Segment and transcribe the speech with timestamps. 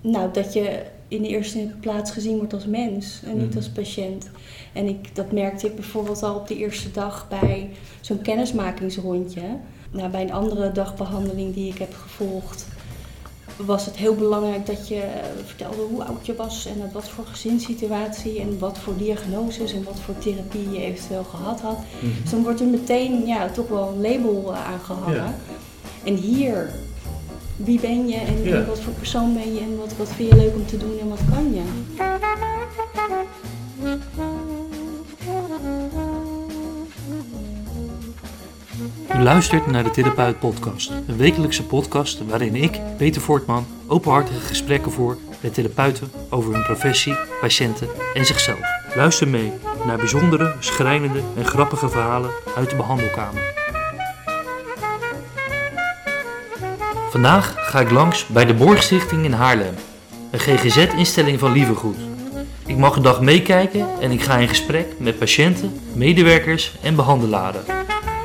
[0.00, 3.56] Nou, dat je in de eerste plaats gezien wordt als mens en niet Mhm.
[3.56, 4.30] als patiënt.
[4.72, 9.42] En ik, dat merkte ik bijvoorbeeld al op de eerste dag bij zo'n kennismakingsrondje.
[9.90, 12.66] Nou, bij een andere dagbehandeling die ik heb gevolgd,
[13.56, 17.08] was het heel belangrijk dat je eh, vertelde hoe oud je was en uit wat
[17.08, 21.78] voor gezinssituatie en wat voor diagnoses en wat voor therapie je eventueel gehad had.
[22.22, 25.14] Dus dan wordt er meteen ja, toch wel een label eh, aangehangen.
[25.14, 25.34] Ja.
[26.04, 26.70] En hier,
[27.58, 28.56] wie ben je en, Ja.
[28.56, 30.98] en wat voor persoon ben je en wat, wat vind je leuk om te doen
[31.00, 31.62] en wat kan je?
[39.14, 44.92] U luistert naar de Therapeut Podcast, een wekelijkse podcast waarin ik, Peter Voortman, openhartige gesprekken
[44.92, 48.58] voer met therapeuten over hun professie, patiënten en zichzelf.
[48.96, 49.52] Luister mee
[49.86, 53.67] naar bijzondere, schrijnende en grappige verhalen uit de behandelkamer.
[57.10, 59.74] Vandaag ga ik langs bij de Borgstichting in Haarlem,
[60.30, 61.96] een GGZ-instelling van Lievergoed.
[62.66, 67.60] Ik mag een dag meekijken en ik ga in gesprek met patiënten, medewerkers en behandelaren.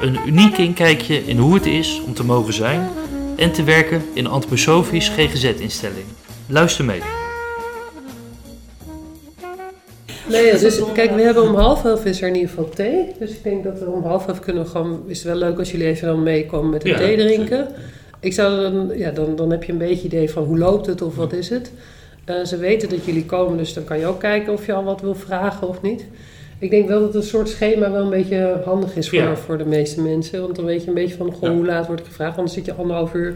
[0.01, 2.89] Een uniek inkijkje in hoe het is om te mogen zijn
[3.37, 6.05] en te werken in een antroposofisch GGZ-instelling.
[6.47, 7.01] Luister mee.
[10.29, 13.11] Nee, ja, dus kijk, we hebben om half elf is er in ieder geval thee.
[13.19, 15.03] Dus ik denk dat we om half elf kunnen gewoon...
[15.07, 17.67] Is het wel leuk als jullie even dan meekomen met een Ja, thee drinken.
[18.23, 18.97] Ik zou dan...
[18.97, 21.49] Ja, dan, dan heb je een beetje idee van hoe loopt het of wat is
[21.49, 21.71] het.
[22.25, 24.83] Eh, ze weten dat jullie komen, dus dan kan je ook kijken of je al
[24.83, 26.05] wat wil vragen of niet.
[26.59, 29.35] Ik denk wel dat een soort schema wel een beetje handig is voor, Ja.
[29.35, 30.41] voor de meeste mensen.
[30.41, 31.55] Want dan weet je een beetje van, goh, Ja.
[31.55, 32.37] hoe laat word ik gevraagd?
[32.37, 33.35] Anders zit je anderhalf uur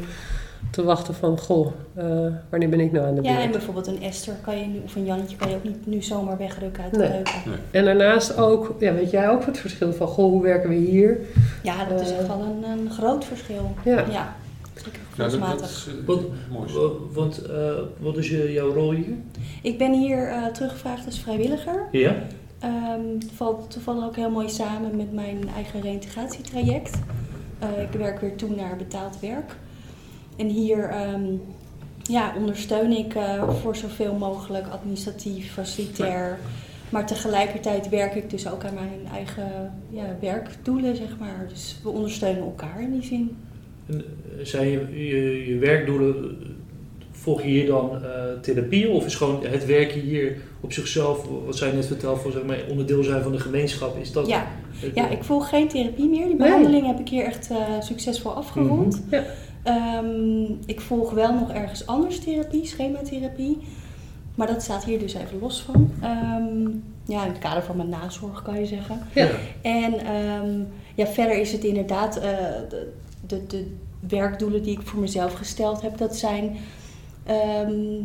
[0.72, 2.06] te wachten van, goh, eh,
[2.50, 3.36] wanneer ben ik nou aan de beurt?
[3.36, 5.86] Ja, en bijvoorbeeld een Esther kan je nu, of een Jannetje kan je ook niet
[5.88, 7.10] nu zomaar wegrukken uit de Nee.
[7.12, 7.32] leuke.
[7.72, 11.18] En daarnaast ook, ja, weet jij ook het verschil van, goh, hoe werken we hier?
[11.64, 12.18] Ja, dat is Eh.
[12.18, 13.72] echt wel een, een groot verschil.
[13.86, 14.04] Ja.
[14.12, 14.36] ja.
[15.16, 16.72] Nou, dat, is eh, Wat, mooi.
[17.14, 19.16] want eh, wat is je, jouw rol hier?
[19.62, 21.88] Ik ben hier eh, teruggevraagd als vrijwilliger.
[21.92, 22.16] Ja?
[22.60, 27.00] Ehm, het valt toevallig ook heel mooi samen met mijn eigen reïntegratietraject.
[27.60, 29.56] Eh, ik werk weer toe naar betaald werk.
[30.36, 31.26] En hier ehm,
[32.02, 36.40] ja, ondersteun ik eh, voor zoveel mogelijk administratief, facilitair.
[36.90, 41.46] Maar tegelijkertijd werk ik dus ook aan mijn eigen ja, werkdoelen, zeg maar.
[41.50, 43.38] Dus we ondersteunen elkaar in die zin.
[43.90, 43.96] Eh,
[44.42, 46.48] zijn je, je, je werkdoelen, eh,
[47.12, 48.10] volg je hier dan eh,
[48.42, 52.44] therapie of is gewoon het werken hier op zichzelf, wat zij net vertelde, voor zeg
[52.44, 53.98] maar, onderdeel zijn van de gemeenschap?
[53.98, 56.26] Is dat Ja, het- ja, ik volg geen therapie meer.
[56.26, 56.48] Die Nee.
[56.48, 57.50] behandeling heb ik hier echt
[57.80, 59.04] succesvol afgerond.
[59.12, 59.24] Ja.
[59.64, 63.58] Ehm, ik volg wel nog ergens anders therapie, schematherapie.
[64.36, 65.92] Maar dat staat hier dus even los van.
[66.02, 66.70] Ehm,
[67.06, 69.00] ja, in het kader van mijn nazorg kan je zeggen.
[69.14, 69.28] Ja.
[69.62, 70.60] En ehm,
[70.96, 72.88] ja, verder is het inderdaad de,
[73.30, 75.98] de, de werkdoelen die ik voor mezelf gesteld heb.
[75.98, 76.58] Dat zijn
[77.24, 78.02] ehm,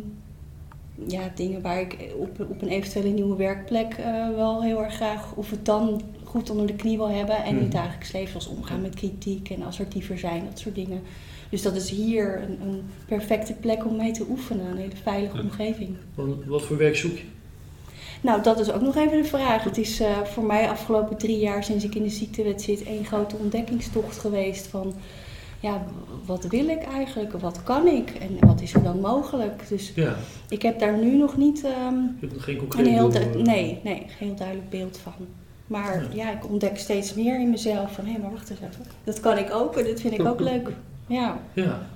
[1.09, 5.35] ja, dingen waar ik op, op een eventuele nieuwe werkplek eh, wel heel erg graag
[5.35, 7.37] of het dan goed onder de knie wil hebben.
[7.37, 7.63] En in Mhm.
[7.63, 11.01] het dagelijks leven zoals omgaan met kritiek en assertiever zijn, dat soort dingen.
[11.49, 15.37] Dus dat is hier een, een perfecte plek om mee te oefenen, een hele veilige
[15.37, 15.43] Ja.
[15.43, 15.97] omgeving.
[16.15, 17.23] Wat, wat voor werk zoek je?
[18.23, 19.65] Nou, dat is ook nog even de vraag.
[19.65, 23.05] Het is eh, voor mij afgelopen drie jaar sinds ik in de ziektewet zit één
[23.05, 24.95] grote ontdekkingstocht geweest van
[25.61, 25.83] ja,
[26.27, 29.69] wat wil ik eigenlijk, wat kan ik en wat is er dan mogelijk.
[29.69, 30.17] Dus Ja,
[30.49, 33.11] ik heb daar nu nog niet ehm, je hebt nog geen concreet een heel,
[33.43, 35.13] nee, nee, geen heel duidelijk beeld van.
[35.67, 36.25] Maar Ja.
[36.25, 38.85] ja, ik ontdek steeds meer in mezelf van hé, maar wacht eens even.
[39.05, 40.69] Dat kan ik ook en dat vind ik ook leuk.
[41.07, 41.87] Ja, Ja,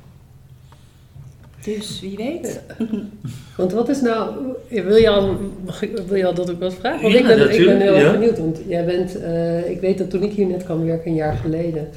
[1.75, 2.61] dus wie weet.
[3.57, 4.35] Want wat is nou,
[4.69, 7.01] wil je al, mag ik, wil je al dat ik wat vraag?
[7.01, 8.13] Want Ja, ik, ben, ik ben heel erg ja.
[8.13, 11.17] benieuwd, want jij bent, eh, ik weet dat toen ik hier net kwam werken, een
[11.17, 11.89] jaar geleden,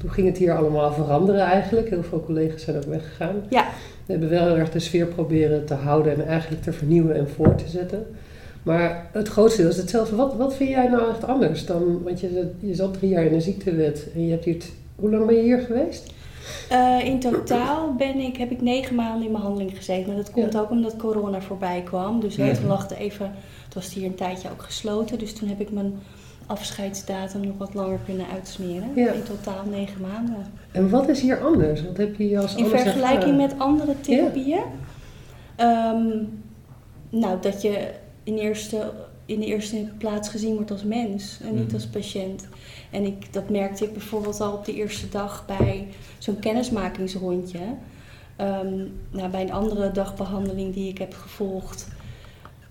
[0.00, 1.88] toen ging het hier allemaal veranderen eigenlijk.
[1.88, 3.34] Heel veel collega's zijn ook weggegaan.
[3.48, 3.66] Ja.
[4.06, 7.28] We hebben wel heel erg de sfeer proberen te houden en eigenlijk te vernieuwen en
[7.28, 8.06] voor te zetten.
[8.62, 10.16] Maar het grootste deel is hetzelfde.
[10.16, 13.32] Wat, wat vind jij nou echt anders dan, want je, je zat drie jaar in
[13.32, 14.56] de ziektewet en je hebt hier,
[14.96, 16.12] hoe lang ben je hier geweest?
[16.68, 20.06] Eh, in totaal ben ik, heb ik negen maanden in behandeling gezeten.
[20.06, 22.20] Maar dat komt ook omdat corona voorbij kwam.
[22.20, 22.54] Dus Ja.
[22.54, 23.32] toen lag even,
[23.64, 25.18] het was hier een tijdje ook gesloten.
[25.18, 25.94] Dus toen heb ik mijn
[26.46, 28.88] afscheidsdatum nog wat langer kunnen uitsmeren.
[28.94, 29.12] Ja.
[29.12, 30.36] In totaal negen maanden.
[30.72, 31.82] En wat is hier anders?
[31.84, 33.36] Wat heb je hier als In vergelijking ervaren?
[33.36, 34.60] met andere therapieën.
[35.56, 36.06] Ehm,
[37.10, 37.90] nou, dat je
[38.22, 38.90] in, eerste,
[39.26, 41.74] in de eerste plaats gezien wordt als mens en niet Mhm.
[41.74, 42.48] als patiënt.
[42.90, 45.88] En ik, dat merkte ik bijvoorbeeld al op de eerste dag bij
[46.18, 47.60] zo'n kennismakingsrondje.
[48.36, 48.76] Ehm,
[49.10, 51.88] nou, bij een andere dagbehandeling die ik heb gevolgd,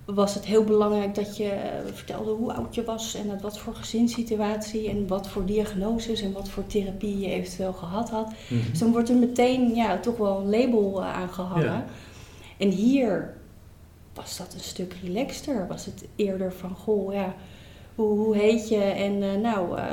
[0.06, 3.58] was het heel belangrijk dat je eh, vertelde hoe oud je was en uit wat
[3.58, 8.34] voor gezinssituatie en wat voor diagnoses en wat voor therapie je eventueel gehad had.
[8.50, 8.70] Mhm.
[8.70, 11.66] Dus dan wordt er meteen ja, toch wel een label eh, aangehangen.
[11.66, 11.86] Ja.
[12.58, 13.34] En hier
[14.14, 15.68] was dat een stuk relaxter.
[15.68, 17.36] Was het eerder van, goh, ja,
[17.98, 18.78] hoe, hoe heet je?
[18.78, 19.84] En uh, nou, uh,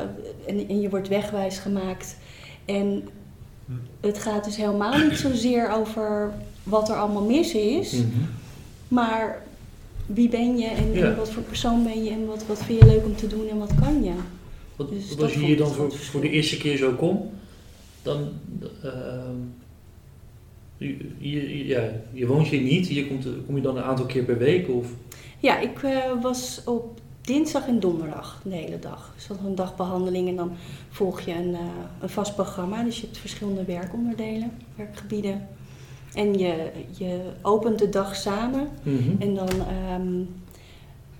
[0.47, 2.17] en, en, je wordt wegwijs gemaakt.
[2.65, 3.09] En
[4.01, 7.93] het gaat dus helemaal niet zozeer over wat er allemaal mis is.
[7.93, 8.29] Mm -hmm.
[8.89, 9.43] Maar
[10.07, 11.07] wie ben je en, ja.
[11.07, 13.49] en, wat voor persoon ben je en wat, wat vind je leuk om te doen
[13.49, 14.13] en wat kan je.
[14.77, 17.23] Wat, dus als je hier dan voor, voor de eerste keer zo komt,
[18.03, 18.29] dan...
[18.85, 18.91] Uh,
[20.77, 24.25] je, je, ja, je woont hier niet, hier komt, kom je dan een aantal keer
[24.25, 24.69] per week?
[24.69, 24.87] Of?
[25.39, 29.13] Ja, ik uh, was op dinsdag en donderdag de hele dag.
[29.15, 30.53] Dus dat is een dagbehandeling en dan
[30.91, 31.59] volg je een, uh,
[32.01, 32.83] een vast programma.
[32.83, 35.49] Dus je hebt verschillende werkonderdelen, werkgebieden.
[36.15, 39.17] En je, je opent de dag samen mm -hmm.
[39.19, 39.51] en dan
[39.95, 40.35] um,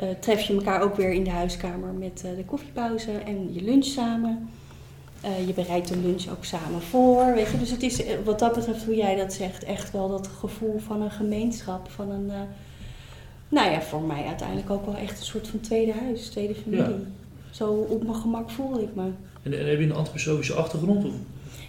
[0.03, 3.63] uh, tref je elkaar ook weer in de huiskamer met uh, de koffiepauze en je
[3.63, 4.49] lunch samen.
[5.47, 7.35] Je bereidt de lunch ook samen voor.
[7.35, 7.59] Weet je?
[7.59, 11.03] Dus het is wat dat betreft, hoe jij dat zegt, echt wel dat gevoel van
[11.03, 11.91] een gemeenschap.
[11.91, 12.31] Van een,
[13.49, 16.85] nou ja, voor mij uiteindelijk ook wel echt een soort van tweede huis, tweede familie.
[16.85, 17.07] Ja.
[17.51, 19.11] Zo op mijn gemak voel ik me.
[19.43, 21.05] En, en heb je een antroposofische achtergrond?
[21.05, 21.13] Of?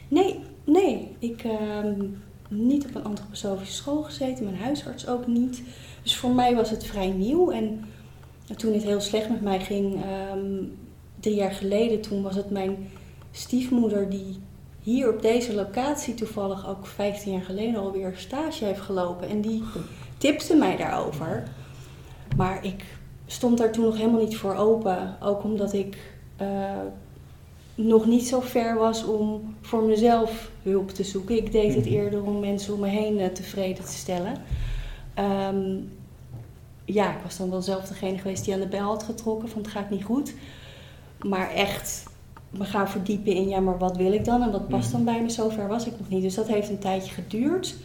[0.07, 1.07] Nee, nee.
[1.19, 1.95] Ik heb
[2.47, 5.61] niet op een antroposofische school gezeten, mijn huisarts ook niet.
[6.03, 7.51] Dus voor mij was het vrij nieuw.
[7.51, 7.85] En
[8.55, 10.77] toen het heel slecht met mij ging, um,
[11.19, 12.89] drie jaar geleden, toen was het mijn
[13.31, 14.39] stiefmoeder die
[14.81, 19.29] hier op deze locatie toevallig ook 15 jaar geleden alweer stage heeft gelopen.
[19.29, 19.63] En die
[20.17, 21.43] tipte mij daarover.
[22.35, 22.83] Maar ik
[23.25, 25.17] stond daar toen nog helemaal niet voor open.
[25.21, 25.97] Ook omdat ik
[26.41, 26.79] uh,
[27.75, 31.37] nog niet zo ver was om voor mezelf hulp te zoeken.
[31.37, 34.33] Ik deed het eerder om mensen om me heen uh, tevreden te stellen.
[35.49, 35.91] Um,
[36.85, 39.61] ja, ik was dan wel zelf degene geweest die aan de bel had getrokken van
[39.61, 40.33] het gaat niet goed.
[41.21, 42.03] Maar echt
[42.49, 45.21] me gaan verdiepen in ja, maar wat wil ik dan en wat past dan bij
[45.21, 45.29] me?
[45.29, 46.21] Zover was ik nog niet.
[46.21, 47.75] Dus dat heeft een tijdje geduurd.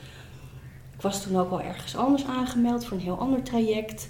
[0.94, 4.08] Ik was toen ook wel ergens anders aangemeld voor een heel ander traject.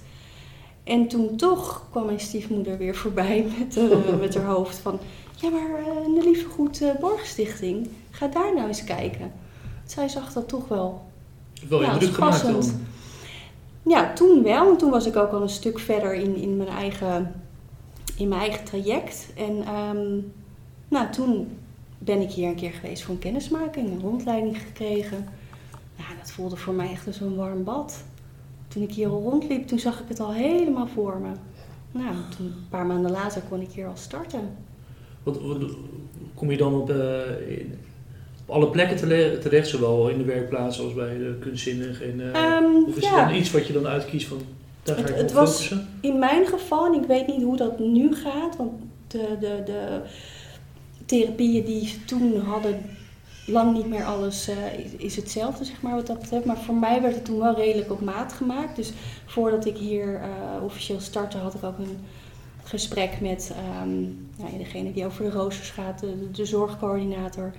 [0.91, 4.99] En toen toch kwam mijn stiefmoeder weer voorbij met, uh, met haar hoofd van...
[5.35, 9.33] Ja, maar uh, de Lieve Goed uh, Borgstichting, ga daar nou eens kijken.
[9.85, 11.03] Zij zag dat toch wel...
[11.69, 12.63] Wel ja, indruk gemaakt dan?
[13.83, 14.65] Ja, toen wel.
[14.65, 17.43] Want toen was ik ook al een stuk verder in, in, mijn, eigen,
[18.17, 19.29] in mijn eigen traject.
[19.37, 20.33] En um,
[20.89, 21.49] nou, toen
[21.99, 25.29] ben ik hier een keer geweest voor een kennismaking, een rondleiding gekregen.
[25.97, 28.05] Nou, dat voelde voor mij echt als een warm bad.
[28.71, 31.31] Toen ik hier al rondliep, toen zag ik het al helemaal voor me.
[31.93, 34.41] Nou, toen, een paar maanden later kon ik hier al starten.
[35.23, 35.39] Wat,
[36.35, 36.97] kom je dan op, uh,
[38.47, 38.97] op alle plekken
[39.41, 42.03] terecht, zowel in de werkplaats als bij de kunstzinnig?
[42.03, 43.19] En, uh, um, of is ja.
[43.19, 44.39] er dan iets wat je dan uitkiest van,
[44.83, 47.79] daar ga ik het, het was In mijn geval, en ik weet niet hoe dat
[47.79, 48.73] nu gaat, want
[49.07, 50.01] de, de, de
[51.07, 52.81] therapieën die ze toen hadden,
[53.47, 54.57] lang niet meer alles uh,
[54.97, 56.45] is hetzelfde, zeg maar, wat dat betreft.
[56.45, 58.77] Maar voor mij werd het toen wel redelijk op maat gemaakt.
[58.77, 58.93] Dus
[59.27, 61.99] voordat ik hier uh, officieel startte, had ik ook een
[62.63, 67.53] gesprek met um, nou, degene die over de roosters gaat, de, de, zorgcoördinator.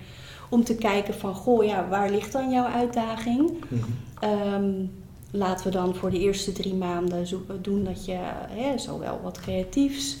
[0.50, 3.50] Om te kijken van, goh, ja, waar ligt dan jouw uitdaging?
[3.68, 4.54] Mm-hmm.
[4.54, 4.90] um,
[5.30, 7.26] laten we dan voor de eerste drie maanden
[7.60, 8.18] doen dat je
[8.48, 10.16] hè, zowel wat creatiefs,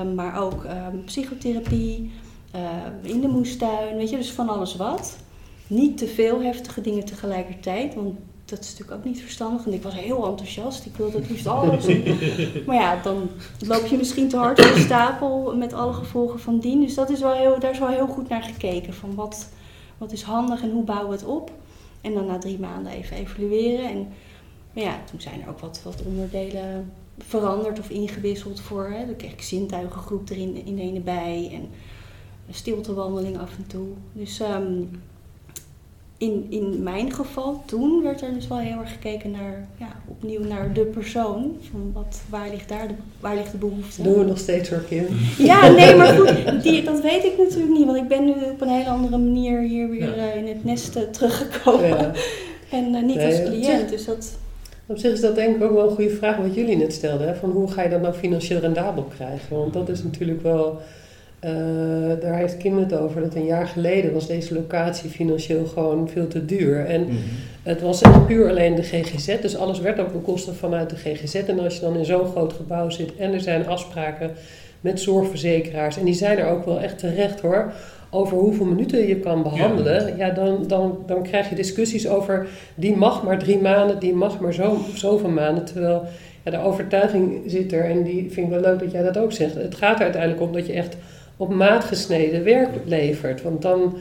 [0.00, 0.66] um, maar ook
[1.04, 2.12] psychotherapie,
[2.54, 2.60] uh,
[3.02, 5.16] in de moestuin, weet je, dus van alles wat.
[5.66, 9.64] Niet te veel heftige dingen tegelijkertijd, want dat is natuurlijk ook niet verstandig.
[9.64, 12.04] Want ik was heel enthousiast, ik wilde het liefst alles doen.
[12.66, 16.58] maar ja, dan loop je misschien te hard op de stapel met alle gevolgen van
[16.58, 16.80] dien.
[16.80, 19.48] Dus dat is wel heel, daar is wel heel goed naar gekeken, van wat,
[19.98, 21.50] wat is handig en hoe bouwen we het op.
[22.00, 23.90] En dan na drie maanden even evalueren.
[23.90, 24.08] En
[24.74, 28.84] maar ja, toen zijn er ook wat, wat onderdelen veranderd of ingewisseld voor.
[28.84, 29.06] Hè.
[29.06, 31.50] Dan kreeg ik zintuigengroep erin in ene bij.
[31.52, 31.68] En
[32.50, 33.86] stiltewandeling af en toe.
[34.12, 34.90] Dus um,
[36.18, 40.44] in, in mijn geval, toen werd er dus wel heel erg gekeken naar, ja, opnieuw
[40.44, 41.56] naar de persoon.
[41.70, 44.02] Van wat, waar, ligt daar de, waar ligt de behoefte?
[44.02, 45.06] Doen we nog steeds hoor, Kim.
[45.38, 47.84] Ja, nee, maar goed, die, dat weet ik natuurlijk niet.
[47.84, 50.34] Want ik ben nu op een hele andere manier hier weer ja.
[50.34, 51.88] uh, in het nest uh, teruggekomen.
[51.88, 52.12] Ja.
[52.70, 54.38] en uh, niet nee, als cliënt, dus dat...
[54.86, 57.28] Op zich is dat denk ik ook wel een goede vraag wat jullie net stelden.
[57.28, 57.34] Hè?
[57.34, 59.56] Van hoe ga je dat nou financieel rendabel krijgen?
[59.56, 60.80] Want dat is natuurlijk wel
[61.44, 66.08] uh, daar heeft Kim het over dat een jaar geleden was deze locatie financieel gewoon
[66.08, 66.86] veel te duur.
[66.86, 67.18] En mm-hmm.
[67.62, 71.34] het was echt puur alleen de GGZ, dus alles werd ook bekosten vanuit de GGZ.
[71.34, 74.30] En als je dan in zo'n groot gebouw zit en er zijn afspraken
[74.80, 77.72] met zorgverzekeraars, en die zijn er ook wel echt terecht hoor,
[78.10, 82.46] over hoeveel minuten je kan behandelen, ja, ja dan, dan, dan krijg je discussies over
[82.74, 85.64] die mag maar drie maanden, die mag maar zo, zoveel maanden.
[85.64, 86.04] Terwijl
[86.44, 89.32] ja, de overtuiging zit er, en die vind ik wel leuk dat jij dat ook
[89.32, 89.54] zegt.
[89.54, 90.96] Het gaat er uiteindelijk om dat je echt
[91.36, 93.42] op maat gesneden werk levert.
[93.42, 93.96] Want dan,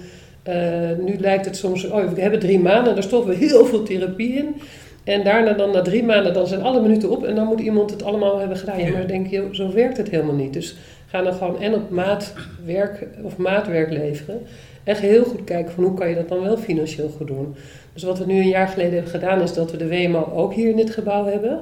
[0.48, 3.84] uh, nu lijkt het soms, oh we hebben drie maanden, daar stoppen we heel veel
[3.84, 4.56] therapie in.
[5.04, 7.92] En daarna dan na drie maanden, dan zijn alle minuten op en dan moet iemand
[7.92, 8.80] het allemaal hebben gedaan.
[8.80, 10.54] Ja, maar dan denk je, zo werkt het helemaal niet.
[10.54, 10.76] Dus
[11.08, 14.42] ga dan gewoon en op maatwerk of maatwerk leveren.
[14.84, 17.56] En heel goed kijken van hoe kan je dat dan wel financieel goed doen.
[17.94, 20.54] Dus wat we nu een jaar geleden hebben gedaan is dat we de WMO ook
[20.54, 21.60] hier in dit gebouw hebben.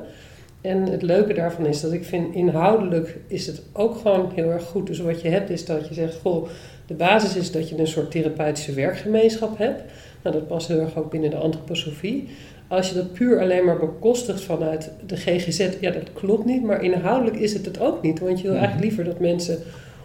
[0.62, 4.64] En het leuke daarvan is dat ik vind inhoudelijk is het ook gewoon heel erg
[4.64, 4.88] goed.
[4.88, 6.48] Dus wat je hebt is dat je zegt, goh,
[6.86, 9.84] de basis is dat je een soort therapeutische werkgemeenschap hebt.
[10.24, 12.28] Nou, dat past heel erg ook binnen de antroposofie.
[12.68, 16.64] Als je dat puur alleen maar bekostigt vanuit de GGZ, ja, dat klopt niet.
[16.64, 18.20] Maar inhoudelijk is het het ook niet.
[18.20, 19.60] Want je wil eigenlijk liever dat mensen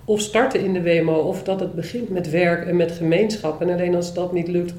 [0.05, 3.61] of starten in de WMO of dat het begint met werk en met gemeenschap.
[3.61, 4.75] En alleen als dat niet lukt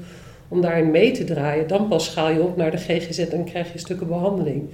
[0.48, 3.72] om daarin mee te draaien, dan pas schaal je op naar de GGZ en krijg
[3.72, 4.68] je stukken behandeling.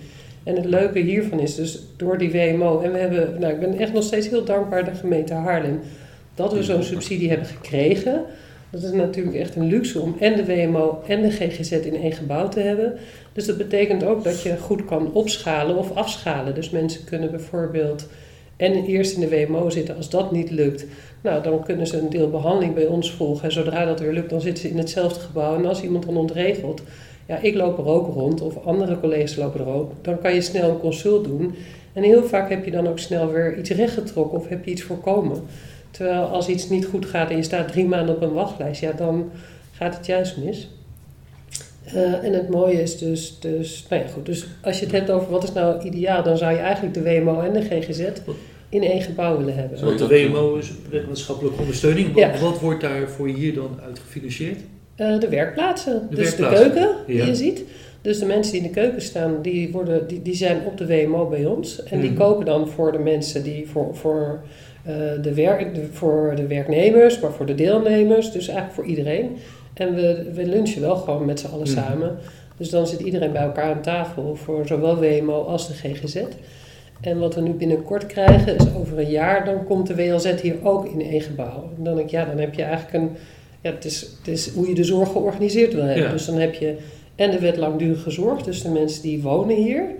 [0.44, 3.78] En het leuke hiervan is dus door die WMO, en we hebben, nou ik ben
[3.78, 5.80] echt nog steeds heel dankbaar de gemeente Haarlem,
[6.34, 8.22] dat we zo'n subsidie hebben gekregen.
[8.70, 12.12] Dat is natuurlijk echt een luxe om en de WMO en de GGZ in één
[12.12, 12.94] gebouw te hebben.
[13.32, 16.54] Dus dat betekent ook dat je goed kan opschalen of afschalen.
[16.54, 18.08] Dus mensen kunnen bijvoorbeeld
[18.56, 19.96] en eerst in de WMO zitten.
[19.96, 20.86] Als dat niet lukt,
[21.20, 23.44] nou, dan kunnen ze een deel behandeling bij ons volgen.
[23.44, 25.56] En zodra dat weer lukt, dan zitten ze in hetzelfde gebouw.
[25.56, 26.82] En als iemand dan ontregelt,
[27.26, 30.40] ja, ik loop er ook rond of andere collega's lopen er ook, dan kan je
[30.40, 31.54] snel een consult doen.
[31.92, 34.82] En heel vaak heb je dan ook snel weer iets rechtgetrokken of heb je iets
[34.82, 35.42] voorkomen.
[35.90, 38.92] Terwijl als iets niet goed gaat en je staat drie maanden op een wachtlijst, ja,
[38.92, 39.30] dan
[39.72, 40.68] gaat het juist mis.
[41.94, 45.10] Uh, en het mooie is dus, dus, nou ja, goed, dus als je het hebt
[45.10, 48.08] over wat is nou ideaal, dan zou je eigenlijk de WMO en de GGZ
[48.68, 49.84] in één gebouw willen hebben.
[49.84, 52.12] Want de WMO is wetenschappelijke ondersteuning.
[52.12, 54.58] Wat, wat wordt daar voor hier dan uit gefinancierd?
[54.96, 56.06] Uh, de werkplaatsen.
[56.10, 57.64] De dus de keuken die je ziet.
[58.02, 60.86] Dus de mensen die in de keuken staan, die, worden, die, die zijn op de
[60.86, 61.82] WMO bij ons.
[61.82, 62.18] En die mhm.
[62.18, 64.40] koken dan voor de mensen die voor, voor,
[64.86, 68.32] uh, de werk, de, voor de werknemers, maar voor de deelnemers.
[68.32, 69.36] Dus eigenlijk voor iedereen.
[69.74, 71.78] En we, we lunchen wel gewoon met z'n allen mhm.
[71.78, 72.18] samen.
[72.56, 76.22] Dus dan zit iedereen bij elkaar aan tafel voor zowel WMO als de GGZ.
[77.00, 80.56] En wat we nu binnenkort krijgen is over een jaar, dan komt de WLZ hier
[80.62, 81.70] ook in één gebouw.
[81.76, 83.16] En dan denk ik, ja, dan heb je eigenlijk een,
[83.64, 86.10] ja, het is, het is hoe je de zorg georganiseerd wil hebben.
[86.10, 86.76] Dus dan heb je
[87.14, 89.90] en de wet langdurige zorg, dus de mensen die wonen hier.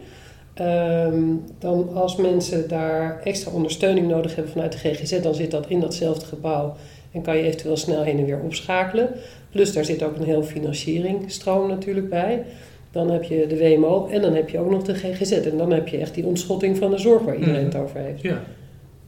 [0.54, 1.22] Ehm,
[1.58, 5.80] dan als mensen daar extra ondersteuning nodig hebben vanuit de GGZ, dan zit dat in
[5.80, 6.76] datzelfde gebouw
[7.12, 9.08] en kan je eventueel snel heen en weer opschakelen.
[9.50, 12.42] Plus daar zit ook een heel financieringstroom natuurlijk bij.
[12.90, 15.32] Dan heb je de WMO en dan heb je ook nog de GGZ.
[15.32, 18.20] En dan heb je echt die ontschotting van de zorg waar iedereen het over heeft.
[18.20, 18.42] Ja.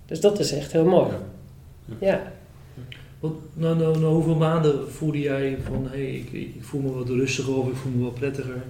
[0.07, 1.09] Dus dat is echt heel mooi.
[1.99, 2.07] Ja.
[2.07, 2.33] ja.
[3.21, 7.09] Nou, nou, nou, hoeveel maanden voelde jij van hé, hey, ik, ik, voel me wat
[7.09, 8.65] rustiger of ik voel me wat prettiger?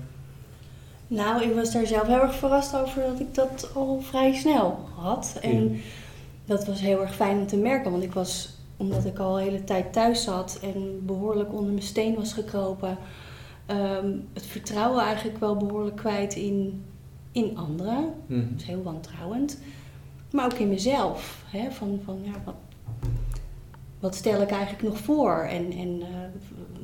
[1.09, 4.89] Nou, ik was daar zelf heel erg verrast over dat ik dat al vrij snel
[4.95, 5.39] had.
[5.43, 5.81] En
[6.45, 9.43] dat was heel erg fijn om te merken, want ik was omdat ik al de
[9.43, 12.99] hele tijd thuis zat en behoorlijk onder mijn steen was gekropen,
[13.67, 16.85] ehm, het vertrouwen eigenlijk wel behoorlijk kwijt in,
[17.33, 18.15] in anderen.
[18.27, 18.41] Mhm.
[18.51, 19.59] Dat is heel wantrouwend.
[20.31, 21.45] Maar ook in mezelf.
[21.51, 21.71] Hè?
[21.71, 22.55] Van, van, ja, wat,
[24.01, 25.47] wat stel ik eigenlijk nog voor?
[25.51, 26.07] En, en uh,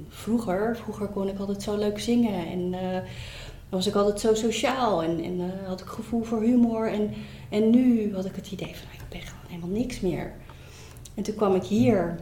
[0.08, 2.98] vroeger, vroeger kon ik altijd zo leuk zingen en uh,
[3.68, 6.92] was ik altijd zo sociaal en, en uh, had ik gevoel voor humor.
[6.92, 7.10] En,
[7.48, 10.32] en nu had ik het idee van, nou, ik ben gewoon helemaal niks meer.
[11.14, 12.20] En toen kwam ik hier.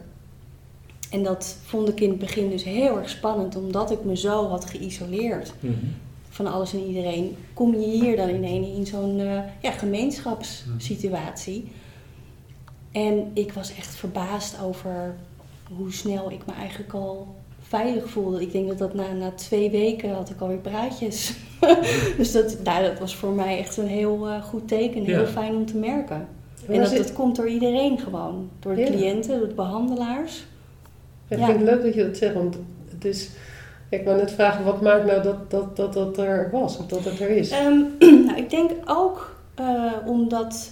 [1.11, 4.49] En dat vond ik in het begin dus heel erg spannend, omdat ik me zo
[4.49, 5.75] had geïsoleerd mhm.
[6.29, 7.37] van alles en iedereen.
[7.55, 9.17] Kom je hier dan ineens in zo'n
[9.61, 11.71] ja, gemeenschapssituatie.
[12.93, 15.15] En ik was echt verbaasd over
[15.77, 18.41] hoe snel ik me eigenlijk al veilig voelde.
[18.41, 21.33] Ik denk dat dat na, na twee weken had ik alweer praatjes.
[22.17, 25.05] dus dat, nou, dat was voor mij echt een heel uh, goed teken.
[25.05, 26.29] Heel fijn om te merken.
[26.69, 28.51] En dat, dat komt door iedereen gewoon.
[28.61, 30.45] Door de cliënten, door de behandelaars.
[31.29, 32.57] ik vind het leuk dat je dat zegt, want
[32.91, 33.31] het is...
[33.89, 37.05] Ik wou net vragen, wat maakt nou dat dat, dat, dat er was, of dat
[37.05, 37.53] het er is?
[37.53, 37.95] Um,
[38.27, 40.71] nou, ik denk ook uh, omdat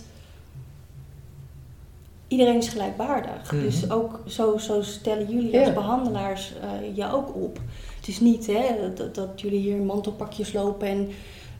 [2.29, 3.53] iedereen is gelijkwaardig.
[3.53, 7.61] Mm Dus ook zo, zo stellen jullie als behandelaars uh, je ook op.
[7.97, 11.09] Het is niet hè, dat, dat jullie hier mantelpakjes lopen en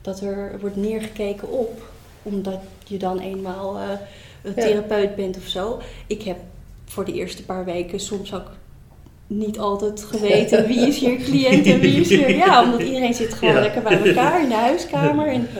[0.01, 1.81] dat er wordt neergekeken op
[2.23, 3.83] omdat je dan eenmaal uh,
[4.43, 5.79] een therapeut bent of zo.
[6.07, 6.37] Ik heb
[6.85, 8.51] voor de eerste paar weken soms ook
[9.27, 12.29] niet altijd geweten wie is hier cliënt en wie is hier.
[12.45, 15.27] Ja, omdat iedereen zit gewoon lekker bij elkaar in de huiskamer.
[15.27, 15.47] En,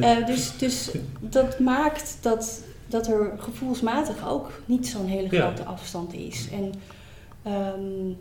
[0.00, 0.90] uh, dus, dus
[1.20, 6.48] dat maakt dat, dat er gevoelsmatig ook niet zo'n hele grote afstand is.
[6.52, 6.72] En,
[7.52, 8.16] um,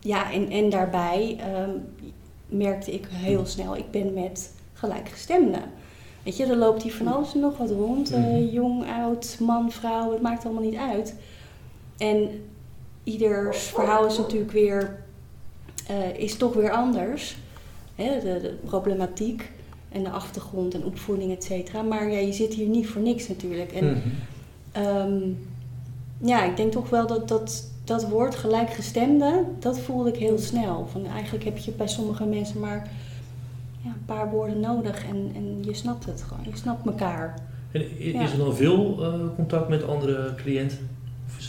[0.00, 1.84] ja, en, en daarbij um,
[2.46, 5.62] merkte ik heel snel, ik ben met gelijkgestemden.
[6.22, 8.12] Weet je, er loopt hier van alles en nog wat rond.
[8.12, 11.14] Uh, jong, oud, man, vrouw, het maakt allemaal niet uit.
[11.96, 12.44] En
[13.04, 15.04] ieders verhaal is natuurlijk weer,
[15.90, 17.36] uh, is toch weer anders.
[17.94, 19.51] hè, de, de problematiek
[19.94, 21.82] en de achtergrond en opvoeding, et cetera.
[21.82, 23.72] Maar ja, je zit hier niet voor niks natuurlijk.
[23.72, 23.98] En Mhm.
[24.72, 25.18] Ehm,
[26.18, 30.86] ja, ik denk toch wel dat dat, dat woord gelijkgestemde, dat voelde ik heel snel.
[30.92, 32.90] Van, eigenlijk heb je bij sommige mensen maar
[33.84, 36.44] ja, een paar woorden nodig en, en je snapt het gewoon.
[36.50, 37.38] Je snapt elkaar.
[37.72, 38.22] En Ja.
[38.22, 40.78] is er dan veel eh, contact met andere cliënten?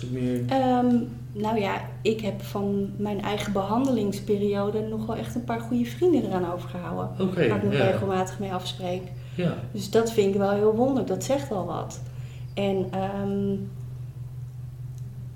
[0.01, 0.43] Is meer...
[0.47, 0.95] Ehm,
[1.33, 6.25] nou ja, ik heb van mijn eigen behandelingsperiode nog wel echt een paar goede vrienden
[6.25, 7.09] eraan overgehouden.
[7.35, 7.85] Waar ik nog ja.
[7.85, 9.01] regelmatig mee afspreek.
[9.35, 9.53] ja.
[9.71, 11.07] Dus dat vind ik wel heel wonderlijk.
[11.07, 12.01] Dat zegt wel wat.
[12.53, 13.55] En ehm,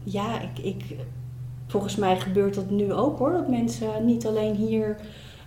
[0.03, 0.83] ja, ik, ik,
[1.67, 3.31] volgens mij gebeurt dat nu ook hoor.
[3.31, 4.97] Dat mensen niet alleen hier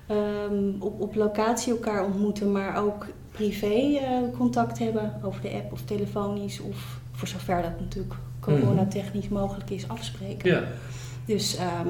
[0.06, 5.72] ehm, op, op locatie elkaar ontmoeten, maar ook privé eh, contact hebben over de app
[5.72, 6.60] of telefonisch.
[6.60, 8.14] Of voor zover dat natuurlijk
[8.60, 10.50] coronatechnisch mogelijk is, afspreken.
[10.50, 10.62] Ja.
[11.24, 11.88] Dus ehm,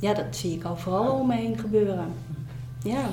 [0.00, 2.06] ja, dat zie ik overal om me heen gebeuren.
[2.84, 3.04] Ja.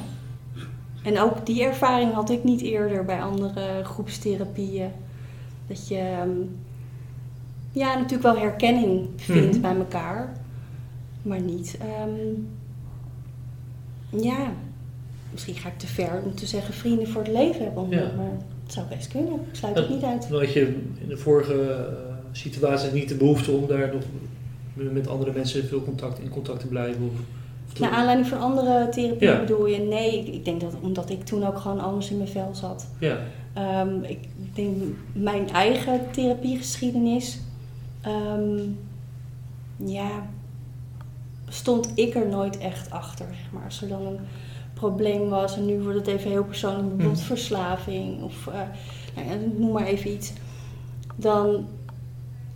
[1.04, 4.90] En ook die ervaring had ik niet eerder bij andere groepstherapieën.
[5.68, 6.30] Dat je ehm,
[7.72, 9.62] ja, natuurlijk wel herkenning vindt Mhm.
[9.62, 10.34] bij elkaar,
[11.22, 11.78] maar niet.
[11.80, 12.34] ehm,
[14.24, 14.52] ja,
[15.32, 18.16] misschien ga ik te ver om te zeggen vrienden voor het leven hebben ontmoet, Ja.
[18.18, 18.32] maar
[18.64, 19.34] het zou best kunnen.
[19.34, 20.30] Ik sluit het niet uit.
[20.30, 21.88] Had je in de vorige
[22.32, 24.04] situatie niet de behoefte om daar nog
[24.94, 27.04] met andere mensen veel contact, in contact te blijven?
[27.04, 27.20] Of,
[27.74, 29.40] of Naar aanleiding van andere therapieën Ja.
[29.40, 29.78] bedoel je?
[29.80, 32.88] Nee, ik, ik denk dat omdat ik toen ook gewoon anders in mijn vel zat.
[33.00, 33.18] Ja,
[33.54, 34.20] Ehm, ik
[34.54, 34.76] denk
[35.14, 37.40] mijn eigen therapiegeschiedenis.
[38.02, 38.60] ehm,
[39.86, 40.10] ja,
[41.48, 43.26] stond ik er nooit echt achter.
[43.30, 43.64] Zeg maar.
[43.64, 44.20] Als er dan een
[44.74, 47.26] probleem was, en nu wordt het even heel persoonlijk, bijvoorbeeld Mhm.
[47.26, 48.54] verslaving of eh,
[49.16, 50.34] nou ja, noem maar even iets.
[51.16, 51.66] Dan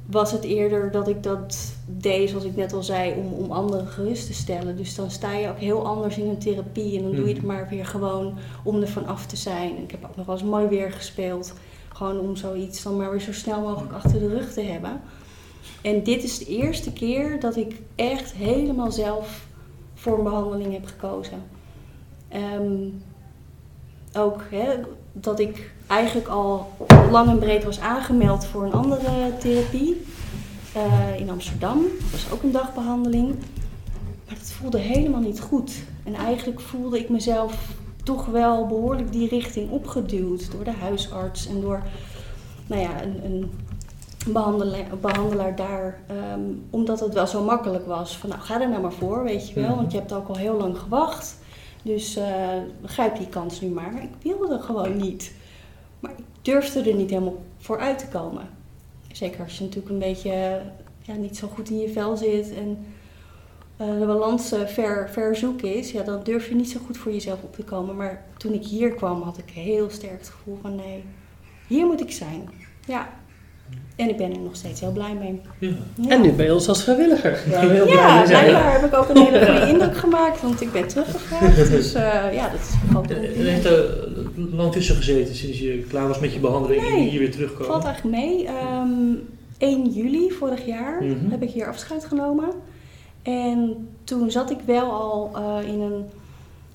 [0.06, 3.88] was het eerder dat ik dat deed, zoals ik net al zei, om, om anderen
[3.88, 4.78] gerust te stellen.
[4.78, 7.38] Dus dan sta je ook heel anders in een therapie en dan doe je het
[7.44, 7.46] Mhm.
[7.48, 9.76] maar weer gewoon om er van af te zijn.
[9.78, 11.54] En ik heb ook nog wel eens mooi weer gespeeld.
[11.94, 15.02] Gewoon om zoiets dan maar weer zo snel mogelijk achter de rug te hebben.
[15.82, 19.48] En dit is de eerste keer dat ik echt helemaal zelf
[19.94, 21.44] voor een behandeling heb gekozen.
[22.30, 22.88] Ehm,
[24.18, 24.74] ook hè,
[25.20, 26.72] dat ik eigenlijk al
[27.12, 30.06] lang en breed was aangemeld voor een andere therapie
[30.74, 31.82] eh, in Amsterdam.
[31.82, 33.28] Dat was ook een dagbehandeling.
[34.28, 35.84] Maar dat voelde helemaal niet goed.
[36.04, 37.74] En eigenlijk voelde ik mezelf
[38.04, 41.82] toch wel behoorlijk die richting opgeduwd door de huisarts en door
[42.68, 43.52] nou ja, een, een
[44.28, 46.00] behandelaar, behandelaar daar.
[46.08, 48.18] ehm, omdat het wel zo makkelijk was.
[48.18, 49.76] Van nou, ga er nou maar voor, weet je wel.
[49.76, 51.38] Want je hebt ook al heel lang gewacht.
[51.86, 53.94] Dus eh grijp die kans nu maar.
[53.94, 55.34] Maar ik wilde gewoon niet.
[56.00, 58.50] Maar ik durfde er niet helemaal voor uit te komen.
[59.12, 60.62] Zeker als je natuurlijk een beetje
[61.02, 62.86] ja, niet zo goed in je vel zit en
[63.78, 66.98] eh, de balans eh, ver, ver zoek is, ja, dan durf je niet zo goed
[66.98, 67.96] voor jezelf op te komen.
[67.96, 71.04] Maar toen ik hier kwam, had ik heel sterk het gevoel van nee,
[71.68, 72.50] hier moet ik zijn.
[72.86, 73.10] Ja.
[73.96, 75.42] En ik ben er nog steeds heel blij mee.
[75.60, 75.70] ja.
[75.96, 76.10] Ja.
[76.10, 77.40] En nu bij ons als vrijwilliger.
[77.52, 78.46] Waar we heel blij Ja, mee zijn.
[78.46, 81.56] blijkbaar heb ik ook een hele goede indruk gemaakt, want ik ben teruggevraagd.
[81.72, 85.60] Dus eh, ja, dat is een groot En, en heeft er lang tussen gezeten sinds
[85.60, 87.10] je klaar was met je behandeling en Nee.
[87.10, 87.66] hier weer terugkomen?
[87.66, 88.46] valt eigenlijk mee.
[88.48, 88.90] Ehm
[89.58, 91.30] 1 juli vorig jaar Mhm.
[91.30, 92.50] heb ik hier afscheid genomen.
[93.24, 96.06] En toen zat ik wel al eh, in een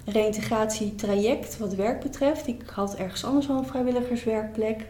[0.05, 2.47] reïntegratietraject wat werk betreft.
[2.47, 4.87] Ik had ergens anders wel een vrijwilligerswerkplek.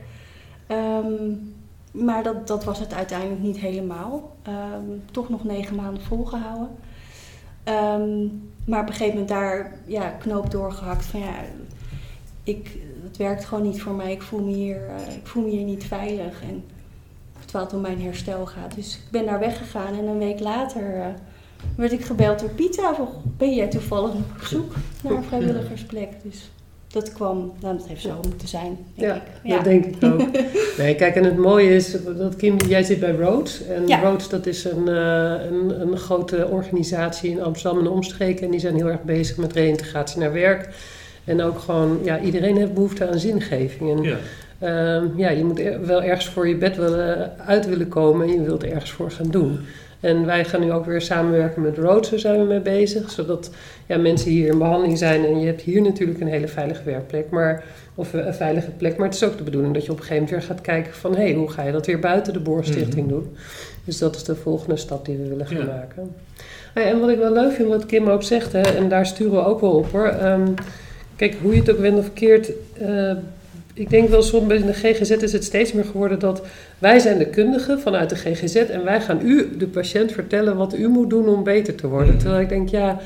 [0.67, 1.15] Ehm,
[1.91, 4.37] maar dat, dat was het uiteindelijk niet helemaal.
[4.43, 6.69] Ehm, toch nog negen maanden volgehouden.
[7.65, 8.27] Ehm,
[8.65, 11.35] maar op een gegeven moment daar ja, knoop doorgehakt van ja,
[12.45, 14.13] ik, het werkt gewoon niet voor mij.
[14.13, 16.43] Ik voel me hier, eh, ik voel me hier niet veilig.
[16.43, 16.65] En
[17.41, 18.75] terwijl het om mijn herstel gaat.
[18.75, 21.07] Dus ik ben daar weggegaan en een week later eh,
[21.77, 22.95] werd ik gebeld door Pieter.
[22.95, 24.73] Van, ben jij toevallig nog op zoek
[25.03, 26.13] naar een vrijwilligersplek?
[26.23, 26.51] Dus
[26.93, 29.51] dat kwam, nou dat heeft zo moeten zijn, denk Ja, ik.
[29.55, 30.21] dat denk ik ook.
[30.79, 33.67] Nee, kijk, en het mooie is dat Kim, jij zit bij Rhodes.
[33.67, 34.01] En Ja.
[34.01, 38.45] Rhodes, dat is een, eh, een, een grote organisatie in Amsterdam en de omstreken.
[38.45, 40.69] En die zijn heel erg bezig met reïntegratie naar werk.
[41.25, 43.91] En ook gewoon, ja, iedereen heeft behoefte aan zingeving.
[43.97, 44.17] En Ja.
[44.59, 48.33] Ehm, ja, je moet er- wel ergens voor je bed willen, uit willen komen en
[48.33, 49.59] je wilt er ergens voor gaan doen.
[50.01, 53.11] En wij gaan nu ook weer samenwerken met Rhodes, daar zijn we mee bezig.
[53.11, 53.51] Zodat
[53.87, 57.31] ja, mensen hier in behandeling zijn en je hebt hier natuurlijk een hele veilige werkplek.
[57.31, 60.03] Maar, of een veilige plek, maar het is ook de bedoeling dat je op een
[60.05, 61.15] gegeven moment weer gaat kijken van...
[61.17, 63.15] hé, hey, hoe ga je dat weer buiten de Boorstichting Mhm.
[63.15, 63.37] doen?
[63.85, 65.65] Dus dat is de volgende stap die we willen gaan Ja.
[65.65, 66.15] maken.
[66.75, 69.07] Ah ja, en wat ik wel leuk vind, wat Kim ook zegt, hè, en daar
[69.07, 70.07] sturen we ook wel op hoor.
[70.07, 70.49] Ehm,
[71.17, 72.51] kijk, hoe je het ook wendt of verkeerd...
[72.79, 73.13] eh,
[73.81, 76.43] ik denk wel soms bij de GGZ is het steeds meer geworden dat
[76.79, 80.75] wij zijn de kundigen vanuit de GGZ en wij gaan u, de patiënt, vertellen wat
[80.75, 82.15] u moet doen om beter te worden.
[82.15, 82.19] Mhm.
[82.19, 83.01] Terwijl ik denk, ja,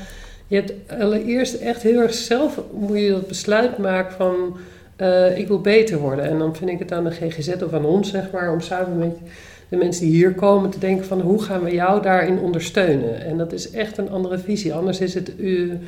[0.47, 4.57] Je hebt allereerst echt heel erg zelf moet je dat besluit maken van
[4.95, 6.25] eh, ik wil beter worden.
[6.25, 8.97] En dan vind ik het aan de GGZ of aan ons, zeg maar, om samen
[8.97, 9.17] met
[9.69, 13.25] de mensen die hier komen te denken van hoe gaan we jou daarin ondersteunen.
[13.25, 14.73] En dat is echt een andere visie.
[14.73, 15.79] Anders is het u,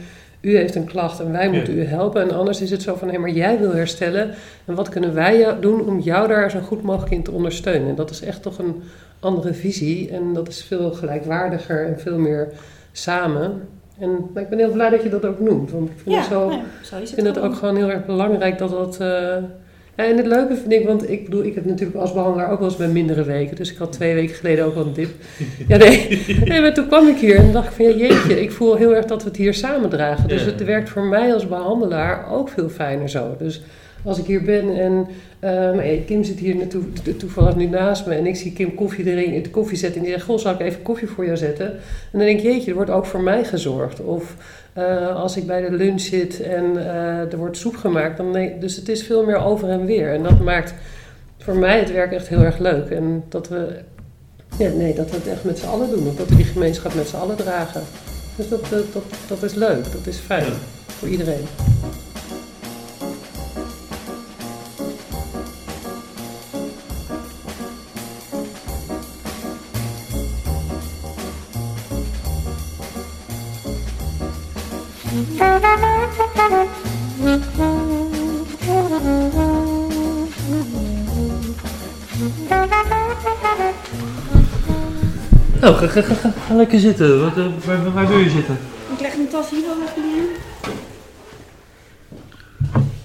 [0.47, 2.21] u heeft een klacht en wij moeten u helpen.
[2.21, 4.33] En anders is het zo van hé, maar jij wil herstellen.
[4.65, 7.89] En wat kunnen wij doen om jou daar zo goed mogelijk in te ondersteunen.
[7.89, 8.83] En dat is echt toch een
[9.19, 10.09] andere visie.
[10.11, 12.47] En dat is veel gelijkwaardiger en veel meer
[12.91, 13.61] samen.
[13.99, 15.71] En maar ik ben heel blij dat je dat ook noemt.
[15.71, 17.75] Want ik vind, Ja, het, zo, ja, zo is ik het vind het ook gewoon
[17.75, 18.99] heel erg belangrijk dat dat...
[18.99, 19.35] eh,
[19.97, 22.67] en het leuke vind ik, want ik bedoel, ik heb natuurlijk als behandelaar ook wel
[22.67, 23.55] eens bij mindere weken.
[23.55, 25.09] Dus ik had twee weken geleden ook wel een dip.
[25.67, 26.21] Ja, nee.
[26.45, 28.95] nee maar toen kwam ik hier en dacht ik van, ja, jeetje, ik voel heel
[28.95, 30.27] erg dat we het hier samen dragen.
[30.27, 30.51] Dus Ja.
[30.51, 33.35] het werkt voor mij als behandelaar ook veel fijner zo.
[33.39, 33.61] Dus
[34.03, 35.07] als ik hier ben en
[35.39, 39.05] hey, Kim zit hier naartoe, to- toevallig nu naast me en ik zie Kim koffie
[39.11, 41.37] erin, in de koffie zetten en die zegt, goh, zal ik even koffie voor jou
[41.37, 41.65] zetten?
[41.71, 41.79] En
[42.11, 44.01] dan denk ik, jeetje, er wordt ook voor mij gezorgd.
[44.01, 44.35] Of
[44.77, 48.61] eh, als ik bij de lunch zit en eh, er wordt soep gemaakt, dan denk
[48.61, 50.13] dus het is veel meer over en weer.
[50.13, 50.73] En dat maakt
[51.37, 52.89] voor mij het werk echt heel erg leuk.
[52.89, 53.79] En dat we,
[54.57, 56.07] ja, nee, dat we het echt met z'n allen doen.
[56.07, 57.81] Of dat we die gemeenschap met z'n allen dragen.
[58.35, 60.51] Dus dat, dat, dat, dat is leuk, dat is fijn Ja.
[60.87, 61.43] voor iedereen.
[76.47, 76.59] Nou,
[85.75, 87.21] ga, ga, ga, ga, ga lekker zitten.
[87.21, 88.57] Wat, eh, waar, waar wil je zitten?
[88.93, 90.23] Ik leg mijn tas hier wel even neer.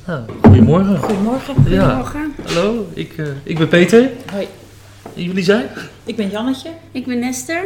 [0.07, 0.99] Nou, goedemorgen.
[0.99, 1.55] Goedemorgen.
[1.67, 1.83] Ja.
[1.83, 2.35] Goedemorgen.
[2.45, 4.11] Hallo, ik, eh, ik ben Peter.
[4.33, 4.49] Hoi.
[5.17, 5.67] En jullie zijn?
[6.05, 6.71] Ik ben Jannetje.
[6.93, 7.65] Ik ben Nester.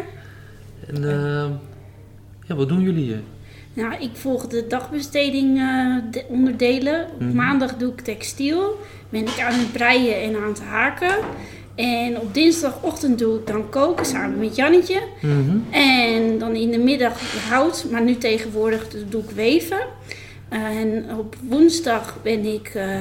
[0.87, 1.47] En eh,
[2.47, 3.21] ja, wat doen jullie hier?
[3.77, 7.05] Nou, ik volg de dagbesteding eh, de- onderdelen.
[7.15, 7.35] Op Mhm.
[7.35, 8.79] maandag doe ik textiel.
[9.09, 11.15] Ben ik aan het breien en aan het haken.
[11.75, 15.01] En op dinsdagochtend doe ik dan koken samen met Jannetje.
[15.23, 15.57] Mhm.
[15.71, 19.81] En dan in de middag hout, maar nu tegenwoordig doe ik weven.
[20.49, 23.01] En op woensdag ben ik eh,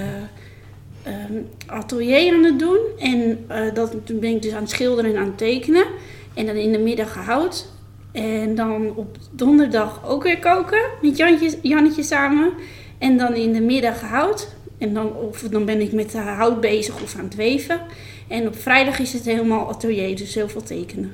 [1.03, 1.33] ehm,
[1.65, 2.79] atelier aan het doen.
[2.99, 5.85] En eh, dat, toen ben ik dus aan het schilderen en aan het tekenen.
[6.33, 7.73] En dan in de middag hout.
[8.15, 12.53] En dan op donderdag ook weer koken met Jantje, Jannetje samen.
[12.97, 14.53] En dan in de middag hout.
[14.77, 17.79] En dan, of dan ben ik met de hout bezig of aan het weven.
[18.27, 21.13] En op vrijdag is het helemaal atelier, dus heel veel tekenen.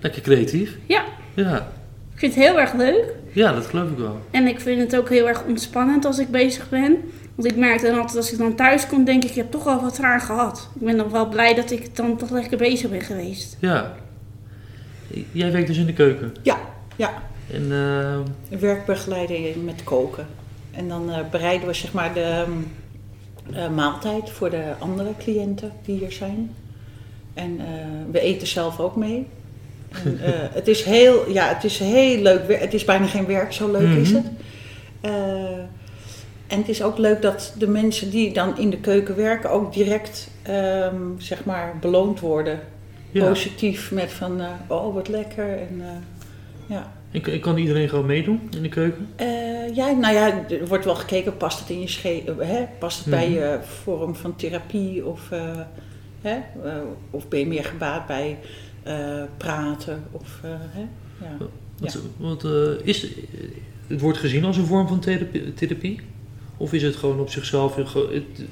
[0.00, 0.76] Lekker creatief.
[0.86, 1.04] Ja.
[1.34, 1.56] Ja.
[2.12, 3.04] Ik vind het heel erg leuk.
[3.32, 4.20] ja, dat geloof ik wel.
[4.30, 6.96] En ik vind het ook heel erg ontspannend als ik bezig ben.
[7.34, 9.66] Want ik merk dan altijd als ik dan thuis kom, denk ik, ik heb toch
[9.66, 10.68] al wat raar gehad.
[10.74, 13.56] Ik ben dan wel blij dat ik dan toch lekker bezig ben geweest.
[13.60, 13.94] Ja.
[15.32, 16.34] Jij werkt dus in de keuken.
[16.42, 16.58] Ja,
[16.96, 17.22] ja.
[17.52, 17.68] En
[18.58, 20.26] werkbegeleider met koken.
[20.70, 22.50] En dan eh, bereiden we zeg maar de ehm,
[23.54, 26.54] eh, maaltijd voor de andere cliënten die hier zijn.
[27.34, 27.60] En
[28.10, 29.26] we eten zelf ook mee.
[30.04, 30.18] En,
[30.58, 32.60] het, is heel, ja, het is heel leuk.
[32.60, 34.22] Het is bijna geen werk, zo leuk is Mhm.
[34.22, 34.32] het.
[36.46, 39.72] En het is ook leuk dat de mensen die dan in de keuken werken ook
[39.72, 42.60] direct ehm, zeg maar beloond worden.
[43.14, 43.28] Ja.
[43.28, 45.58] Positief met van, eh, oh wat lekker.
[45.58, 45.88] En, eh,
[46.66, 46.92] ja.
[47.10, 49.08] En, en kan iedereen gewoon meedoen in de keuken?
[49.16, 52.64] Eh, ja, nou ja, er wordt wel gekeken, past het in je sche hè?
[52.78, 53.34] Past het bij Mhm.
[53.34, 55.30] je vorm van therapie of,
[56.20, 56.36] hè?
[57.10, 58.38] Of ben je meer gebaat bij
[59.36, 60.86] praten of hè?
[61.20, 61.36] Ja.
[61.78, 62.44] Wat, wat,
[62.82, 63.06] is,
[63.86, 66.00] het wordt gezien als een vorm van therapie, therapie?
[66.56, 67.76] Of is het gewoon op zichzelf,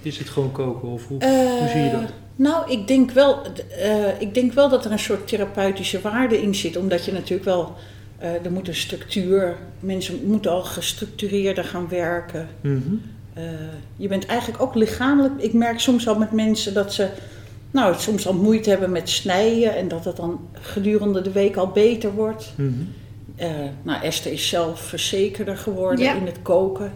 [0.03, 0.89] is het gewoon koken?
[0.89, 1.25] Of hoe,
[1.59, 2.13] hoe zie je dat?
[2.37, 3.43] Nou, ik denk, wel,
[3.79, 6.77] eh, ik denk wel dat er een soort therapeutische waarde in zit.
[6.77, 7.75] Omdat je natuurlijk wel,
[8.19, 12.49] eh, er moet een structuur, mensen moeten al gestructureerder gaan werken.
[12.61, 12.79] Mhm.
[13.35, 13.43] Eh,
[13.97, 15.35] je bent eigenlijk ook lichamelijk.
[15.39, 17.09] Ik merk soms al met mensen dat ze
[17.71, 21.69] nou, soms al moeite hebben met snijden en dat het dan gedurende de week al
[21.69, 22.53] beter wordt.
[23.37, 23.49] Eh,
[23.83, 26.15] nou, Esther is zelf verzekerder geworden Ja.
[26.15, 26.93] in het koken.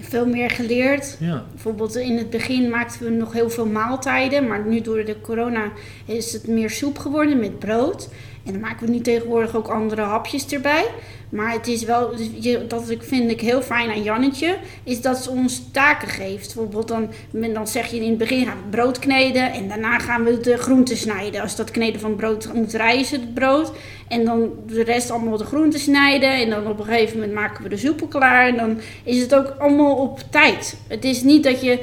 [0.00, 1.16] Veel meer geleerd.
[1.20, 1.44] Ja.
[1.50, 5.72] Bijvoorbeeld in het begin maakten we nog heel veel maaltijden, maar nu door de corona
[6.04, 8.08] is het meer soep geworden met brood.
[8.44, 10.84] En dan maken we nu tegenwoordig ook andere hapjes erbij.
[11.28, 15.16] Maar het is wel, dus dat ik, vind ik heel fijn aan Jannetje, is dat
[15.22, 16.54] ze ons taken geeft.
[16.54, 17.08] Bijvoorbeeld dan,
[17.54, 20.56] dan zeg je in het begin gaan we brood kneden en daarna gaan we de
[20.56, 21.40] groenten snijden.
[21.40, 23.72] Als dat kneden van brood moet rijzen, het brood.
[24.08, 26.30] En dan de rest allemaal de groenten snijden.
[26.30, 28.48] En dan op een gegeven moment maken we de soepel klaar.
[28.48, 30.76] En dan is het ook allemaal op tijd.
[30.88, 31.78] Het is niet dat je...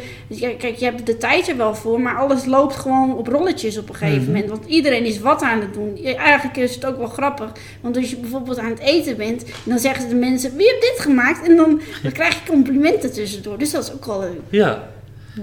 [0.58, 2.02] Kijk, je hebt de tijd er wel voor.
[2.02, 4.32] Maar alles loopt gewoon op rolletjes op een gegeven Mhm.
[4.32, 4.50] moment.
[4.50, 5.98] Want iedereen is wat aan het doen.
[6.04, 7.52] Eigenlijk is het ook wel grappig.
[7.82, 10.96] Want als je bijvoorbeeld aan het eten bent, dan zeggen de mensen, wie heeft dit
[11.00, 11.48] gemaakt?
[11.48, 13.58] En dan, dan krijg je complimenten tussendoor.
[13.58, 14.40] Dus dat is ook wel leuk.
[14.50, 14.88] Ja.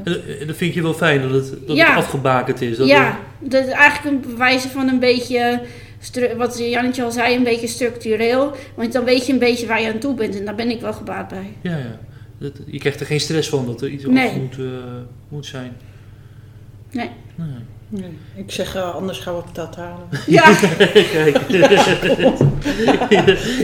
[0.04, 1.88] En, en dat vind je wel fijn dat het, dat Ja.
[1.88, 2.76] het afgebakend is.
[2.76, 5.60] Dat ja, dat is eigenlijk een bewijs van een beetje,
[6.36, 8.52] wat Jannetje al zei, een beetje structureel.
[8.74, 10.80] Want dan weet je een beetje waar je aan toe bent en daar ben ik
[10.80, 11.56] wel gebaat bij.
[11.60, 11.98] Ja, ja.
[12.38, 14.28] Dat, je krijgt er geen stress van dat er iets Nee.
[14.28, 14.64] af moet, eh,
[15.28, 15.72] moet zijn.
[16.90, 17.10] Nee.
[17.34, 17.48] Nee.
[17.94, 18.18] Nee.
[18.34, 20.08] Ik zeg, eh, anders gaan we patat halen.
[20.26, 20.54] Ja,
[21.12, 21.38] Kijk.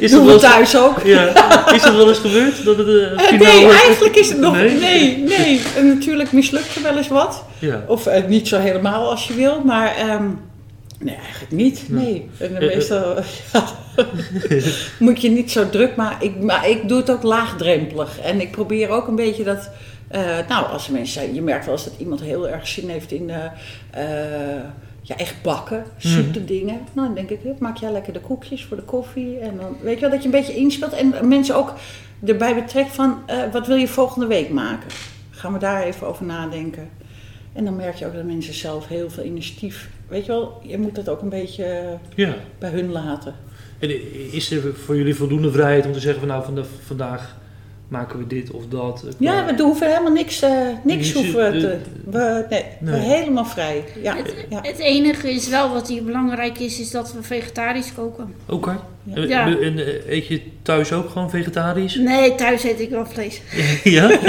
[0.01, 1.01] is, dat Doen wel we thuis ook.
[1.05, 1.73] ja.
[1.75, 2.65] is dat wel eens gebeurd?
[2.65, 4.53] Dat het, eh, Eh, nee, eigenlijk is het nog...
[4.55, 4.79] Nee?
[4.79, 5.63] Nee, nee.
[5.77, 7.45] En natuurlijk mislukt er wel eens wat.
[7.59, 7.85] Ja.
[7.87, 9.97] Of niet zo helemaal als je wil, maar...
[9.97, 10.25] ehm,
[10.99, 11.85] nee, eigenlijk niet.
[11.89, 12.29] Nee.
[12.39, 13.15] En meestal
[13.53, 13.65] ja,
[14.99, 16.27] moet je niet zo druk maken.
[16.27, 18.19] Ik, maar ik doe het ook laagdrempelig.
[18.21, 19.71] En ik probeer ook een beetje dat...
[20.09, 21.35] eh, nou, als mensen zijn...
[21.35, 23.31] Je merkt wel eens dat iemand heel erg zin heeft in...
[23.31, 23.45] eh,
[23.91, 24.63] eh,
[25.03, 26.81] ja, echt bakken, zoete dingen.
[26.93, 29.39] Nou, dan denk ik, maak jij lekker de koekjes voor de koffie.
[29.39, 30.93] En dan weet je wel dat je een beetje inspeelt.
[30.93, 31.75] En mensen ook
[32.25, 33.19] erbij betrekt van,
[33.53, 34.91] wat wil je volgende week maken?
[35.31, 36.89] Gaan we daar even over nadenken.
[37.53, 39.89] En dan merk je ook dat mensen zelf heel veel initiatief...
[40.09, 42.35] Weet je wel, je moet dat ook een beetje ja.
[42.59, 43.35] bij hun laten.
[43.79, 43.91] En
[44.33, 47.37] is er voor jullie voldoende vrijheid om te zeggen van nou vanda- vandaag
[47.89, 49.03] maken we dit of dat?
[49.05, 50.51] eh, Ja, qua- we hoeven helemaal niks, eh,
[50.85, 51.79] niks hoeven eh, te...
[52.05, 53.85] We, nee, we helemaal vrij.
[54.03, 54.61] Ja, het, ja.
[54.63, 58.35] het enige is wel wat hier belangrijk is, is dat we vegetarisch koken.
[58.49, 58.79] Oké.
[59.15, 59.47] En- Ja.
[59.61, 61.95] En eh, eet je thuis ook gewoon vegetarisch?
[61.95, 63.41] Nee, thuis eet ik wel vlees.
[63.85, 64.11] ja?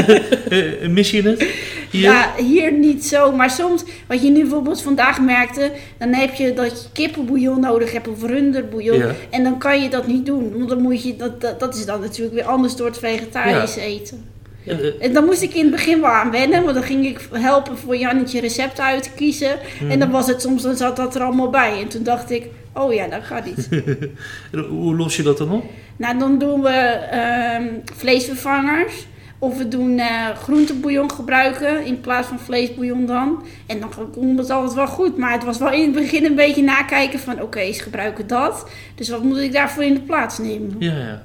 [0.49, 1.47] Eh, Mis je het?
[1.91, 2.01] Hier?
[2.01, 3.31] Ja, hier niet zo.
[3.31, 7.91] Maar soms, wat je nu bijvoorbeeld vandaag merkte, dan heb je dat je kippenbouillon nodig
[7.91, 8.97] hebt of runderbouillon.
[8.97, 9.11] Ja.
[9.29, 10.57] En dan kan je dat niet doen.
[10.57, 13.75] Want dan moet je, dat, dat, dat is dan natuurlijk weer anders door het vegetarisch
[13.75, 14.25] eten.
[14.65, 17.05] En, eh, En dan moest ik in het begin wel aan wennen, want dan ging
[17.05, 19.55] ik helpen voor Jannetje recepten uit te kiezen.
[19.81, 19.91] Mhm.
[19.91, 21.79] En dan was het soms, dan zat dat er allemaal bij.
[21.81, 23.69] En toen dacht ik, oh ja, dat gaat niet.
[24.51, 25.63] en hoe los je dat dan op?
[25.97, 29.07] nou, dan doen we ehm, vleesvervangers.
[29.41, 33.43] Of we doen eh groentebouillon gebruiken in plaats van vleesbouillon dan.
[33.65, 35.17] En dan komt het altijd wel goed.
[35.17, 37.41] Maar het was wel in het begin een beetje nakijken van...
[37.41, 38.69] Oké, ze gebruiken dat.
[38.95, 40.75] Dus wat moet ik daarvoor in de plaats nemen?
[40.79, 41.23] Ja, ja.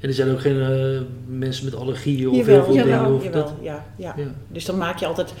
[0.00, 3.16] En er zijn ook geen eh, mensen met allergieën of Jawel, heel veel jawel, dingen?
[3.16, 3.54] Of Jawel, dat?
[3.62, 4.14] ja, ja.
[4.16, 4.24] Ja.
[4.48, 5.34] Dus dan maak je altijd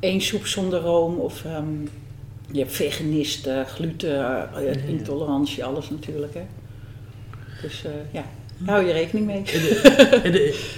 [0.00, 1.64] één soep zonder room of ehm,
[2.52, 6.34] je hebt veganisten, gluten, eh, intolerantie, alles natuurlijk.
[6.34, 6.40] Hè.
[7.62, 8.24] Dus eh, ja,
[8.58, 9.36] daar hou je rekening mee.
[9.36, 10.76] En de- en de-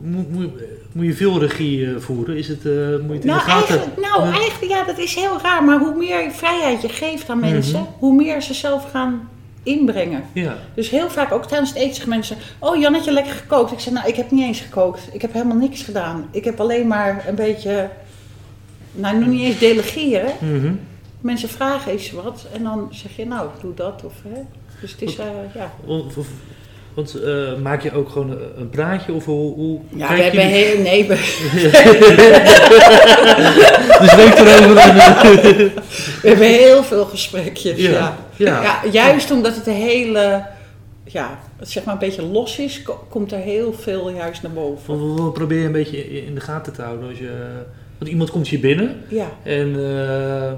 [0.00, 0.50] moet, moet,
[0.92, 2.36] moet je veel regie eh, voeren?
[2.36, 3.68] Is het, moet je het in de Nou, gaten?
[3.78, 5.64] eigenlijk, nou eigenlijk, ja, dat is heel raar.
[5.64, 7.88] Maar hoe meer vrijheid je geeft aan mensen, Mhm.
[7.98, 9.28] hoe meer ze zelf gaan
[9.62, 10.24] inbrengen.
[10.32, 10.56] Ja.
[10.74, 12.36] Dus heel vaak, ook tijdens het eten, zeggen mensen...
[12.58, 13.72] Oh, Jannetje, lekker gekookt.
[13.72, 15.00] Ik zeg, nou, ik heb niet eens gekookt.
[15.12, 16.28] Ik heb helemaal niks gedaan.
[16.30, 17.88] Ik heb alleen maar een beetje...
[18.92, 20.32] Nou, nog niet eens delegeren.
[20.40, 20.72] Mhm.
[21.24, 24.02] Mensen vragen eens wat en dan zeg je, nou, doe dat.
[24.04, 24.40] Of, hè.
[24.80, 25.72] Dus het is, eh, ja...
[25.86, 26.26] Of- of-
[26.94, 29.12] Want eh, maak je ook gewoon een, een praatje?
[29.12, 30.78] Of hoe, hoe Ja, we hebben heel...
[30.82, 31.14] Nee, we,
[34.00, 34.76] Dus denk erover.
[34.76, 34.96] eh,
[36.22, 38.16] we hebben heel veel gesprekjes, Ja, ja.
[38.36, 38.62] ja.
[38.62, 40.44] Ja, juist omdat het een hele...
[41.04, 44.52] Ja, het zeg maar een beetje los is, ko- komt er heel veel juist naar
[44.52, 45.16] boven.
[45.16, 47.08] wat probeer je een beetje in in de gaten te houden?
[47.08, 47.32] Als je,
[47.98, 50.52] want iemand komt hier binnen Ja, en eh,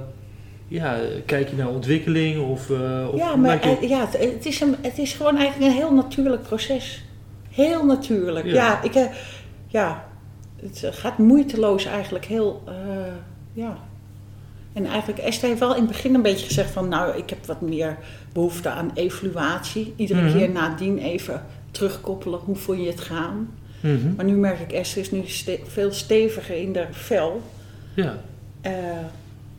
[0.68, 4.74] ja, kijk je naar ontwikkeling of, eh, of ja maar je- ja, het, is een,
[4.80, 7.04] het is gewoon eigenlijk een heel natuurlijk proces.
[7.50, 8.46] Heel natuurlijk.
[8.46, 8.52] Ja.
[8.52, 9.04] Ja, ik, eh,
[9.66, 10.04] ja
[10.62, 12.62] het gaat moeiteloos eigenlijk heel...
[12.66, 12.74] eh,
[13.52, 13.78] ja.
[14.72, 16.88] En eigenlijk, Esther heeft wel in het begin een beetje gezegd van...
[16.88, 17.98] nou, ik heb wat meer
[18.32, 19.92] behoefte aan evaluatie.
[19.96, 20.36] Iedere Mhm.
[20.36, 22.38] keer nadien even terugkoppelen.
[22.44, 23.50] Hoe vond je het gaan?
[23.80, 24.14] Mhm.
[24.16, 27.42] Maar nu merk ik, Esther is nu ste- veel steviger in de vel.
[27.94, 28.18] Ja.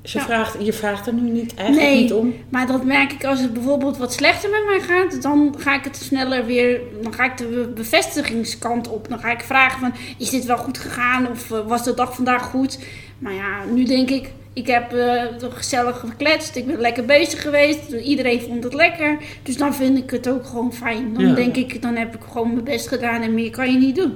[0.04, 0.24] Ze Ja.
[0.24, 2.02] vraagt, je vraagt er nu niet, eigenlijk Nee.
[2.02, 2.34] niet om.
[2.50, 5.84] Maar dat merk ik als het bijvoorbeeld wat slechter met mij gaat, dan ga ik
[5.84, 9.10] het sneller weer, dan ga ik de bevestigingskant op.
[9.10, 12.16] Dan ga ik vragen van, is dit wel goed gegaan of eh, was de dag
[12.16, 12.80] vandaag goed?
[13.20, 17.92] Maar ja, nu denk ik, ik heb eh, gezellig gekletst, ik ben lekker bezig geweest,
[17.92, 19.18] iedereen vond het lekker.
[19.44, 21.14] Dus dan vind ik het ook gewoon fijn.
[21.14, 21.34] Dan Ja.
[21.34, 24.14] denk ik, dan heb ik gewoon mijn best gedaan en meer kan je niet doen.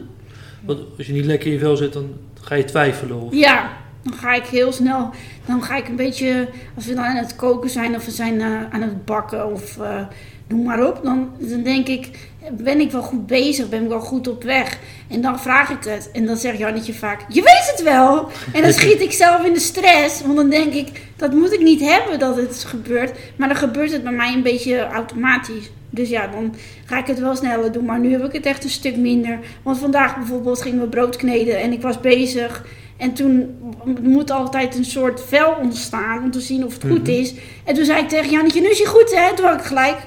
[0.65, 3.21] Want als je niet lekker in je vel zit, dan ga je twijfelen.
[3.21, 3.33] Of...
[3.33, 3.71] Ja,
[4.03, 5.09] dan ga ik heel snel.
[5.45, 6.49] Dan ga ik een beetje.
[6.75, 9.77] Als we dan aan het koken zijn of we zijn eh, aan het bakken of
[9.77, 10.01] eh,
[10.47, 10.99] noem maar op.
[11.03, 12.29] Dan, dan denk ik.
[12.51, 13.69] Ben ik wel goed bezig?
[13.69, 14.79] Ben ik wel goed op weg?
[15.07, 16.09] En dan vraag ik het.
[16.13, 18.29] En dan zegt Jannetje vaak: Je weet het wel.
[18.53, 20.21] En dan schiet ik zelf in de stress.
[20.21, 23.17] Want dan denk ik: Dat moet ik niet hebben dat het gebeurt.
[23.35, 25.69] Maar dan gebeurt het bij mij een beetje automatisch.
[25.89, 27.85] Dus ja, dan ga ik het wel sneller doen.
[27.85, 29.39] Maar nu heb ik het echt een stuk minder.
[29.63, 32.65] Want vandaag bijvoorbeeld gingen we brood kneden en ik was bezig.
[33.01, 33.55] En toen
[34.01, 37.11] moet altijd een soort vel ontstaan om te zien of het goed Mhm.
[37.11, 37.33] is.
[37.65, 39.35] En toen zei ik tegen Jannetje, nu is hij goed hè?
[39.35, 39.97] Toen had ik gelijk.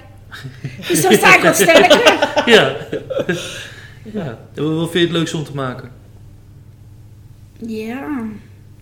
[0.89, 2.03] Dus dan sta ik wat sterker.
[2.55, 2.77] Ja.
[4.03, 4.39] ja.
[4.55, 5.91] Wat vind je het leukste om te maken?
[7.67, 8.19] Ja,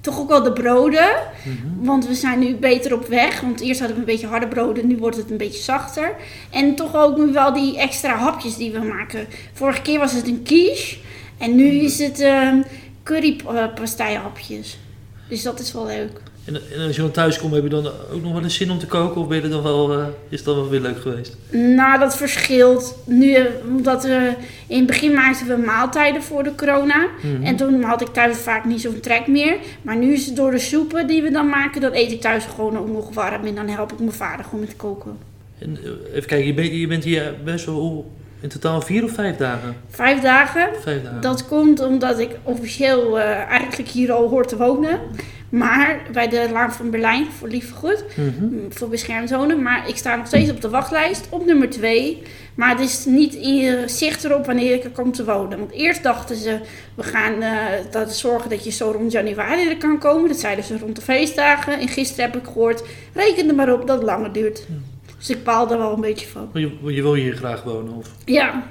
[0.00, 1.10] toch ook wel de broden.
[1.44, 1.84] Mhm.
[1.86, 3.40] Want we zijn nu beter op weg.
[3.40, 6.14] Want eerst hadden we een beetje harde broden, nu wordt het een beetje zachter.
[6.50, 9.26] En toch ook nu wel die extra hapjes die we maken.
[9.52, 10.96] Vorige keer was het een quiche.
[11.38, 12.56] En nu is het ehm
[13.02, 14.78] currypastijhapjes.
[15.28, 16.20] Dus dat is wel leuk.
[16.44, 18.70] En, en als je dan thuis komt, heb je dan ook nog wel eens zin
[18.70, 19.20] om te koken?
[19.20, 21.36] Of ben je dan wel, eh, is dan wel weer leuk geweest?
[21.50, 22.96] Nou, dat verschilt.
[23.06, 24.34] Nu, eh, omdat we
[24.66, 27.08] in het begin maakten we maaltijden voor de corona.
[27.22, 27.42] Mhm.
[27.42, 29.56] En toen had ik thuis vaak niet zo'n trek meer.
[29.82, 32.44] Maar nu is het door de soepen die we dan maken, dan eet ik thuis
[32.44, 33.46] gewoon ook nog warm.
[33.46, 35.16] En dan help ik mijn vader gewoon met koken.
[35.58, 38.12] En, eh, even kijken, je, bent je bent hier best wel
[38.42, 39.76] in totaal vier of vijf dagen?
[39.90, 40.68] Vijf dagen.
[40.80, 41.20] Vijf dagen.
[41.20, 45.00] Dat komt omdat ik officieel eh, eigenlijk hier al hoor te wonen.
[45.48, 48.44] Maar bij de Laan van Berlijn voor Liefdegoed, Mhm.
[48.44, 49.62] mm, voor beschermd wonen.
[49.62, 52.22] Maar ik sta nog steeds op de wachtlijst op nummer 2.
[52.54, 55.58] Maar het is niet in zicht erop wanneer ik er kom te wonen.
[55.58, 56.58] Want eerst dachten ze,
[56.94, 57.50] we gaan eh,
[57.90, 60.28] dat zorgen dat je zo rond januari er kan komen.
[60.28, 61.78] Dat zeiden ze rond de feestdagen.
[61.80, 62.82] En gisteren heb ik gehoord,
[63.14, 64.66] reken er maar op dat het langer duurt.
[65.22, 66.50] Dus ik baal er wel een beetje van.
[66.52, 67.92] Je, je wil hier graag wonen?
[67.92, 68.10] Of?
[68.24, 68.62] Ja,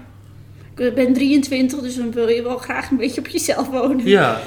[0.75, 4.05] ik ben 23, dus dan wil je wel graag een beetje op jezelf wonen.
[4.05, 4.37] Ja,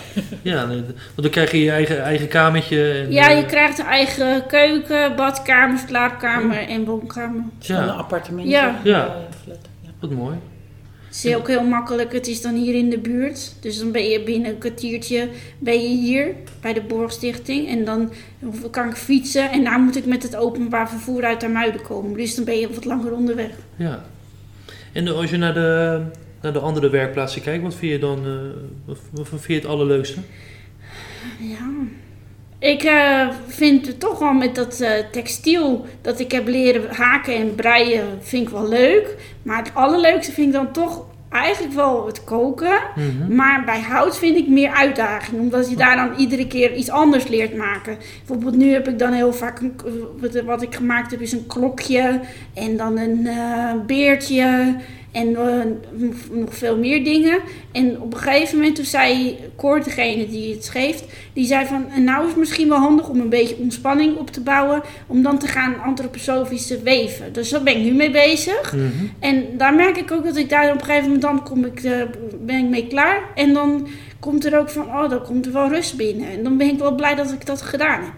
[0.42, 0.86] ja want
[1.16, 2.92] dan krijg je je eigen, eigen kamertje.
[2.92, 7.42] En, Ja, eh, je krijgt een eigen keuken, badkamer, slaapkamer en woonkamer.
[7.58, 8.48] Zo'n Ja, appartement.
[8.48, 8.68] Ja.
[8.68, 9.16] Eh, ja.
[10.00, 10.36] wat mooi.
[11.14, 12.12] Het is ook heel makkelijk.
[12.12, 13.54] Het is dan hier in de buurt.
[13.60, 17.68] Dus dan ben je binnen een kwartiertje ben je hier bij de Borgstichting.
[17.68, 18.12] En dan
[18.70, 19.50] kan ik fietsen.
[19.50, 22.16] En daar moet ik met het openbaar vervoer uit Muiden komen.
[22.16, 23.50] Dus dan ben je wat langer onderweg.
[23.76, 24.04] Ja.
[24.92, 26.02] En als je naar de,
[26.42, 28.24] naar de andere werkplaatsen kijkt, wat vind je dan
[28.84, 30.20] wat, wat vind je het allerleukste?
[31.38, 31.70] Ja.
[32.64, 37.34] Ik eh, vind het toch wel met dat eh, textiel dat ik heb leren haken
[37.34, 39.14] en breien, vind ik wel leuk.
[39.42, 42.78] Maar het allerleukste vind ik dan toch eigenlijk wel het koken.
[42.94, 43.34] Mhm.
[43.34, 47.28] Maar bij hout vind ik meer uitdaging, omdat je daar dan iedere keer iets anders
[47.28, 47.96] leert maken.
[48.18, 49.74] Bijvoorbeeld nu heb ik dan heel vaak, een,
[50.20, 52.20] wat- wat ik gemaakt heb is een klokje
[52.54, 54.74] en dan een eh, beertje
[55.14, 55.64] en eh,
[56.30, 57.40] nog veel meer dingen.
[57.72, 61.86] En op een gegeven moment toen zei Cor, degene die het schreef, die zei van
[61.90, 65.22] "En nou is het misschien wel handig om een beetje ontspanning op te bouwen, om
[65.22, 67.32] dan te gaan antroposofisch te weven.
[67.32, 68.72] Dus daar ben ik nu mee bezig.
[68.72, 68.88] Mhm.
[69.18, 71.80] En daar merk ik ook dat ik daar op een gegeven moment dan kom ik,
[71.82, 72.02] eh,
[72.40, 73.20] ben ik mee klaar.
[73.34, 73.88] En dan
[74.20, 76.28] komt er ook van, oh, dan komt er wel rust binnen.
[76.30, 78.12] En dan ben ik wel blij dat ik dat gedaan heb.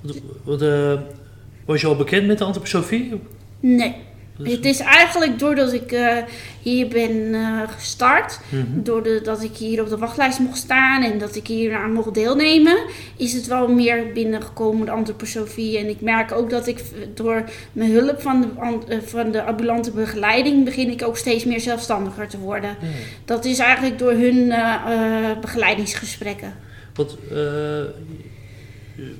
[0.00, 1.00] Wat, wat, eh,
[1.64, 3.20] was je al bekend met de antroposofie?
[3.60, 3.94] Nee.
[4.44, 6.16] Is- Het is eigenlijk doordat ik eh,
[6.62, 8.82] hier ben eh, gestart, Mhm.
[8.82, 12.76] doordat ik hier op de wachtlijst mocht staan en dat ik hier aan mocht deelnemen,
[13.16, 15.78] is het wel meer binnengekomen, de antroposofie.
[15.78, 16.80] En ik merk ook dat ik
[17.14, 18.48] door mijn hulp van de,
[18.94, 22.76] eh, van de ambulante begeleiding begin ik ook steeds meer zelfstandiger te worden.
[23.24, 24.52] Dat is eigenlijk door hun
[25.40, 26.54] begeleidingsgesprekken.
[26.94, 27.16] Wat,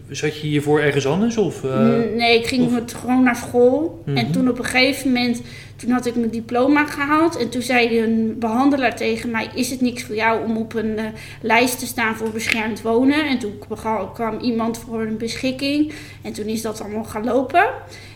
[0.09, 1.37] zat je hiervoor ergens anders?
[1.37, 4.03] Of, eh, nee, ik ging of- met, gewoon naar school.
[4.07, 4.17] Mhm.
[4.17, 5.43] En toen op een gegeven moment,
[5.77, 7.37] toen had ik mijn diploma gehaald.
[7.37, 10.99] En toen zei een behandelaar tegen mij, is het niks voor jou om op een
[10.99, 11.05] eh,
[11.41, 13.27] lijst te staan voor beschermd wonen?
[13.29, 13.55] En toen
[14.15, 15.93] kwam iemand voor een beschikking.
[16.23, 17.65] En toen is dat allemaal gaan lopen.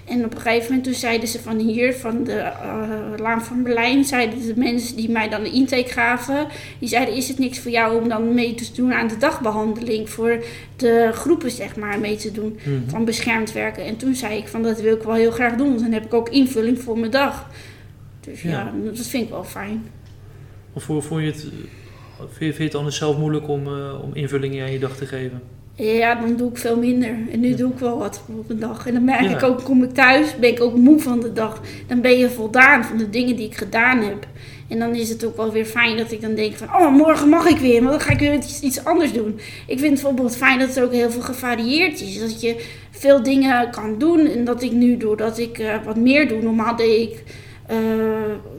[0.08, 3.62] En op een gegeven moment toen zeiden ze van hier, van de eh, Laan van
[3.62, 6.46] Berlijn, zeiden de mensen die mij dan de intake gaven,
[6.78, 10.10] die zeiden is het niks voor jou om dan mee te doen aan de dagbehandeling
[10.10, 10.44] voor
[10.76, 12.88] de groepen zeg maar mee te doen Mhm.
[12.90, 13.84] van beschermd werken.
[13.84, 16.04] En toen zei ik van dat wil ik wel heel graag doen, want dan heb
[16.04, 17.50] ik ook invulling voor mijn dag.
[18.20, 18.72] Dus ja, Ja.
[18.84, 19.84] dat vind ik wel fijn.
[20.72, 21.46] Of vond je het,
[22.32, 25.42] vind je, het anders zelf moeilijk om, eh, om invulling aan je dag te geven?
[25.78, 27.16] Ja, dan doe ik veel minder.
[27.32, 28.86] En nu doe ik wel wat op een dag.
[28.86, 29.36] En dan merk Ja.
[29.36, 31.60] ik ook, kom ik thuis, ben ik ook moe van de dag.
[31.86, 34.26] Dan ben je voldaan van de dingen die ik gedaan heb.
[34.68, 37.28] En dan is het ook wel weer fijn dat ik dan denk van, oh, morgen
[37.28, 39.34] mag ik weer, maar dan ga ik weer iets, iets anders doen.
[39.66, 42.18] Ik vind het bijvoorbeeld fijn dat het ook heel veel gevarieerd is.
[42.18, 44.26] Dat je veel dingen kan doen.
[44.26, 47.22] En dat ik nu, doordat ik eh, wat meer doe, normaal deed ik
[47.66, 47.76] eh,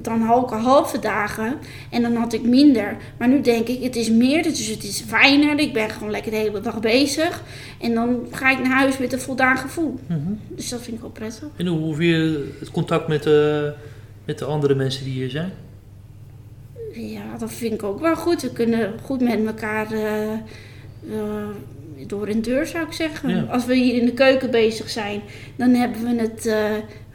[0.02, 1.56] dan ook halve dagen.
[1.90, 2.98] En dan had ik minder.
[3.18, 5.60] Maar nu denk ik, het is meer, dus het is fijner.
[5.60, 7.44] Ik ben gewoon lekker de hele dag bezig.
[7.82, 10.00] En dan ga ik naar huis met een voldaan gevoel.
[10.08, 10.20] Mhm.
[10.48, 11.48] Dus dat vind ik wel prettig.
[11.56, 13.64] En hoe, vind je het contact met, eh,
[14.26, 15.52] met de andere mensen die hier zijn?
[16.94, 18.42] Ja, dat vind ik ook wel goed.
[18.42, 20.40] We kunnen goed met elkaar eh, eh,
[22.08, 23.30] door een deur zou ik zeggen.
[23.30, 23.42] Ja.
[23.42, 25.22] Als we hier in de keuken bezig zijn,
[25.56, 26.52] dan hebben we het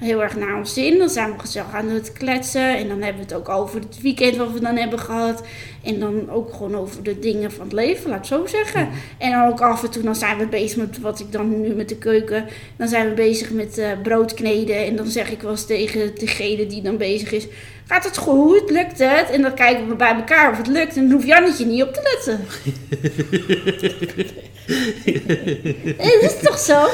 [0.03, 0.98] heel erg naar ons zin.
[0.98, 2.76] Dan zijn we gezellig aan het kletsen.
[2.76, 5.42] En dan hebben we het ook over het weekend wat we dan hebben gehad.
[5.82, 8.88] En dan ook gewoon over de dingen van het leven, laat ik zo zeggen.
[9.18, 11.74] En dan ook af en toe, dan zijn we bezig met wat ik dan nu
[11.74, 12.44] met de keuken.
[12.76, 14.86] Dan zijn we bezig met eh, brood kneden.
[14.86, 17.46] En dan zeg ik wel eens tegen degene die dan bezig is.
[17.93, 18.70] Gaat het goed?
[18.70, 19.30] Lukt het?
[19.32, 20.97] En dan kijken we bij elkaar of het lukt.
[20.97, 22.40] En dan hoeft Jannetje niet op te letten.
[25.97, 26.88] Dat is toch zo?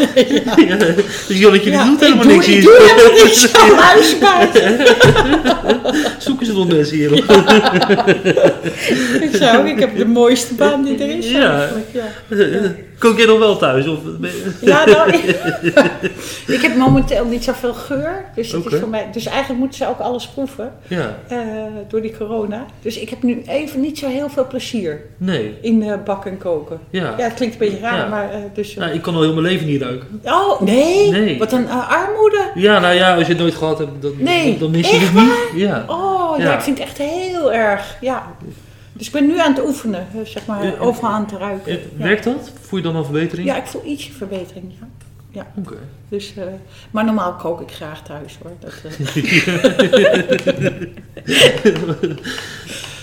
[0.66, 2.62] Ja, dus Jannetje die Ja, doet ik helemaal doe- niks ik hier.
[2.62, 3.46] doe helemaal niks
[4.20, 4.49] van.
[6.22, 7.18] Zoeken ze nog mensen hier op.
[9.22, 11.30] Ik zou ook, ik heb de mooiste baan die er is.
[11.30, 11.68] Ja.
[13.01, 13.09] Ja.
[13.09, 13.86] Kook jij nog wel thuis?
[13.86, 15.12] Of, je- Ja, nou,
[16.57, 18.24] ik heb momenteel niet zoveel geur.
[18.34, 21.38] Dus, het is voor mij, dus eigenlijk moeten ze ook alles proeven ja, eh,
[21.88, 22.66] door die corona.
[22.82, 25.55] Dus ik heb nu even niet zo heel veel plezier nee.
[25.61, 26.78] in eh, bakken en koken.
[26.90, 27.14] Ja.
[27.18, 28.09] Ja, het klinkt een beetje raar, Ja.
[28.09, 28.74] maar eh, dus...
[28.74, 30.20] Nou, ik kan al heel mijn leven niet ruiken.
[30.24, 31.11] oh, nee?
[31.11, 31.38] Nee.
[31.38, 32.51] Wat een armoede.
[32.55, 35.05] Ja, nou ja, als je het nooit gehad hebt, dan, Nee, dan, mis je echt
[35.05, 35.32] het niet.
[35.55, 35.84] Ja.
[35.86, 36.44] Oh, ja.
[36.44, 36.55] Ja.
[36.55, 37.96] ik vind het echt heel erg.
[38.01, 38.34] Ja.
[38.99, 41.72] Dus ik ben nu aan het oefenen, eh, zeg maar, Ja, overal aan te ruiken.
[41.72, 42.05] Eh, Ja.
[42.05, 42.53] Werkt dat?
[42.61, 43.49] Voel je dan al verbetering?
[43.49, 44.72] Ja, ik voel ietsje verbetering,
[45.30, 45.46] ja.
[45.57, 45.76] Oké.
[46.09, 46.44] Dus, eh,
[46.90, 48.53] maar normaal kook ik graag thuis hoor.
[48.61, 49.16] Dat, eh,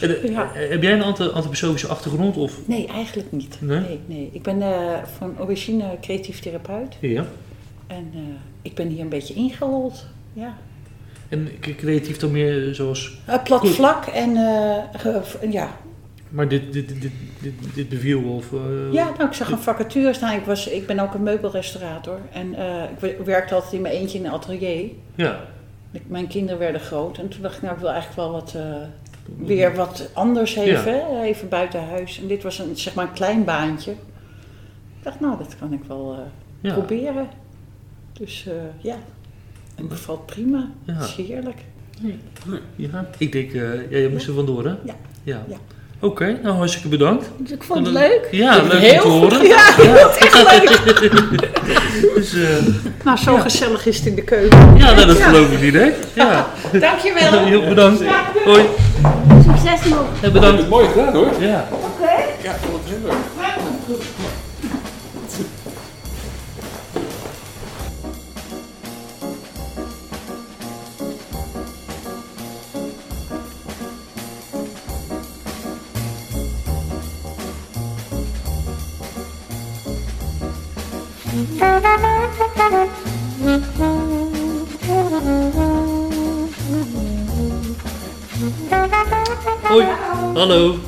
[0.01, 0.49] eh, Ja.
[0.53, 2.37] Heb jij een antroposofische achtergrond?
[2.37, 2.59] Of?
[2.67, 3.57] nee, eigenlijk niet.
[3.61, 3.79] Nee?
[3.79, 4.29] Nee, nee.
[4.33, 6.95] Ik ben eh, van origine creatief therapeut.
[6.99, 7.25] Ja.
[7.87, 8.19] En eh,
[8.61, 10.05] ik ben hier een beetje ingerold.
[10.33, 10.57] Ja.
[11.29, 13.17] En creatief dan meer zoals...
[13.25, 15.77] Eh, plat vlak en eh, ja.
[16.36, 17.11] Maar dit, dit, dit,
[17.41, 18.53] dit, dit beviel of...
[18.53, 20.36] eh, ja, nou ik zag een vacature staan.
[20.38, 22.19] Ik, was, ik ben ook een meubelrestaurator.
[22.31, 24.89] En eh, ik wer- werkte altijd in mijn eentje in een atelier.
[25.15, 25.39] Ja.
[25.91, 27.17] Ik- Mijn kinderen werden groot.
[27.17, 28.53] En toen dacht ik, nou ik wil eigenlijk wel wat...
[28.55, 28.75] eh,
[29.45, 32.19] weer wat anders even, even buiten huis.
[32.21, 33.91] En dit was een, zeg maar een klein baantje.
[33.91, 36.19] Ik dacht, nou, dat kan ik wel eh,
[36.61, 36.73] Ja.
[36.73, 37.27] proberen.
[38.13, 38.95] Dus eh, ja,
[39.75, 40.69] het bevalt prima.
[40.83, 40.93] Ja.
[40.93, 41.57] Het is heerlijk.
[42.75, 44.73] Ja, ik denk, eh ja, je moest er vandoor, hè?
[44.83, 44.95] Ja.
[45.23, 45.45] ja.
[46.05, 47.25] Oké, nou hartstikke bedankt.
[47.37, 48.27] Dus ik vond het leuk.
[48.31, 49.43] Ja, leuk om te horen.
[49.55, 49.75] Ja,
[52.15, 52.41] Dus, eh,
[53.03, 53.39] nou zo Ja.
[53.39, 54.77] gezellig is het in de keuken.
[54.77, 56.07] ja, nou, dat geloof ik direct.
[56.13, 56.47] Ja,
[56.79, 57.45] Dankjewel.
[57.45, 58.03] heel bedankt.
[58.45, 58.61] Hoi,
[59.45, 60.31] Succes nog.
[60.33, 60.69] bedankt.
[60.69, 61.27] Mooi gedaan hoor.
[61.39, 61.67] Ja.
[62.43, 63.13] Ja, ik vond het heel leuk.
[81.36, 81.43] Hoi,
[90.33, 90.79] hallo.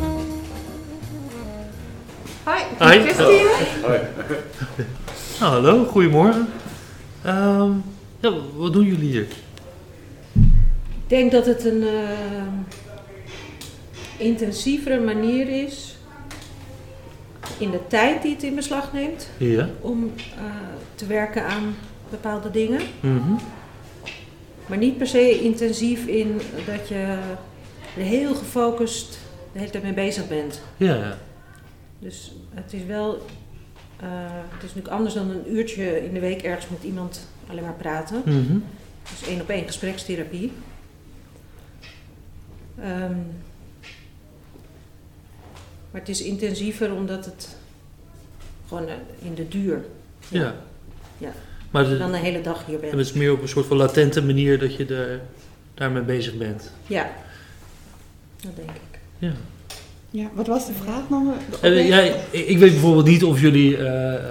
[2.46, 3.00] Hi, Hi.
[3.00, 3.50] Christine.
[5.40, 6.48] Nou, hallo, goedemorgen.
[7.24, 7.72] Ehm,
[8.20, 9.28] ja, wat doen jullie hier?
[10.34, 12.54] Ik denk dat het een eh,
[14.18, 15.97] intensievere manier is
[17.58, 19.70] in de tijd die het in beslag neemt Ja.
[19.82, 20.44] om eh,
[20.96, 21.76] te werken aan
[22.10, 22.82] bepaalde dingen.
[23.00, 23.32] Mhm.
[24.68, 27.18] Maar niet per se intensief in dat je
[27.98, 29.20] er heel gefocust
[29.54, 30.62] de hele tijd mee bezig bent.
[30.78, 31.18] Ja, ja.
[32.00, 33.14] Dus het is wel,
[34.00, 34.08] eh,
[34.52, 37.74] het is natuurlijk anders dan een uurtje in de week ergens met iemand alleen maar
[37.74, 38.22] praten.
[38.26, 38.58] Mhm.
[39.20, 40.52] Dus één op één gesprekstherapie.
[42.82, 43.14] Ehm,
[45.92, 47.56] maar het is intensiever omdat het
[48.68, 49.82] gewoon eh, in de duur
[50.28, 50.54] Ja.
[51.18, 51.30] Ja.
[51.72, 52.92] Maar de- dan de hele dag hier en bent.
[52.94, 55.20] het is meer op een soort van latente manier dat je daar,
[55.74, 56.72] daarmee bezig bent.
[56.88, 57.10] Ja,
[58.42, 59.00] dat denk ik.
[59.18, 59.32] Ja.
[60.10, 61.34] Ja, wat was de vraag nog?
[61.62, 62.00] En, eh, ja,
[62.32, 64.22] ik weet bijvoorbeeld niet of jullie eh, eh,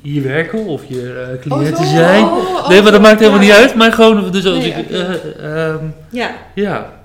[0.00, 1.96] hier werken of hier eh, cliënten Oh, zo.
[1.96, 2.24] zijn.
[2.24, 3.46] Oh, oh, nee, maar dat maakt helemaal ja.
[3.46, 3.74] niet uit.
[3.74, 4.90] Maar gewoon, dus als Nee, ik...
[4.90, 7.01] eh, ehm, Ja, ja.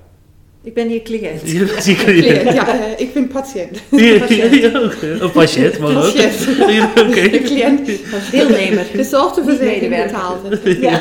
[0.67, 1.41] Ik ben hier cliënt.
[1.51, 2.53] Je bent die Cliënt, cliënt.
[2.55, 3.81] ja, eh, ik ben patiënt.
[3.89, 5.17] Ja, ja, oké.
[5.19, 6.13] Een patiënt, maar ook.
[6.13, 6.47] Patiënt.
[6.69, 7.29] Ja, Oké.
[7.37, 7.89] De cliënt.
[8.31, 8.85] Deelnemer.
[8.93, 10.05] De zorgverzekering Medewerker.
[10.07, 10.79] betaalt.
[10.81, 10.99] Ja.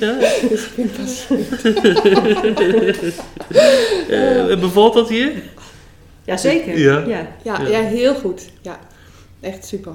[0.00, 0.16] Ja.
[0.48, 1.46] Dus ik ben patiënt.
[4.08, 5.30] Eh, bevalt dat hier?
[6.24, 6.78] Jazeker.
[6.78, 6.98] Ja.
[7.06, 7.28] Ja.
[7.44, 7.68] Ja, Ja.
[7.68, 8.42] ja, heel goed.
[8.62, 8.78] Ja,
[9.40, 9.92] echt super.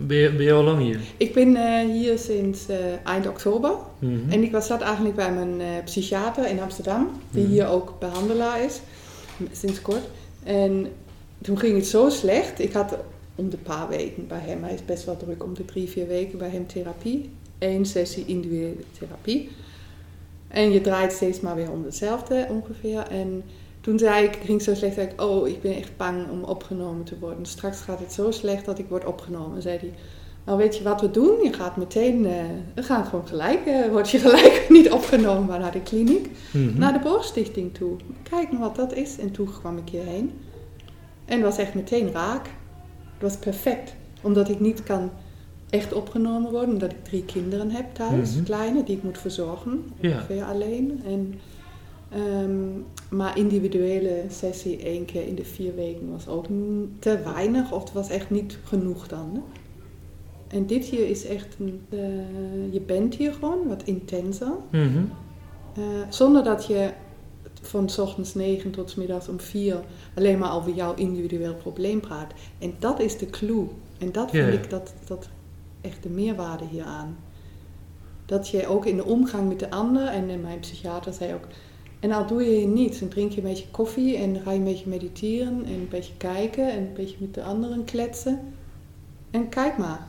[0.00, 1.00] Ben je, ben je al lang hier?
[1.16, 3.72] Ik ben eh, hier sinds eh, eind oktober.
[3.98, 4.30] Mhm.
[4.30, 7.52] En ik was dat eigenlijk bij mijn eh, psychiater in Amsterdam, die Mhm.
[7.52, 8.80] hier ook behandelaar is,
[9.52, 10.02] sinds kort.
[10.44, 10.86] En
[11.42, 12.60] toen ging het zo slecht.
[12.60, 12.96] Ik had
[13.34, 16.06] om de paar weken bij hem, hij is best wel druk, om de drie, vier
[16.06, 17.30] weken bij hem therapie.
[17.58, 19.50] Eén sessie individuele therapie.
[20.48, 23.06] En je draait steeds maar weer om hetzelfde ongeveer.
[23.10, 23.42] En
[23.82, 26.42] toen zei ik, ging het zo slecht, zei ik, oh, ik ben echt bang om
[26.44, 27.46] opgenomen te worden.
[27.46, 29.62] Straks gaat het zo slecht dat ik word opgenomen.
[29.62, 29.92] zei hij,
[30.44, 31.42] nou weet je wat we doen?
[31.42, 32.32] Je gaat meteen, eh,
[32.74, 36.78] we gaan gewoon gelijk, eh, word je gelijk niet opgenomen maar naar de kliniek, Mhm.
[36.78, 37.96] naar de Borststichting toe.
[38.30, 39.18] Kijk nou wat dat is.
[39.18, 40.30] En toen kwam ik hierheen.
[41.24, 42.44] En het was echt meteen raak.
[43.12, 43.94] Het was perfect.
[44.22, 45.10] Omdat ik niet kan
[45.70, 48.44] echt opgenomen worden, omdat ik drie kinderen heb thuis, Mhm.
[48.44, 49.84] kleine, die ik moet verzorgen.
[50.00, 50.10] Ja.
[50.14, 51.02] Ongeveer alleen.
[51.06, 51.34] En,
[52.14, 56.46] ehm, maar individuele sessie één keer in de vier weken was ook
[56.98, 59.30] te weinig, of het was echt niet genoeg dan.
[59.32, 59.40] Hè?
[60.52, 64.52] En dit hier is echt, een, eh, je bent hier gewoon wat intenser.
[64.70, 65.04] Mhm.
[65.74, 66.90] Eh, zonder dat je
[67.62, 69.80] van s ochtends 9 tot 's middags om 4
[70.14, 72.32] alleen maar over jouw individueel probleem praat.
[72.58, 73.66] En dat is de clue.
[73.98, 75.28] En dat vind ik dat, dat
[75.80, 77.16] echt de meerwaarde hieraan.
[78.26, 81.46] Dat je ook in de omgang met de ander, en mijn psychiater zei ook,
[82.02, 84.64] en al doe je niets, dan drink je een beetje koffie en ga je een
[84.64, 88.40] beetje mediteren en een beetje kijken en een beetje met de anderen kletsen.
[89.30, 90.06] En kijk maar.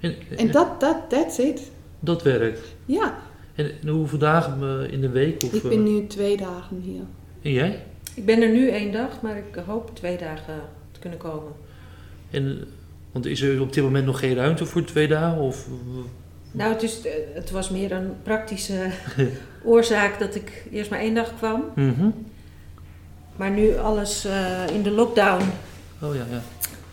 [0.00, 1.70] En, En dat, dat, that's it.
[2.00, 2.60] dat werkt.
[2.84, 3.18] Ja,
[3.54, 5.42] En, en hoeveel dagen eh, in de week?
[5.42, 7.02] Of, ik eh, ben nu twee dagen hier.
[7.42, 7.82] En jij?
[8.14, 10.60] Ik ben er nu één dag, maar ik hoop twee dagen
[10.92, 11.52] te kunnen komen.
[12.30, 12.64] En,
[13.12, 15.42] want is er op dit moment nog geen ruimte voor twee dagen?
[15.42, 15.68] Of,
[16.52, 18.90] Nou, het, is, eh, het was meer een praktische
[19.64, 21.64] oorzaak dat ik eerst maar één dag kwam.
[21.74, 22.08] Mhm.
[23.36, 25.42] Maar nu alles eh, in de lockdown,
[26.02, 26.40] Oh ja, ja.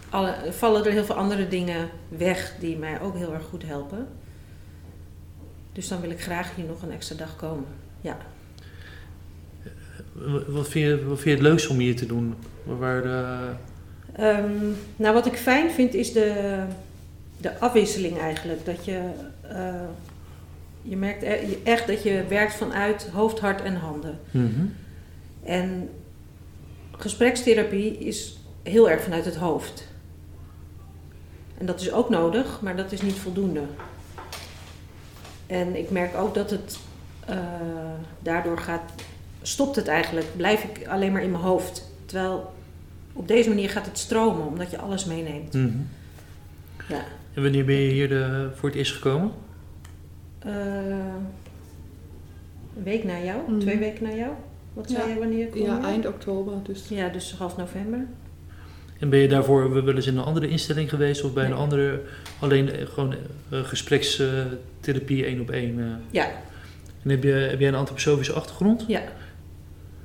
[0.10, 4.08] alle, vallen er heel veel andere dingen weg die mij ook heel erg goed helpen.
[5.74, 7.66] Dus dan wil ik graag hier nog een extra dag komen.
[8.02, 8.18] Ja.
[10.14, 12.36] W- Wat vind, je, wat vind je het leukst om hier te doen?
[12.64, 13.40] Waar, eh,
[14.14, 14.52] Ehm,
[14.96, 16.58] nou, wat ik fijn vind is de,
[17.38, 18.66] de afwisseling eigenlijk.
[18.66, 19.10] Dat je,
[19.42, 19.74] eh,
[20.82, 24.20] je merkt e- echt dat je werkt vanuit hoofd, hart en handen.
[24.32, 24.66] mhm.
[25.44, 25.90] En
[26.98, 29.88] gesprekstherapie is heel erg vanuit het hoofd.
[31.58, 33.62] En dat is ook nodig, maar dat is niet voldoende.
[35.48, 36.78] En ik merk ook dat het
[37.26, 37.38] eh,
[38.20, 38.92] daardoor gaat,
[39.42, 41.92] stopt het eigenlijk, blijf ik alleen maar in mijn hoofd.
[42.06, 42.54] Terwijl
[43.14, 45.54] op deze manier gaat het stromen, omdat je alles meeneemt.
[45.54, 45.78] Mhm.
[46.90, 47.04] Ja.
[47.38, 49.32] En wanneer ben je hier eh, voor het eerst gekomen?
[50.40, 50.52] Eh,
[52.78, 53.60] een week na jou, Mhm.
[53.60, 54.32] twee weken na jou.
[54.74, 55.14] Wat zei Ja.
[55.14, 55.64] je wanneer je kwam?
[55.66, 56.54] Ja, eind oktober.
[56.64, 58.06] Dus Ja, dus half november.
[59.00, 62.02] En ben je daarvoor wel eens in een andere instelling geweest of bij een andere,
[62.40, 63.14] alleen eh, gewoon
[63.50, 65.80] eh, gesprekstherapie één op één?
[65.80, 65.86] eh?
[66.12, 66.26] Ja,
[67.04, 68.84] En heb, je, heb jij een antroposofische achtergrond?
[68.88, 69.02] Ja.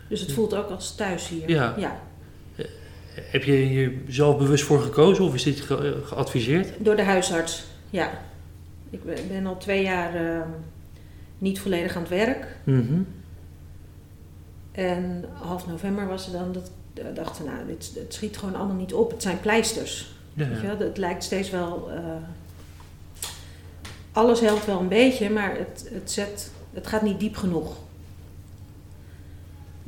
[0.09, 1.49] Dus het voelt ook als thuis hier.
[1.51, 1.75] Ja.
[1.79, 2.01] ja.
[3.15, 6.85] Heb je hier zelf bewust voor gekozen of is dit ge- eh, geadviseerd?
[6.85, 8.11] Door de huisarts, ja.
[8.91, 10.49] Ik ben, ben al twee jaar ehm,
[11.39, 12.47] niet volledig aan het werk.
[12.65, 13.01] Mhm.
[14.73, 18.55] En half november was er dan dat ik dacht, van, nou, dit, het schiet gewoon
[18.55, 19.11] allemaal niet op.
[19.11, 20.15] Het zijn pleisters.
[20.35, 20.67] Ja, Weet je?
[20.67, 21.91] Het lijkt steeds wel...
[21.91, 22.05] eh,
[24.13, 27.77] alles helpt wel een beetje, maar het, het, zet, het gaat niet diep genoeg.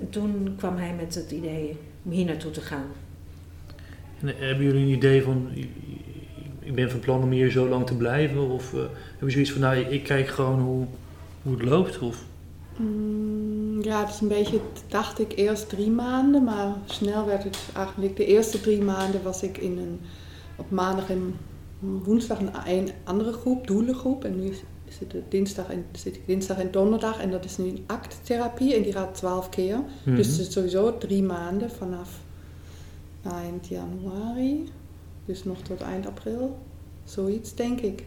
[0.00, 2.86] En toen kwam hij met het idee om hier naartoe te gaan.
[4.24, 5.48] En, hebben jullie een idee van,
[6.60, 8.50] ik ben van plan om hier zo lang te blijven?
[8.50, 10.86] Of eh, hebben zoiets van, nou, ik kijk gewoon hoe,
[11.42, 11.98] hoe het loopt?
[11.98, 12.24] Of,
[12.76, 17.58] Mm, ja, het is een beetje, dacht ik eerst drie maanden, maar snel werd het
[17.76, 20.00] eigenlijk, de eerste drie maanden was ik in een,
[20.56, 21.36] op maandag en
[21.78, 24.24] woensdag een, een andere groep, doelengroep.
[24.24, 24.46] En nu
[24.98, 28.74] het de dinsdag en, zit ik dinsdag en donderdag en dat is nu een acttherapie
[28.74, 29.80] en die gaat twaalf keer.
[30.04, 30.16] Mhm.
[30.16, 32.20] Dus het is sowieso drie maanden vanaf
[33.24, 34.68] eind januari,
[35.24, 36.58] dus nog tot eind april,
[37.04, 38.04] zoiets denk ik.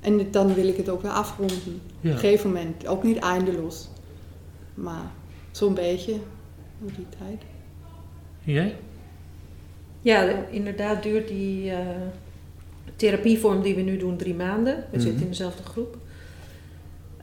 [0.00, 1.56] En dan wil ik het ook weer afronden.
[1.56, 2.10] Op ja.
[2.10, 3.88] een gegeven moment, ook niet eindeloos.
[4.74, 5.10] Maar
[5.50, 6.12] zo'n beetje,
[6.82, 7.42] op die tijd.
[8.44, 8.76] Jij?
[10.00, 11.86] Ja, de- inderdaad duurt die eh,
[12.96, 14.76] therapievorm die we nu doen drie maanden.
[14.76, 15.00] We Mhm.
[15.00, 15.96] zitten in dezelfde groep.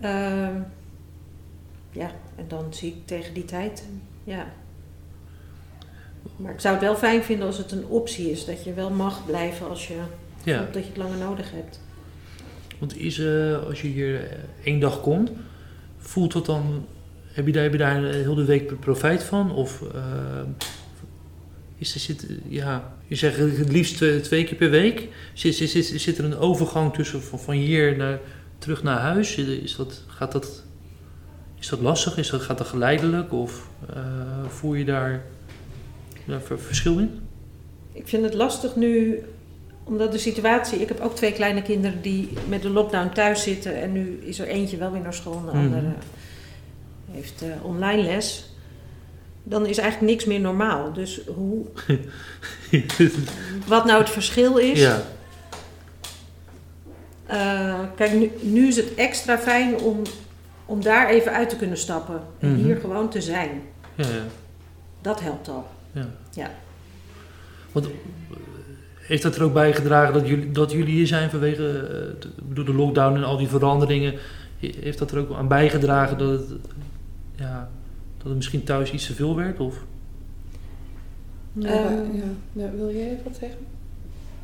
[0.02, 0.62] Ehm,
[1.92, 3.84] ja, en dan zie ik tegen die tijd.
[4.24, 4.46] Ja.
[6.36, 8.46] Maar ik zou het wel fijn vinden als het een optie is.
[8.46, 9.98] Dat je wel mag blijven als je
[10.44, 11.80] Ja, dat je het langer nodig hebt.
[12.80, 15.32] want is, eh, als je hier eh, één dag komt,
[15.98, 16.86] voelt dat dan,
[17.32, 19.52] heb je daar, heb je daar eh, heel de week profijt van?
[19.52, 19.84] Of
[21.78, 25.08] is er, zit, ja, je zegt het liefst twee, keer per week.
[25.34, 28.20] Zit, zit, zit, zit er een overgang tussen van, van hier naar,
[28.58, 29.36] terug naar huis?
[29.38, 30.64] Is dat, gaat dat,
[31.60, 32.18] is dat lastig?
[32.18, 33.34] Is dat, gaat dat geleidelijk?
[33.34, 33.70] Of
[34.48, 35.24] voel je daar
[36.38, 37.20] ver- verschil in?
[37.94, 39.20] Ik vind het lastig nu,
[39.84, 40.80] omdat de situatie...
[40.80, 43.82] Ik heb ook twee kleine kinderen die met de lockdown thuis zitten.
[43.82, 45.66] En nu is er eentje wel weer naar school en de Mhm.
[45.76, 45.94] andere
[47.12, 48.44] heeft eh, online les.
[49.44, 50.94] dan is eigenlijk niks meer normaal.
[50.94, 51.66] Dus hoe,
[53.68, 54.80] wat nou het verschil is.
[54.80, 55.02] ja.
[57.26, 60.02] Eh, kijk, nu, nu is het extra fijn om,
[60.66, 62.22] om daar even uit te kunnen stappen.
[62.40, 62.64] En Mhm.
[62.64, 63.62] hier gewoon te zijn.
[63.96, 64.24] Ja, ja.
[65.02, 65.68] Dat helpt al.
[65.92, 66.06] Ja.
[66.32, 66.52] Ja.
[67.72, 67.92] Want eh,
[69.00, 72.30] heeft dat er ook bij gedragen dat jullie, dat jullie hier zijn vanwege eh, de,
[72.48, 74.14] bedoel, de lockdown en al die veranderingen?
[74.60, 76.50] He- Heeft dat er ook aan bijgedragen dat het,
[77.36, 77.70] ja,
[78.18, 79.60] dat het misschien thuis iets te veel werd?
[79.60, 79.84] Of?
[81.54, 82.24] Ja, Ehm, ja.
[82.64, 83.60] Ja, wil jij even wat zeggen?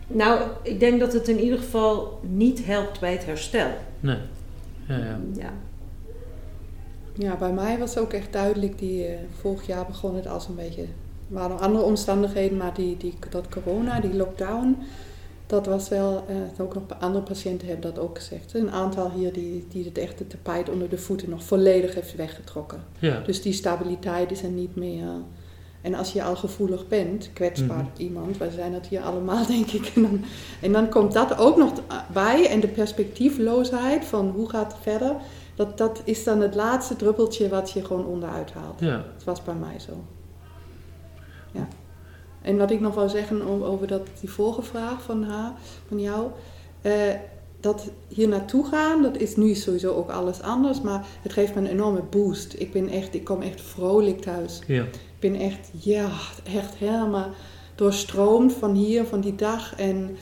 [0.07, 3.67] Nou, ik denk dat het in ieder geval niet helpt bij het herstel.
[3.99, 4.17] Nee.
[4.87, 5.19] Ja, ja.
[5.37, 5.53] Ja.
[7.17, 10.55] Ja, bij mij was ook echt duidelijk, die, eh, vorig jaar begon het als een
[10.55, 10.85] beetje,
[11.29, 14.77] er waren nog andere omstandigheden, maar die, die, dat corona, die lockdown,
[15.47, 18.53] dat was wel, eh, ook nog andere patiënten hebben dat ook gezegd.
[18.53, 22.83] Een aantal hier die, die het echte tapijt onder de voeten nog volledig heeft weggetrokken.
[22.99, 23.19] ja.
[23.25, 25.03] Dus die stabiliteit is er niet meer.
[25.81, 28.01] En als je al gevoelig bent, kwetsbaar Mhm.
[28.01, 29.91] iemand, wij zijn dat hier allemaal denk ik.
[29.95, 30.23] En dan,
[30.61, 31.71] en dan komt dat ook nog
[32.13, 35.15] bij en de perspectiefloosheid van hoe gaat het verder.
[35.55, 38.79] Dat, dat is dan het laatste druppeltje wat je gewoon onderuit haalt.
[38.79, 39.03] ja.
[39.15, 39.91] Dat was bij mij zo.
[41.55, 41.67] Ja.
[42.41, 45.51] En wat ik nog wil zeggen over dat, die vorige vraag van, haar,
[45.87, 46.27] van jou.
[46.81, 46.91] eh,
[47.59, 50.81] dat hier naartoe gaan, dat is nu sowieso ook alles anders.
[50.81, 52.55] Maar het geeft me een enorme boost.
[52.57, 54.61] Ik, ben echt, ik kom echt vrolijk thuis.
[54.67, 54.83] ja.
[54.83, 56.09] Ik ben echt, ja,
[56.55, 57.29] echt helemaal
[57.75, 59.75] doorstroomd van hier, van die dag.
[59.75, 60.17] En,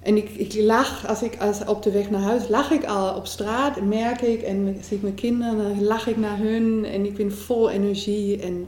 [0.00, 3.14] en ik, ik lach, als ik als op de weg naar huis, lach ik al
[3.14, 4.42] op straat, merk ik.
[4.42, 6.84] En zie ik mijn kinderen, dan lach ik naar hun.
[6.84, 8.66] En ik ben vol energie en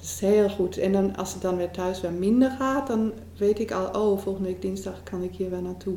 [0.00, 0.78] het is heel goed.
[0.78, 4.18] En dan, als het dan weer thuis weer minder gaat, dan weet ik al, oh,
[4.18, 5.94] volgende week dinsdag kan ik hier weer naartoe.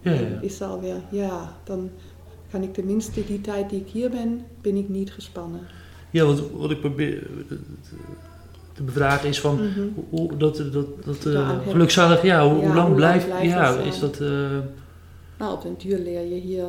[0.00, 0.40] ja, ja.
[0.40, 1.90] Is alweer, ja, dan
[2.50, 5.60] kan ik tenminste die tijd die ik hier ben, ben ik niet gespannen.
[6.10, 7.26] Ja, wat, wat ik probeer
[8.72, 9.80] te bevragen is van Mhm.
[9.94, 13.78] hoe- hoe dat, dat, dat eh, gelukzalig, ja, hoe, Ja, hoe lang blijft, blijft ja,
[13.78, 14.58] is dat, eh,
[15.38, 16.64] Nou, op den duur leer je hier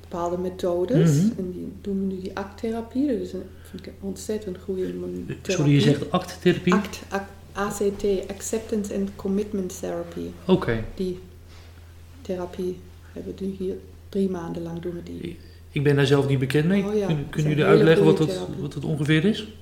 [0.00, 1.12] bepaalde methodes.
[1.22, 1.38] Mhm.
[1.38, 3.06] En die doen we nu die acttherapie.
[3.06, 4.92] Dat een, vind ik ontzettend goede
[5.42, 6.74] sorry, je zegt acttherapie?
[6.74, 10.20] ACT, ac- ACT, Acceptance and Commitment Therapy.
[10.46, 11.18] Oké, Die
[12.22, 12.78] therapie
[13.12, 13.74] hebben we hier
[14.08, 15.38] drie maanden lang doen we die.
[15.70, 16.84] ik ben daar zelf niet bekend mee.
[16.84, 19.52] Oh ja, Kunnen jullie hele uitleggen wat dat, wat dat ongeveer is?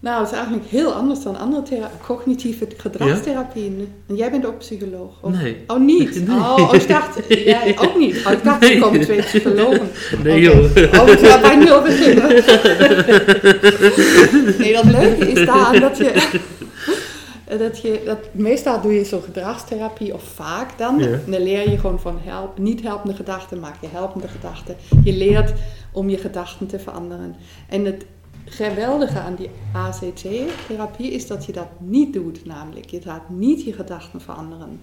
[0.00, 3.92] Nou, het is eigenlijk heel anders dan andere cognitieve gedragstherapieën.
[4.06, 5.12] En jij bent ook psycholoog?
[5.20, 5.32] Of?
[5.32, 5.64] Nee.
[5.66, 6.20] Oh, niet?
[6.28, 6.36] Nee.
[6.36, 8.26] Oh, oh, ik dacht, jij ook niet.
[8.26, 9.90] Oh, ik dacht, er komen twee psychologen.
[10.22, 10.56] Nee Oké.
[10.56, 11.00] joh.
[11.00, 12.28] Oh, we gaan bij nul beginnen.
[14.58, 16.12] nee, dat leuke is daar dat je...
[17.58, 20.98] Dat je dat, meestal doe je zo gedragstherapie, of vaak dan.
[20.98, 21.18] Ja.
[21.26, 24.76] Dan leer je gewoon van help, niet helpende gedachten, maak je helpende gedachten.
[25.04, 25.52] Je leert
[25.92, 27.36] om je gedachten te veranderen.
[27.68, 28.04] En het
[28.50, 32.90] geweldige aan die ACT-therapie is dat je dat niet doet, namelijk.
[32.90, 34.80] Je gaat niet je gedachten veranderen.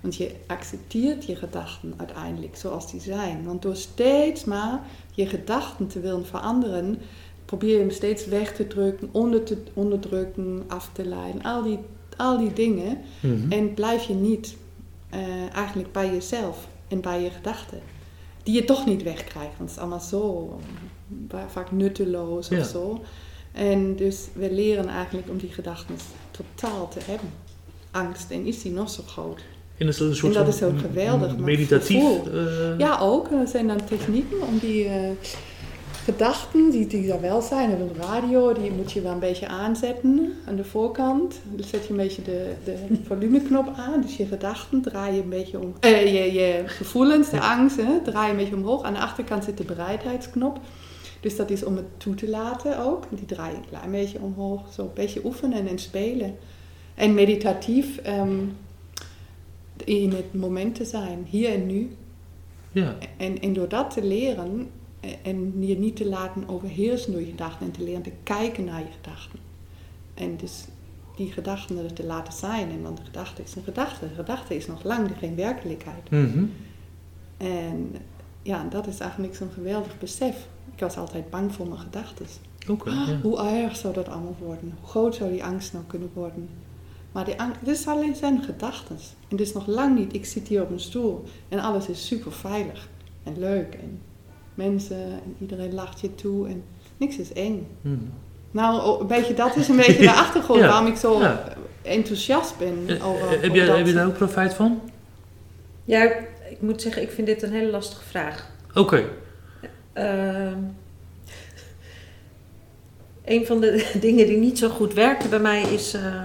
[0.00, 3.44] Want je accepteert je gedachten uiteindelijk zoals die zijn.
[3.44, 4.80] Want door steeds maar
[5.14, 6.98] je gedachten te willen veranderen,
[7.44, 11.42] probeer je hem steeds weg te drukken, onder te onderdrukken, af te leiden.
[11.42, 11.78] Al die,
[12.16, 12.98] al die dingen.
[13.20, 13.52] Mhm.
[13.52, 14.56] En blijf je niet
[15.10, 17.80] eh, eigenlijk bij jezelf en bij je gedachten.
[18.42, 20.58] Die je toch niet wegkrijgt, want het is allemaal zo
[21.48, 22.58] vaak nutteloos Ja.
[22.58, 23.00] of zo.
[23.52, 25.94] En dus we leren eigenlijk om die gedachten
[26.30, 27.28] totaal te hebben.
[27.90, 29.40] Angst, en is die nog zo groot?
[29.78, 32.02] En dat is een soort En dat van is ook geweldig, meditatief.
[32.26, 33.30] eh, Ja, ook.
[33.30, 35.10] Er zijn dan technieken om die eh,
[36.04, 39.48] gedachten, die, die er wel zijn, en een radio, die moet je wel een beetje
[39.48, 41.40] aanzetten aan de voorkant.
[41.54, 45.28] Dan zet je een beetje de, de volumeknop aan, dus je gedachten draai je een
[45.28, 45.74] beetje om.
[45.80, 48.82] eh, je, je gevoelens, de angst, hè, draai je een beetje omhoog.
[48.82, 50.58] Aan de achterkant zit de bereidheidsknop.
[51.20, 53.04] Dus dat is om het toe te laten ook.
[53.10, 54.72] Die draai een klein beetje omhoog.
[54.72, 56.36] Zo een beetje oefenen en spelen.
[56.94, 58.38] En meditatief ehm,
[59.84, 61.90] in het moment te zijn, hier en nu.
[62.72, 62.96] ja.
[63.16, 67.26] En, en door dat te leren eh, en je niet te laten overheersen door je
[67.26, 69.38] gedachten en te leren te kijken naar je gedachten.
[70.14, 70.64] En dus
[71.16, 72.70] die gedachten er te laten zijn.
[72.70, 74.08] En want de gedachte is een gedachte.
[74.08, 76.10] De gedachte is nog lang geen werkelijkheid.
[76.10, 76.44] Mhm.
[77.36, 77.94] En
[78.42, 80.48] ja, dat is eigenlijk zo'n geweldig besef.
[80.78, 82.26] Ik was altijd bang voor mijn gedachten.
[82.68, 83.18] Oké, ja.
[83.22, 84.74] Hoe erg zou dat allemaal worden?
[84.80, 86.48] Hoe groot zou die angst nou kunnen worden?
[87.12, 88.96] Maar die angst, dit is alleen zijn gedachten.
[89.28, 92.06] En dit is nog lang niet, ik zit hier op een stoel en alles is
[92.06, 92.88] super veilig
[93.22, 93.74] en leuk.
[93.74, 94.00] En
[94.54, 96.62] mensen en iedereen lacht je toe en
[96.96, 97.66] niks is eng.
[97.80, 97.94] Mhm.
[98.50, 101.44] Nou, oh, een beetje, dat is een beetje de achtergrond Ja, waarom ik zo ja.
[101.82, 103.76] enthousiast ben Eh, over, eh, heb, over je, dat.
[103.76, 104.80] heb je daar ook profijt van?
[105.84, 106.02] Ja,
[106.50, 108.50] ik moet zeggen, ik vind dit een hele lastige vraag.
[108.74, 109.04] Oké.
[109.98, 110.58] Ehm,
[113.24, 116.24] een van de dingen die niet zo goed werkte bij mij is eh,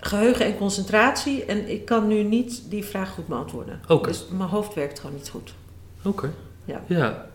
[0.00, 1.44] geheugen en concentratie.
[1.44, 3.80] En ik kan nu niet die vraag goed beantwoorden.
[4.02, 5.54] Dus mijn hoofd werkt gewoon niet goed.
[6.02, 6.32] Oké.
[6.64, 6.82] Ja.
[6.86, 7.26] Ja.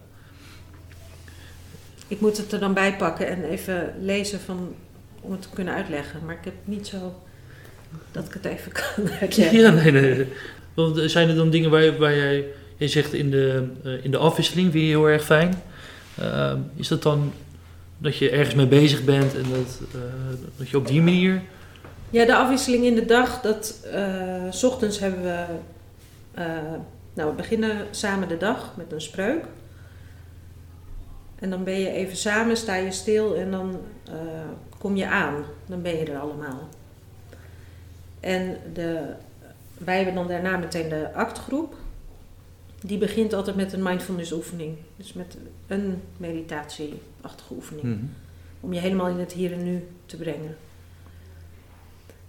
[2.07, 4.75] Ik moet het er dan bij pakken en even lezen van,
[5.21, 6.25] om het te kunnen uitleggen.
[6.25, 7.21] Maar ik heb niet zo
[8.11, 9.59] dat ik het even kan uitleggen.
[9.59, 10.27] Ja, nee, nee.
[10.73, 12.45] Want eh, zijn er dan dingen waar, waar jij,
[12.83, 15.61] je zegt in de, eh, in de afwisseling, je heel erg fijn.
[16.17, 17.33] Ehm, is dat dan
[17.97, 19.99] dat je ergens mee bezig bent en dat, eh,
[20.57, 21.41] dat je op die manier...
[22.09, 25.45] Ja, de afwisseling in de dag, dat eh, s ochtends hebben we,
[27.13, 29.45] nou we beginnen samen de dag met een spreuk.
[31.39, 33.79] En dan ben je even samen, sta je stil en dan
[34.77, 35.35] kom je aan.
[35.65, 36.69] Dan ben je er allemaal.
[38.19, 38.99] En de,
[39.77, 41.75] wij hebben dan daarna meteen de actgroep.
[42.85, 44.75] Die begint altijd met een mindfulness oefening.
[44.97, 48.03] Dus met een meditatieachtige oefening Mhm.
[48.59, 50.57] om je helemaal in het hier en nu te brengen.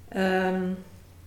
[0.08, 0.62] Ehm,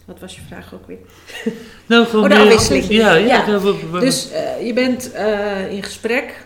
[0.05, 0.97] wat was je vraag ook weer?
[1.86, 2.86] Nou, gewoon Oh, de meer- afwisseling.
[3.28, 3.59] Ja,
[3.91, 6.45] wa- Dus eh, je bent eh, in gesprek,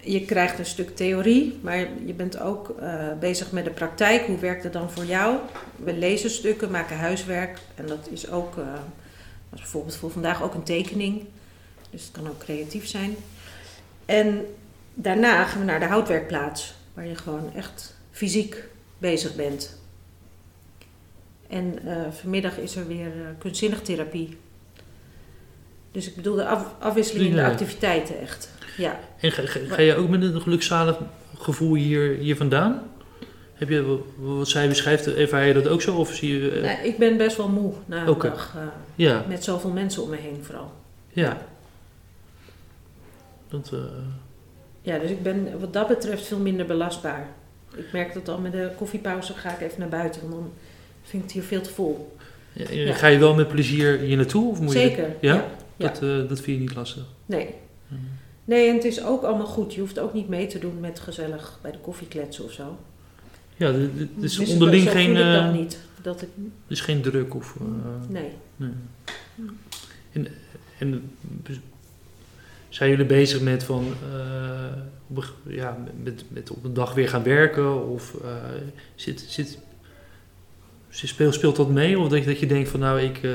[0.00, 4.26] je krijgt een stuk theorie, maar je bent ook eh, bezig met de praktijk.
[4.26, 5.36] Hoe werkt het dan voor jou?
[5.76, 8.54] We lezen stukken, maken huiswerk en dat is ook,
[9.50, 11.24] was bijvoorbeeld voor vandaag ook een tekening.
[11.94, 13.16] Dus het kan ook creatief zijn.
[14.04, 14.44] En
[14.94, 18.64] daarna gaan we naar de houtwerkplaats, waar je gewoon echt fysiek
[18.98, 19.78] bezig bent.
[21.48, 24.36] En eh, vanmiddag is er weer eh, kunstzinnig therapie.
[25.92, 28.50] Dus ik bedoel de af- afwisseling in de activiteiten echt.
[28.76, 29.00] Ja.
[29.20, 30.98] En ga, ga, ga je ook met een gelukzalig
[31.38, 32.82] gevoel hier, hier vandaan?
[33.54, 33.96] Heb je, wa-
[34.36, 35.96] wat zij beschrijft, ervaar je dat ook zo?
[35.96, 36.50] Of zie je...
[36.50, 38.56] eh, Nee, ik ben best wel moe na een dag.
[38.94, 40.72] ja, met zoveel mensen om me heen vooral.
[41.12, 41.46] ja.
[43.54, 43.78] Dat, eh,
[44.82, 47.28] Ja, dus ik ben wat dat betreft veel minder belastbaar.
[47.76, 50.52] Ik merk dat al met de koffiepauze ga ik even naar buiten, want dan
[51.02, 52.16] vind ik het hier veel te vol.
[52.52, 52.94] ja, Ja.
[52.94, 54.50] Ga je wel met plezier hier naartoe?
[54.50, 55.16] Of moet Je, Zeker.
[55.20, 55.34] ja?
[55.76, 55.86] ja.
[55.86, 57.04] dat, eh, dat vind je niet lastig?
[57.26, 57.54] Nee.
[58.44, 59.74] Nee, en het is ook allemaal goed.
[59.74, 62.78] Je hoeft ook niet mee te doen met gezellig bij de koffiekletsen of zo.
[63.56, 63.88] Ja, er
[64.20, 65.78] is Dus onderling zo geen, ik dat eh, niet.
[66.02, 66.28] Dat ik,
[66.66, 67.56] is geen druk of...
[68.08, 68.30] nee.
[68.56, 68.70] nee.
[70.12, 70.26] En,
[70.78, 71.10] en
[72.74, 73.84] zijn jullie bezig met van...
[74.12, 77.88] eh, op een- ja, met, met op een dag weer gaan werken?
[77.88, 78.30] Of eh,
[78.94, 79.58] zit, zit,
[80.90, 81.98] speelt, speelt dat mee?
[81.98, 83.32] Of dat je, dat je denkt van nou, ik eh,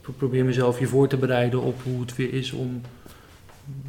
[0.00, 2.80] pro- probeer mezelf hier voor te bereiden op hoe het weer is om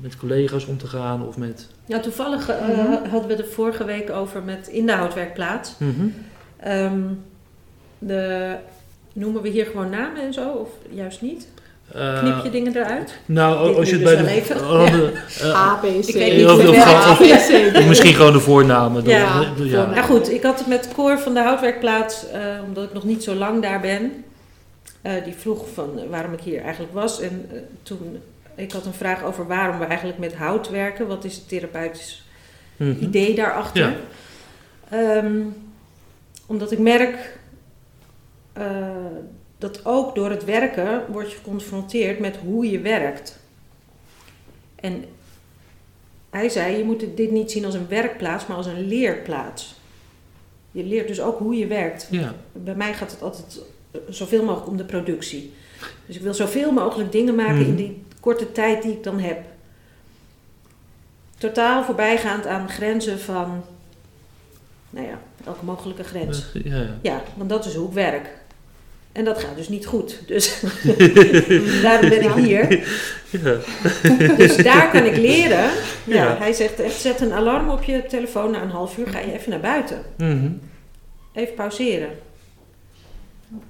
[0.02, 1.68] met collega's om te gaan of met...
[1.86, 3.10] Ja, toevallig eh, Mhm.
[3.10, 5.74] hadden we het er vorige week over met in de houtwerkplaats.
[5.78, 6.08] Mhm.
[6.58, 7.02] Ehm,
[8.00, 8.56] de,
[9.14, 11.48] noemen we hier gewoon namen en zo, of juist niet?
[11.94, 13.14] Eh, Knip je dingen eruit?
[13.26, 14.64] Nou, als je het dus bij de...
[14.64, 15.86] oh, de- A, B, C.
[16.08, 16.46] Ik weet niet
[17.80, 19.04] of- misschien gewoon de voornamen.
[19.06, 19.52] Ja.
[19.86, 23.24] Nou goed, ik had het met Cor van de houtwerkplaats, eh, omdat ik nog niet
[23.24, 24.24] zo lang daar ben.
[25.02, 27.20] Eh, die vroeg van waarom ik hier eigenlijk was.
[27.22, 27.50] En
[27.84, 28.22] toen,
[28.56, 31.08] ik had een vraag over waarom we eigenlijk met hout werken.
[31.08, 32.24] Wat is het therapeutisch
[32.78, 33.04] Mhm.
[33.04, 33.94] idee daarachter?
[34.89, 35.36] Ehm,
[36.46, 37.38] omdat ik merk
[39.64, 43.39] dat ook door het werken word je geconfronteerd met hoe je werkt.
[44.76, 45.05] En
[46.30, 49.76] hij zei, je moet dit niet zien als een werkplaats, maar als een leerplaats.
[50.72, 52.07] Je leert dus ook hoe je werkt.
[52.11, 52.34] Ja.
[52.51, 53.59] Bij mij gaat het altijd
[54.09, 55.53] zoveel mogelijk om de productie.
[56.05, 57.70] Dus ik wil zoveel mogelijk dingen maken Mhm.
[57.70, 59.38] in die korte tijd die ik dan heb.
[61.38, 63.64] Totaal voorbijgaand aan grenzen van,
[64.89, 66.45] nou ja, elke mogelijke grens.
[66.53, 66.97] Ja, ja.
[67.01, 68.30] Ja, want dat is hoe ik werk.
[69.14, 70.20] En dat gaat dus niet goed.
[70.28, 70.59] Dus
[71.82, 72.88] daarom ben ik hier.
[73.30, 73.57] Ja.
[74.38, 75.70] Dus daar kan ik leren.
[76.03, 76.38] Ja, Ja.
[76.38, 78.51] Hij zegt echt, zet een alarm op je telefoon.
[78.51, 80.01] Na een half uur ga je even naar buiten.
[80.18, 80.51] Mhm.
[81.34, 82.09] Even pauzeren.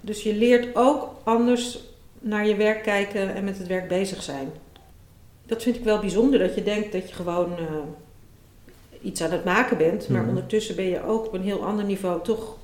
[0.01, 1.79] Dus je leert ook anders
[2.19, 4.51] naar je werk kijken en met het werk bezig zijn.
[5.45, 7.63] Dat vind ik wel bijzonder, dat je denkt dat je gewoon eh,
[9.01, 10.09] iets aan het maken bent.
[10.09, 10.29] Maar Mhm.
[10.29, 12.55] ondertussen ben je ook op een heel ander niveau toch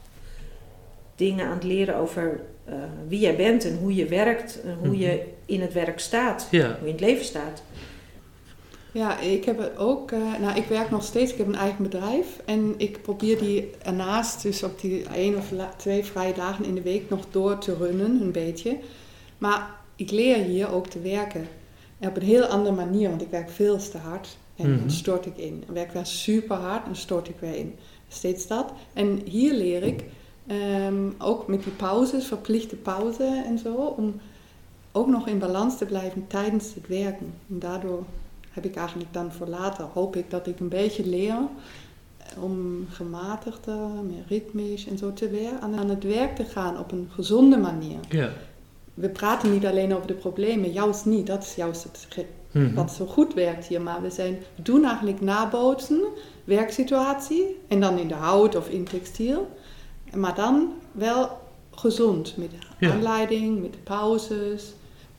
[1.19, 2.73] dingen aan het leren over eh,
[3.07, 4.61] wie jij bent en hoe je werkt.
[4.61, 4.97] En hoe Mhm.
[4.99, 6.47] je in het werk staat.
[6.51, 6.65] Ja.
[6.67, 7.63] Hoe je in het leven staat.
[8.93, 10.11] Ja, ik heb het ook.
[10.11, 11.31] eh, nou, ik werk nog steeds.
[11.31, 12.25] Ik heb een eigen bedrijf.
[12.45, 16.81] En ik probeer die ernaast, dus op die één of twee vrije dagen in de
[16.81, 18.77] week, nog door te runnen, een beetje.
[19.37, 21.47] Maar ik leer hier ook te werken.
[21.99, 24.37] En op een heel andere manier, want ik werk veel te hard.
[24.55, 24.79] En Mhm.
[24.79, 25.63] dan stort ik in.
[25.67, 27.75] Ik werk weer super hard en stort ik weer in.
[28.07, 28.71] Steeds dat.
[28.93, 30.03] En hier leer ik
[30.49, 34.15] ehm, ook met die pauzes, verplichte pauze en zo, om
[34.91, 37.33] ook nog in balans te blijven tijdens het werken.
[37.49, 38.03] En daardoor
[38.49, 41.37] heb ik eigenlijk dan voor later, hoop ik dat ik een beetje leer
[42.39, 43.77] om gematigder,
[44.07, 47.97] meer ritmisch en zo te weer aan, het werk te gaan op een gezonde manier.
[48.09, 48.29] Ja.
[48.93, 51.27] We praten niet alleen over de problemen, juist niet.
[51.27, 52.73] Dat is juist het, Mhm.
[52.73, 53.81] wat zo goed werkt hier.
[53.81, 56.01] Maar we, zijn, we doen eigenlijk nabootsen,
[56.43, 57.57] werksituatie.
[57.67, 59.49] En dan in de hout of in textiel.
[60.15, 61.39] Maar dan wel
[61.71, 62.37] gezond.
[62.37, 62.49] Met
[62.79, 62.91] Ja.
[62.91, 64.73] aanleiding, met pauzes.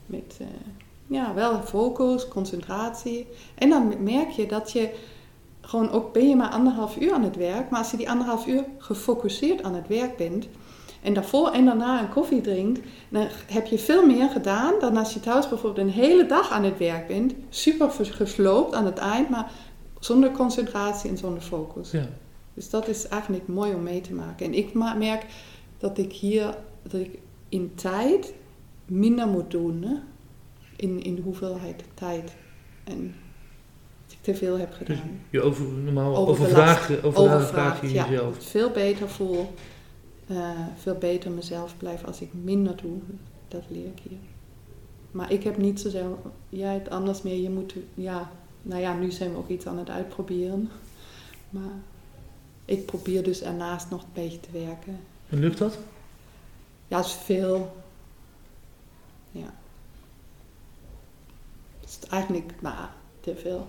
[0.07, 0.47] Met eh,
[1.07, 3.27] ja, wel focus, concentratie.
[3.55, 4.91] En dan merk je dat je
[5.61, 7.71] gewoon ook ben je maar anderhalf uur aan het werk.
[7.71, 10.47] Maar als je die anderhalf uur gefocust aan het werk bent.
[11.03, 15.15] En daarvoor en daarna een koffie drinkt, dan heb je veel meer gedaan dan als
[15.15, 17.35] je thuis bijvoorbeeld een hele dag aan het werk bent.
[17.49, 19.51] Super gesloopt aan het eind, maar
[20.01, 21.91] zonder concentratie en zonder focus.
[21.91, 22.07] Ja.
[22.55, 24.47] Dus dat is eigenlijk mooi om mee te maken.
[24.47, 25.27] En ik merk
[25.79, 28.33] dat ik hier, dat ik in tijd
[28.87, 29.83] minder moet doen.
[29.83, 29.95] Hè?
[30.77, 32.35] In, in hoeveelheid tijd.
[32.85, 33.15] En
[34.07, 35.21] dat ik te veel heb Dus gedaan.
[35.31, 36.81] je over, normaal Overbelast.
[36.81, 38.09] overvraagt, overvraagt Overvraagd, je ja.
[38.09, 38.45] jezelf.
[38.45, 39.53] Veel beter voel.
[40.27, 42.99] eh, veel beter mezelf blijf als ik minder doe.
[43.49, 44.19] Dat leer ik hier.
[45.11, 47.37] Maar ik heb niet zo zelf, jij het anders meer.
[47.41, 48.31] Je moet, ja,
[48.63, 50.69] nou ja, nu zijn we ook iets aan het uitproberen.
[51.51, 51.73] Maar
[52.71, 55.01] ik probeer dus ernaast nog een beetje te werken.
[55.29, 55.79] En lukt dat?
[56.89, 57.77] Ja, het is veel.
[59.31, 59.55] Ja.
[61.81, 62.77] Het is eigenlijk, nou,
[63.21, 63.69] te veel.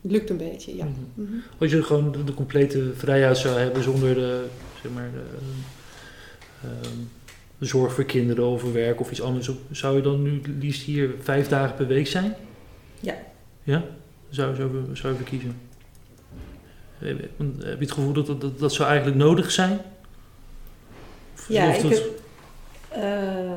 [0.00, 0.84] Het lukt een beetje, ja.
[0.84, 1.00] Mhm.
[1.14, 1.38] Mhm.
[1.58, 4.46] Als je gewoon de, de complete vrijheid zou hebben zonder de,
[4.82, 5.24] zeg maar, de,
[6.62, 6.96] ehm,
[7.58, 11.14] de zorg voor kinderen of werk of iets anders, zou je dan nu liefst hier
[11.20, 12.34] vijf dagen per week zijn?
[13.00, 13.14] Ja.
[13.62, 13.84] Ja?
[14.28, 15.56] Zou, zou, je- zou je voor kiezen?
[17.00, 19.80] Heb je heb je het gevoel dat dat, zou eigenlijk nodig zijn?
[21.34, 22.02] Of- Ja, ik dat- heb,
[22.88, 23.52] eh,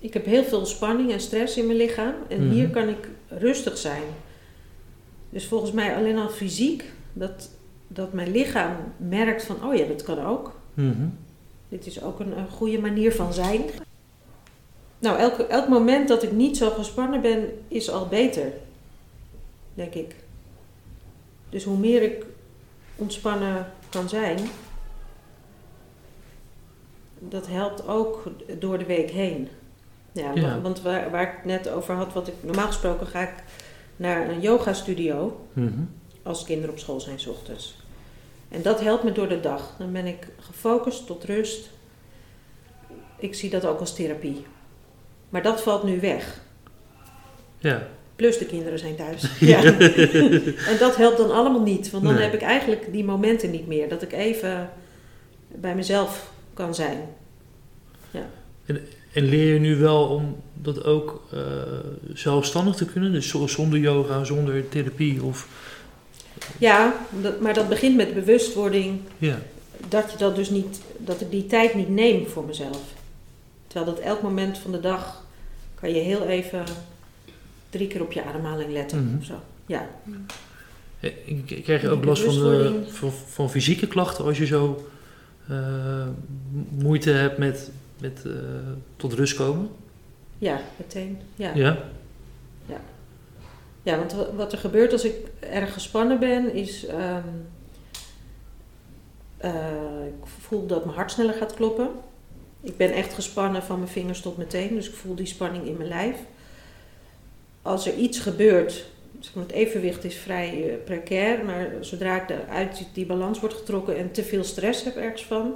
[0.00, 2.14] ik heb heel veel spanning en stress in mijn lichaam.
[2.28, 2.54] En Mhm.
[2.54, 4.02] hier kan ik rustig zijn.
[5.30, 7.50] Dus volgens mij alleen al fysiek, dat,
[7.88, 10.58] dat mijn lichaam merkt van, oh ja, dat kan ook.
[10.74, 11.06] Mhm.
[11.68, 13.62] Dit is ook een, een goede manier van zijn.
[14.98, 18.52] Nou, elk, elk moment dat ik niet zo gespannen ben, is al beter.
[19.74, 20.14] Denk ik.
[21.48, 22.24] Dus hoe meer ik
[23.00, 24.38] ontspannen kan zijn,
[27.18, 28.22] dat helpt ook
[28.58, 29.48] door de week heen.
[30.12, 30.40] Ja, Ja.
[30.42, 33.34] wa- want waar, waar ik het net over had, wat ik normaal gesproken ga ik
[33.96, 35.80] naar een yoga studio Mhm.
[36.22, 37.78] als kinderen op school zijn 's ochtends.
[38.48, 39.74] En dat helpt me door de dag.
[39.78, 41.70] Dan ben ik gefocust tot rust.
[43.18, 44.46] Ik zie dat ook als therapie.
[45.28, 46.40] Maar dat valt nu weg.
[47.58, 47.82] Ja.
[48.20, 49.22] Plus de kinderen zijn thuis.
[49.52, 49.62] Ja.
[49.64, 51.90] en dat helpt dan allemaal niet.
[51.90, 52.22] Want dan Nee.
[52.22, 53.88] heb ik eigenlijk die momenten niet meer.
[53.88, 54.70] Dat ik even
[55.48, 56.98] bij mezelf kan zijn.
[59.12, 61.40] En leer je nu wel om dat ook eh,
[62.14, 63.12] zelfstandig te kunnen?
[63.12, 65.48] Dus zo- zonder yoga, zonder therapie of...
[66.58, 69.38] Ja, dat, maar dat begint met bewustwording Ja.
[69.88, 72.80] dat je dat dus niet, dat ik die tijd niet neem voor mezelf.
[73.66, 75.24] Terwijl dat elk moment van de dag
[75.74, 76.64] kan je heel even
[77.70, 79.34] drie keer op je ademhaling letten of zo.
[79.66, 79.88] Ja.
[81.00, 81.10] Eh,
[81.46, 84.86] k- Krijg je ook last van, de, van, van fysieke klachten als je zo
[85.48, 86.06] eh,
[86.70, 88.32] moeite hebt met, met eh,
[88.96, 89.68] tot rust komen?
[90.38, 91.18] ja, meteen.
[91.36, 91.54] Ja.
[91.54, 91.78] Ja?
[93.82, 96.86] Ja, want wa- wat er gebeurt als ik erg gespannen ben, is.
[96.86, 97.22] ehm,
[99.36, 99.52] eh,
[100.06, 101.88] ik voel dat mijn hart sneller gaat kloppen.
[102.60, 105.66] Ik ben echt gespannen van mijn vingers tot mijn teen, dus ik voel die spanning
[105.66, 106.16] in mijn lijf.
[107.62, 108.84] Als er iets gebeurt,
[109.20, 113.54] zeg maar, het evenwicht is vrij eh, precair, maar zodra ik uit die balans word
[113.54, 115.54] getrokken en te veel stress heb ergens van,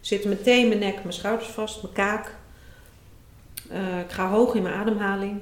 [0.00, 2.34] zitten meteen mijn nek, mijn schouders vast, mijn kaak.
[3.70, 5.40] Eh, ik ga hoog in mijn ademhaling.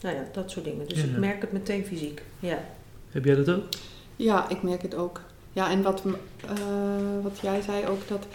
[0.00, 0.88] Nou ja, dat soort dingen.
[0.88, 1.04] Dus Ja.
[1.04, 2.22] ik merk het meteen fysiek.
[2.40, 2.58] Ja.
[3.10, 3.64] Heb jij dat ook?
[4.16, 5.20] Ja, ik merk het ook.
[5.52, 6.02] Ja, en wat,
[6.44, 6.52] eh,
[7.22, 8.26] wat jij zei ook, dat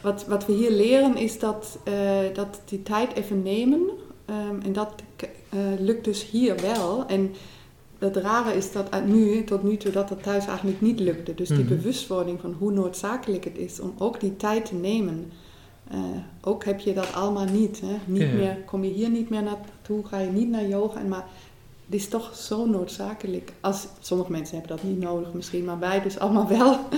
[0.00, 3.80] wat, wat we hier leren is dat, eh, dat die tijd even nemen.
[4.24, 7.06] Ehm, en dat eh, lukt dus hier wel.
[7.06, 7.32] En
[7.98, 11.34] het rare is dat nu, tot nu toe dat het thuis eigenlijk niet lukte.
[11.34, 11.68] Dus die Mhm.
[11.68, 15.30] bewustwording van hoe noodzakelijk het is om ook die tijd te nemen.
[15.90, 15.98] Eh,
[16.40, 17.80] ook heb je dat allemaal niet.
[17.80, 17.96] Hè?
[18.06, 18.32] niet Ja.
[18.32, 21.00] meer, kom je hier niet meer naartoe, ga je niet naar yoga.
[21.00, 21.26] En maar
[21.86, 23.52] het is toch zo noodzakelijk.
[23.60, 26.78] Als, sommige mensen hebben dat niet nodig misschien, maar wij dus allemaal wel.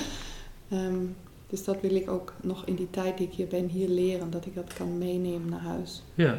[0.70, 0.98] Ehm,
[1.48, 4.30] dus dat wil ik ook nog in die tijd die ik hier ben, hier leren.
[4.30, 6.02] Dat ik dat kan meenemen naar huis.
[6.14, 6.38] Ja.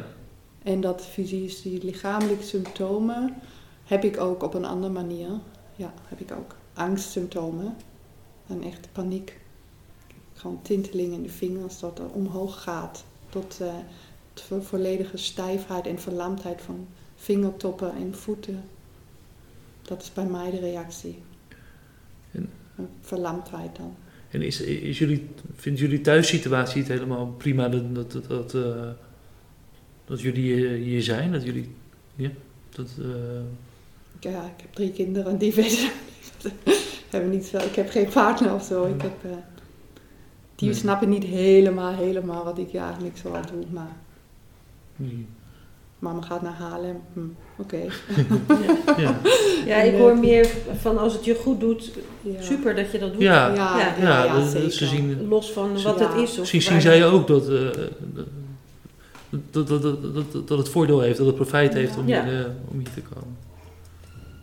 [0.62, 3.34] En dat fysisch, die lichamelijke symptomen
[3.84, 5.28] heb ik ook op een andere manier.
[5.76, 7.76] Ja, heb ik ook angstsymptomen.
[8.46, 9.38] En echt paniek.
[10.34, 13.04] Gewoon tinteling in de vingers dat er omhoog gaat.
[13.28, 13.56] Tot,
[14.32, 16.86] tot vo- volledige stijfheid en verlamdheid van
[17.16, 18.62] vingertoppen en voeten.
[19.82, 21.18] Dat is bij mij de reactie.
[22.32, 22.50] En-
[23.00, 23.94] Verlamdheid dan.
[24.30, 28.88] En is, is jullie, vindt jullie thuissituatie het helemaal prima dat, dat, dat, dat, eh,
[30.08, 31.32] dat jullie eh, hier zijn?
[31.32, 31.74] Dat jullie,
[32.16, 32.30] ja,
[32.70, 33.06] dat, eh,
[34.32, 35.88] Ja, ik heb drie kinderen die weten
[37.10, 37.60] hebben niet veel.
[37.60, 38.84] Ik heb geen partner of zo.
[38.84, 39.30] Ik heb, eh,
[40.54, 40.76] die Nee.
[40.78, 43.64] snappen niet helemaal, helemaal wat ik eigenlijk zo al doe.
[43.72, 43.96] Maar
[44.96, 45.26] die-
[45.98, 47.00] mama gaat naar Haarlem.
[47.12, 47.20] Hm,
[47.58, 47.76] Oké.
[49.02, 49.20] ja,
[49.66, 50.48] Ja, ik hoor meer
[50.80, 51.90] van als het je goed doet,
[52.22, 52.42] Ja.
[52.42, 53.22] super dat je dat doet.
[53.22, 54.70] ja, Ja, Ja, ja, ja, ja, dat- zeker.
[54.72, 56.08] ze zien, Los van wat Ja.
[56.12, 56.30] het is.
[56.30, 57.66] Of Misschien zien zij ook dat, eh,
[59.50, 62.24] dat, dat, dat, dat, het voordeel heeft, dat het profijt heeft om, Ja.
[62.24, 63.36] hier, eh, om hier te komen.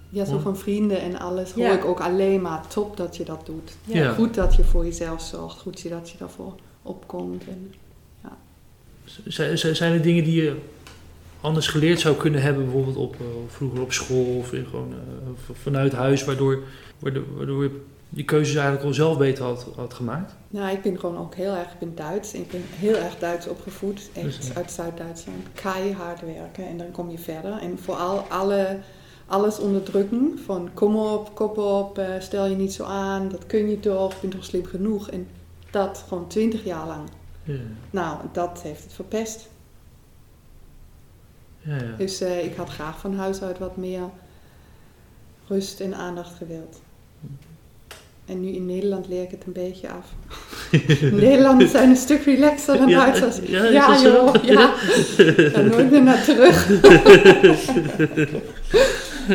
[0.09, 0.39] Ja, zo Ja.
[0.39, 1.73] van vrienden en alles hoor Ja.
[1.77, 3.71] ik ook alleen maar top dat je dat doet.
[3.83, 4.13] Ja.
[4.13, 5.59] Goed dat je voor jezelf zorgt.
[5.59, 7.43] Goed dat je daarvoor opkomt.
[7.47, 7.73] En,
[9.03, 10.55] z- Zijn er dingen die je
[11.41, 15.29] anders geleerd zou kunnen hebben, bijvoorbeeld op, eh, vroeger op school of in gewoon, eh,
[15.61, 16.59] vanuit huis, waardoor,
[16.99, 17.81] waardoor, waardoor je
[18.15, 20.35] die keuzes eigenlijk al zelf beter had, had gemaakt?
[20.49, 22.33] nou, ik ben gewoon ook heel erg, ik ben Duits.
[22.33, 24.09] Ik ben heel erg Duits opgevoed.
[24.13, 25.47] Echt Dus, eh, uit Zuid-Duitsland.
[25.53, 27.51] Keihard werken en dan kom je verder.
[27.51, 28.79] En vooral alle,
[29.25, 30.39] alles onderdrukken.
[30.45, 33.29] Van kom op, kop op, eh, stel je niet zo aan.
[33.29, 35.09] Dat kun je toch, je bent toch slim genoeg.
[35.09, 35.27] En
[35.71, 37.09] dat gewoon twintig jaar lang.
[37.43, 37.59] Ja,
[37.89, 39.49] Nou, dat heeft het verpest.
[41.61, 41.95] ja, ja.
[41.97, 44.09] Dus eh, ik had graag van huis uit wat meer
[45.47, 46.81] rust en aandacht gewild.
[48.25, 50.05] En nu in Nederland leer ik het een beetje af.
[51.11, 53.37] Nederlanders zijn een stuk relaxer dan Ja, Duitsers.
[53.49, 54.67] ja, ja joh, ja.
[55.53, 56.69] Ga nooit meer naar terug.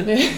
[0.06, 0.30] nee.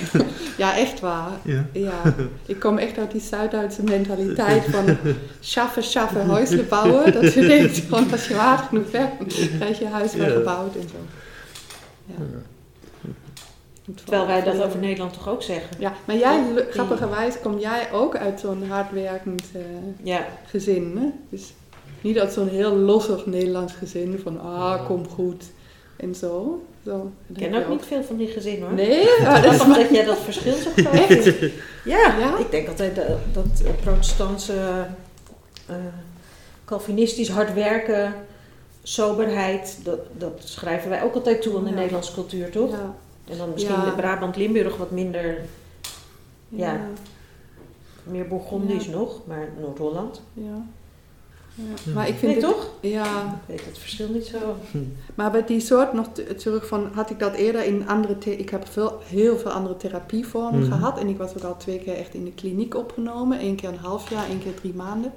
[0.57, 1.31] Ja, echt waar.
[1.45, 1.67] Ja.
[1.73, 2.03] Ja,
[2.47, 4.97] ik kom echt uit die Zuid-Duitse mentaliteit van
[5.41, 7.13] schaffen, schaffen, huisje bouwen.
[7.13, 7.83] Dat je denkt,
[8.13, 10.33] als je hard genoeg werkt, krijg je huis wel Ja.
[10.33, 10.97] gebouwd en zo.
[12.07, 12.15] Ja.
[13.95, 15.77] Terwijl wij dat over Nederland toch ook zeggen.
[15.79, 19.61] Ja, maar jij, grappigerwijs, kom jij ook uit zo'n hardwerkend eh,
[20.03, 21.07] Ja, gezin, hè?
[21.29, 21.53] Dus
[22.01, 25.45] niet uit zo'n heel lossig Nederlands gezin van, ah, kom goed
[25.97, 26.63] en zo.
[26.85, 27.11] zo.
[27.27, 28.75] ik ken ook niet veel van die gezinnen hoor.
[28.77, 31.35] Nee, maar dat is dat jij dat verschil zo groot.
[31.85, 32.39] Ja, Ja?
[32.39, 34.87] ik denk altijd dat, dat protestantse,
[35.67, 35.75] eh,
[36.65, 38.15] Calvinistisch hard werken,
[38.83, 41.71] soberheid, dat, dat schrijven wij ook altijd toe aan de.
[41.71, 42.71] Nederlandse cultuur, toch?
[42.71, 42.95] Ja,
[43.33, 43.85] En dan misschien Ja.
[43.85, 45.39] de Brabant-Limburg wat minder,
[46.49, 46.81] ja, Ja.
[48.05, 48.93] meer Bourgondisch Ja.
[48.93, 50.23] nog, maar Noord-Holland.
[50.33, 50.43] ja.
[51.55, 51.93] ja.
[51.95, 52.71] Maar ik vind Nee, het, toch?
[52.81, 54.57] Ja, Ik weet het verschil niet zo.
[55.15, 58.51] maar bij die soort nog te- terug van, had ik dat eerder in andere, ik
[58.51, 60.73] heb veel, heel veel andere therapievormen Mhm.
[60.73, 60.99] gehad.
[60.99, 63.41] En ik was ook al twee keer echt in de kliniek opgenomen.
[63.45, 65.13] Eén keer een half jaar, één keer drie maanden.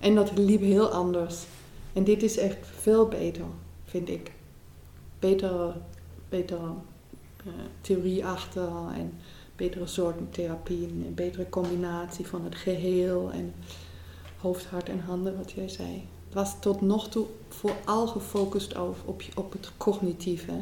[0.00, 1.36] En dat liep heel anders.
[1.92, 3.44] En dit is echt veel beter,
[3.84, 4.32] vind ik.
[5.18, 5.72] Betere
[6.28, 6.70] eh,
[7.80, 9.12] theorie achter en
[9.56, 11.04] betere soorten therapieën.
[11.06, 13.54] Een betere combinatie van het geheel en
[14.38, 16.04] hoofd, hart en handen, wat jij zei.
[16.24, 20.52] Het was tot nog toe vooral gefocust op, op, het cognitieve.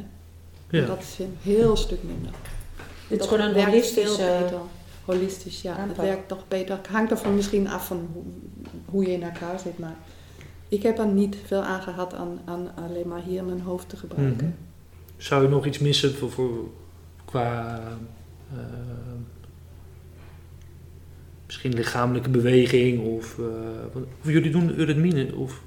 [0.67, 2.31] En dat is een heel stuk minder.
[3.07, 4.15] Dit is gewoon een werkt holistische...
[4.15, 4.59] veel beter.
[5.05, 5.75] Holistisch, ja.
[5.87, 6.77] Het werkt toch beter.
[6.77, 8.23] Het hangt ervan misschien af van hoe,
[8.85, 9.79] hoe je in elkaar zit.
[9.79, 9.95] Maar
[10.67, 13.97] ik heb er niet veel aan gehad aan, aan alleen maar hier mijn hoofd te
[13.97, 14.47] gebruiken.
[14.47, 14.74] Mhm.
[15.25, 16.67] Zou je nog iets missen voor, voor,
[17.25, 17.79] qua
[18.51, 18.57] eh,
[21.45, 25.61] misschien lichamelijke beweging of, eh, of jullie doen eurythmie of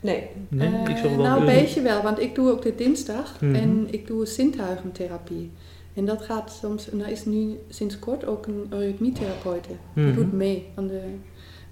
[0.00, 0.68] Nee, nee?
[0.68, 2.02] Eh, ik zou wel nou, een beetje wel.
[2.02, 3.40] Want ik doe ook de dinsdag.
[3.40, 3.54] Mhm.
[3.54, 5.50] En ik doe zintuigentherapie.
[5.94, 6.90] En dat gaat soms...
[6.90, 9.68] En daar is nu sinds kort ook een eurythmietherapeute.
[9.94, 10.14] Die Mhm.
[10.14, 10.66] doet mee.
[10.74, 11.00] Aan de,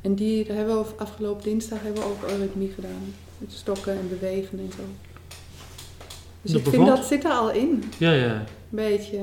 [0.01, 3.15] en die, daar hebben we afgelopen dinsdag hebben we ook eurythmie gedaan.
[3.39, 4.83] Met stokken en bewegen en zo.
[6.47, 7.83] Dus Dat ik vind dat zit er al in.
[7.99, 8.33] Ja, ja.
[8.35, 9.19] Een beetje.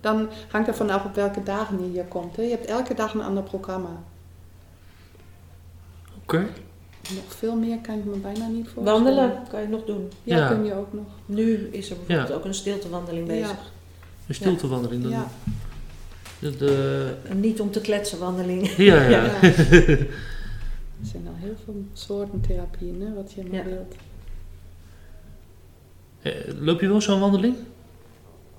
[0.00, 2.36] Dan hangt er vanaf op welke dagen je hier komt.
[2.36, 2.42] Hè.
[2.42, 4.02] Je hebt elke dag een ander programma.
[6.22, 6.38] Oké.
[7.14, 8.92] Nog veel meer kan ik me bijna niet voorstellen.
[9.04, 10.10] wandelen kan je nog doen.
[10.22, 10.48] Ja, Ja.
[10.48, 11.04] kun je ook nog.
[11.26, 12.34] Nu is er bijvoorbeeld Ja.
[12.34, 13.32] ook een stiltewandeling Ja.
[13.32, 13.72] bezig.
[14.28, 15.02] Een stiltewandeling.
[15.02, 15.26] Dan, Ja.
[16.38, 18.68] de, de- Een niet om te kletsen wandeling.
[18.76, 19.08] ja, ja.
[19.08, 19.42] Ja.
[19.42, 20.06] er
[21.02, 23.64] zijn al heel veel soorten therapieën, hè, wat je maar Ja.
[23.64, 23.94] wilt.
[26.22, 27.54] Eh, Loop je wel zo'n wandeling?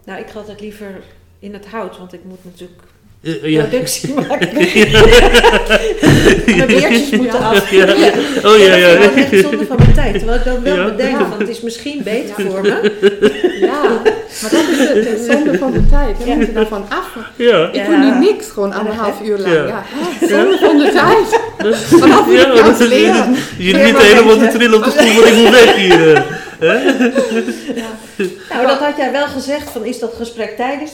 [0.06, 0.92] Nou, ik ga altijd liever
[1.40, 2.82] in het hout, want ik moet natuurlijk
[3.24, 3.64] Eh, eh, ja.
[3.64, 4.50] productie maken.
[6.58, 7.46] Mijn beertjes moeten Ja.
[7.50, 7.72] af.
[7.72, 7.84] Ja.
[8.44, 9.38] Oh ja, Dat vind ik ja.
[9.38, 10.18] echt zonde van mijn tijd.
[10.18, 10.86] Terwijl ik dan wel Ja.
[10.86, 11.26] bedenk Ja.
[11.30, 12.50] van het is misschien beter Ja.
[12.50, 12.92] voor me.
[13.60, 13.82] Ja,
[14.42, 16.18] maar dat is de, de zonde van de tijd.
[16.24, 17.18] We moeten daarvan af.
[17.36, 17.68] Ja.
[17.68, 17.86] Ik Ja.
[17.86, 19.54] doe nu niks, gewoon anderhalf uur lang.
[19.54, 19.66] Ja.
[19.66, 19.84] Ja,
[20.28, 21.42] zonde van de tijd.
[21.78, 23.36] Vanaf moet Ja, ik dat dat is- leren.
[23.58, 26.42] Je Ja, niet helemaal te trillen op de stoel, want ik moet weg hier.
[26.60, 26.70] Eh.
[28.50, 30.92] Nou, dat had jij wel gezegd van is dat gesprek tijdens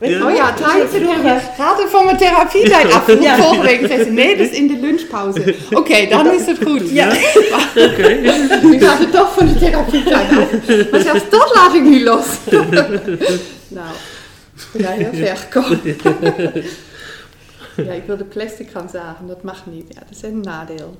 [0.00, 3.20] Oh ja, tijdens gaat er van mijn therapietijd af.
[3.20, 3.36] Ja.
[3.36, 5.54] Volgende week zei ze, nee, dat is in de lunchpauze.
[5.70, 6.90] Oké, dan is het goed.
[6.90, 7.08] Ja.
[7.76, 8.08] Oké.
[8.62, 10.90] Nu gaat het toch van de therapietijd af.
[10.90, 12.26] Maar zelfs dat laat ik nu los.
[13.68, 13.94] nou,
[14.72, 15.80] ben jij heel ver gekomen.
[17.86, 19.84] ja, ik wilde plastic gaan zagen, dat mag niet.
[19.88, 20.96] Ja, dat is een nadeel.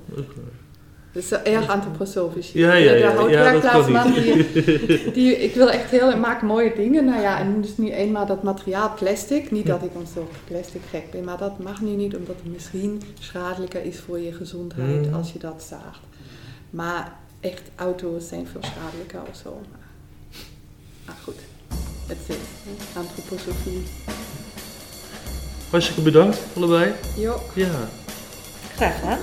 [1.15, 2.51] Dat is erg antroposofisch.
[2.51, 3.29] Ja, ja, ja, De
[3.91, 7.05] ja, die, die, ik wil echt heel, ik maak mooie dingen.
[7.05, 9.51] Nou ja, en dus niet eenmaal dat materiaal plastic.
[9.51, 12.53] Niet dat ik een soort plastic gek ben, maar dat mag nu niet, omdat het
[12.53, 15.13] misschien schadelijker is voor je gezondheid Mm.
[15.13, 15.99] als je dat zaagt.
[16.69, 19.61] Maar echt, auto's zijn veel schadelijker of zo.
[19.71, 19.79] Maar,
[21.05, 21.39] maar goed,
[22.07, 22.35] het is
[22.97, 23.83] antroposofie.
[25.69, 26.93] Hartstikke bedankt, allebei.
[27.17, 27.41] Jo.
[27.53, 27.69] Ja.
[28.75, 29.19] Graag gedaan.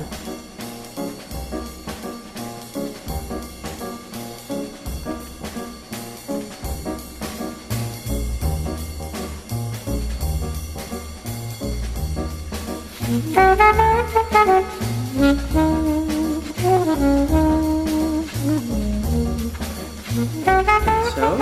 [21.17, 21.37] Zo.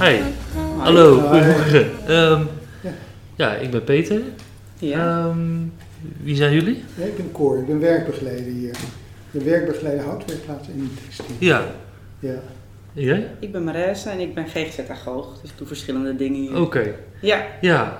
[0.00, 0.14] Hi.
[0.16, 0.20] Hi.
[0.78, 1.90] Hallo, goedemorgen.
[2.06, 2.42] Ehm,
[2.80, 2.90] Ja.
[3.36, 4.20] ja, ik ben Peter.
[4.78, 4.98] Ja.
[5.26, 5.38] Ehm,
[6.22, 6.84] wie zijn jullie?
[6.96, 8.70] Ja, ik ben Cor, ik ben werkbegeleider hier.
[8.70, 8.76] Ik
[9.30, 11.36] ben werkbegeleider houtwerkplaats in textiel.
[11.38, 11.62] Ja.
[12.18, 12.34] Ja.
[12.92, 13.30] Jij?
[13.40, 16.60] Ik ben Marijse en ik ben GGZ-agoog, dus ik doe verschillende dingen hier.
[16.60, 16.94] Oké.
[17.20, 17.98] Ja, Ja.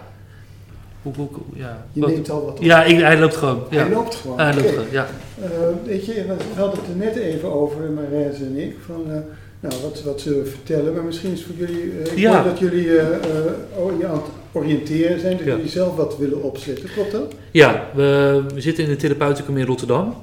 [1.04, 1.86] Hoe, hoe, hoe- ja.
[1.92, 2.62] Je neemt al wat op.
[2.64, 3.62] Ja, ik, hij loopt gewoon.
[3.70, 3.78] Ja.
[3.84, 4.38] Hij loopt gewoon.
[4.40, 5.06] Hij loopt gewoon, ja.
[5.42, 5.48] Eh,
[5.84, 9.16] weet je, we hadden het er net even over, Marijse en ik, van eh,
[9.60, 10.94] nou, wat, wat zullen we vertellen.
[10.94, 12.34] Maar misschien is het voor jullie, Ja.
[12.34, 15.54] hoor dat jullie je aan het oriënteren zijn, dat Ja.
[15.54, 16.88] jullie zelf wat willen opzetten.
[16.94, 17.34] Klopt dat?
[17.50, 20.14] Ja, we, we zitten in de therapeuticum in Rotterdam.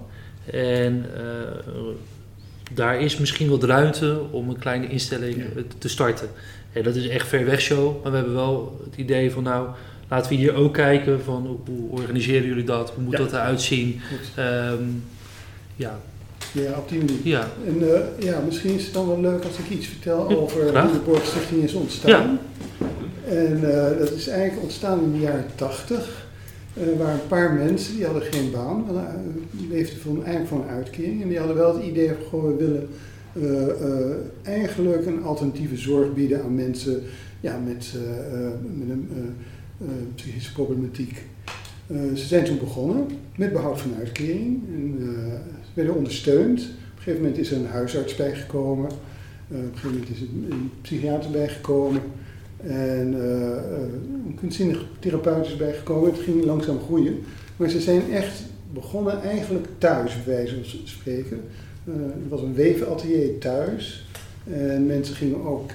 [0.51, 1.05] En
[2.73, 5.43] daar is misschien wat ruimte om een kleine instelling
[5.77, 6.27] te starten.
[6.73, 9.67] En dat is echt ver weg show, maar we hebben wel het idee van nou,
[10.11, 13.17] laten we hier ook kijken van hoe, organiseren jullie dat, hoe moet Ja.
[13.17, 13.99] dat eruit zien.
[14.35, 14.83] Ehm,
[15.75, 15.99] ja,
[16.51, 17.19] Ja, op die manier.
[17.23, 20.35] ja, En eh, ja, misschien is het dan wel leuk als ik iets vertel Ja,
[20.35, 20.83] over graag.
[20.83, 22.39] hoe de Borgstichting is ontstaan.
[23.27, 26.25] En eh, dat is eigenlijk ontstaan in de jaren tachtig.
[26.73, 28.85] Er waren een paar mensen die hadden geen baan,
[29.69, 31.21] leefden van, eigenlijk van een uitkering.
[31.21, 32.89] En die hadden wel het idee van, goh, we willen
[34.43, 37.03] eigenlijk een alternatieve zorg bieden aan mensen
[37.39, 37.93] ja, met,
[38.77, 39.09] met een
[40.15, 41.23] psychische problematiek.
[41.87, 43.05] Eh, ze zijn toen begonnen
[43.35, 44.61] met behoud van uitkering.
[44.67, 46.59] En, eh, ze werden ondersteund.
[46.59, 48.89] Op een gegeven moment is er een huisarts bijgekomen.
[49.51, 52.01] Eh, op een gegeven moment is er een psychiater bijgekomen.
[52.63, 53.81] En eh, eh,
[54.25, 56.11] een kunstzinnig therapeut is bijgekomen.
[56.11, 57.19] Het ging langzaam groeien.
[57.57, 61.41] Maar ze zijn echt begonnen eigenlijk thuis, bij wijze spreken.
[61.85, 64.09] Eh, er was een wevenatelier thuis.
[64.51, 65.71] En mensen gingen ook,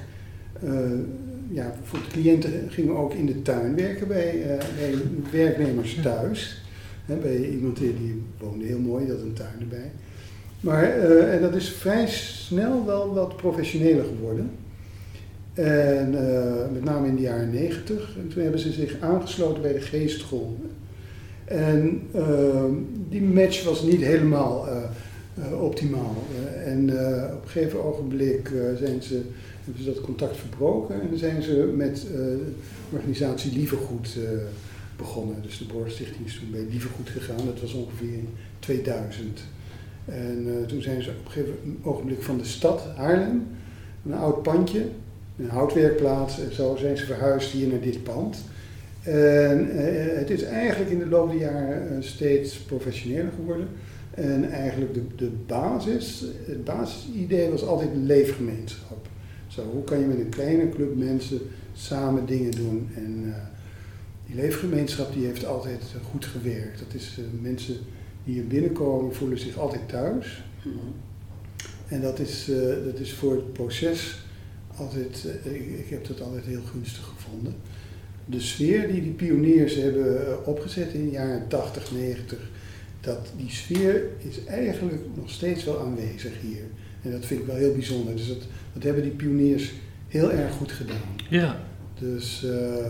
[0.62, 0.70] eh,
[1.48, 4.94] ja, voor de cliënten gingen ook in de tuin werken bij, eh, bij
[5.30, 6.64] werknemers thuis.
[7.22, 9.90] Bij iemand die, die woonde heel mooi, dat een tuin erbij.
[10.60, 14.50] Maar eh, en dat is vrij snel wel wat professioneler geworden.
[15.54, 18.16] En eh, met name in de jaren negentig.
[18.18, 20.56] En toen hebben ze zich aangesloten bij de geestschool.
[21.44, 22.64] En eh,
[23.08, 24.68] die match was niet helemaal
[25.60, 26.16] optimaal.
[26.64, 26.82] En
[27.32, 29.22] op een gegeven ogenblik zijn ze,
[29.66, 31.00] hebben ze dat contact verbroken.
[31.00, 32.52] En zijn ze met eh, de
[32.92, 34.30] organisatie Lievergoed eh,
[34.96, 35.42] begonnen.
[35.42, 37.46] Dus de Borgstichting is toen bij Lievergoed gegaan.
[37.46, 39.40] Dat was ongeveer in 2000.
[40.04, 43.46] En eh, toen zijn ze op een gegeven ogenblik van de stad Haarlem,
[44.04, 44.84] een oud pandje,
[45.38, 48.44] een houtwerkplaats, en zo zijn ze verhuisd hier naar dit pand.
[49.02, 49.68] En
[50.18, 53.68] het is eigenlijk in de loop der jaren steeds professioneler geworden.
[54.10, 59.08] En eigenlijk de, de basis, het basisidee was altijd een leefgemeenschap.
[59.46, 61.40] Zo, hoe kan je met een kleine club mensen
[61.72, 62.88] samen dingen doen?
[62.94, 63.40] En eh,
[64.26, 66.78] die leefgemeenschap die heeft altijd eh, goed gewerkt.
[66.78, 67.76] Dat is eh, mensen
[68.24, 70.44] die hier binnenkomen voelen zich altijd thuis.
[71.88, 72.50] En dat is,
[72.84, 74.24] dat is voor het proces
[74.76, 77.54] altijd, ik, ik heb dat altijd heel gunstig gevonden.
[78.24, 82.38] De sfeer die die pioniers hebben opgezet in de jaren 80, 90,
[83.00, 86.64] dat die sfeer is eigenlijk nog steeds wel aanwezig hier.
[87.06, 88.16] En dat vind ik wel heel bijzonder.
[88.16, 88.38] Dus dat,
[88.72, 89.72] dat hebben die pioniers
[90.08, 91.00] heel erg goed gedaan.
[91.28, 91.56] ja.
[91.98, 92.86] Dus eh,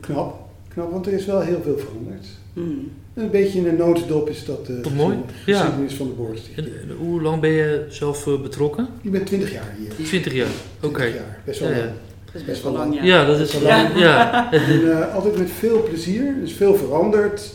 [0.00, 2.26] knap, knap, want er is wel heel veel veranderd.
[2.52, 2.90] Hmm.
[3.14, 5.16] Een beetje in een notendop is dat de Wat mooi.
[5.46, 5.60] Ja.
[5.60, 8.88] geschiedenis van de en hoe lang ben je zelf eh, betrokken?
[9.02, 10.06] Ik ben 20 jaar hier.
[10.06, 10.48] 20 jaar.
[10.82, 11.00] Oké.
[11.00, 11.82] 20 jaar, best wel Ja, ja.
[11.84, 11.94] lang.
[12.24, 13.02] Dat is best wel lang, ja.
[13.04, 13.60] Ja, dat is Ja.
[13.60, 13.98] lang.
[13.98, 14.52] Ja.
[14.52, 17.52] En, eh, altijd met veel plezier, er is veel veranderd.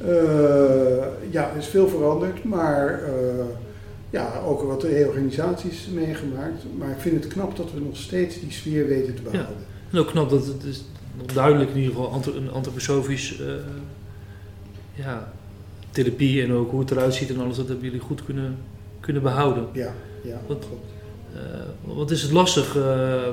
[0.00, 0.08] Eh,
[1.30, 3.44] ja, er is veel veranderd, maar eh,
[4.10, 6.62] ja, ook wat reorganisaties meegemaakt.
[6.78, 9.56] Maar ik vind het knap dat we nog steeds die sfeer weten te behouden.
[9.90, 10.84] En ook knap dat het is,
[11.18, 13.46] nog duidelijk in ieder geval een antroposofisch eh,
[14.94, 15.32] ja,
[15.90, 18.56] therapie en ook hoe het eruit ziet en alles, dat hebben jullie goed kunnen,
[19.00, 19.66] kunnen behouden.
[19.72, 20.86] Ja, ja, Wat- klopt.
[21.34, 23.28] Eh, wat is het lastig eh,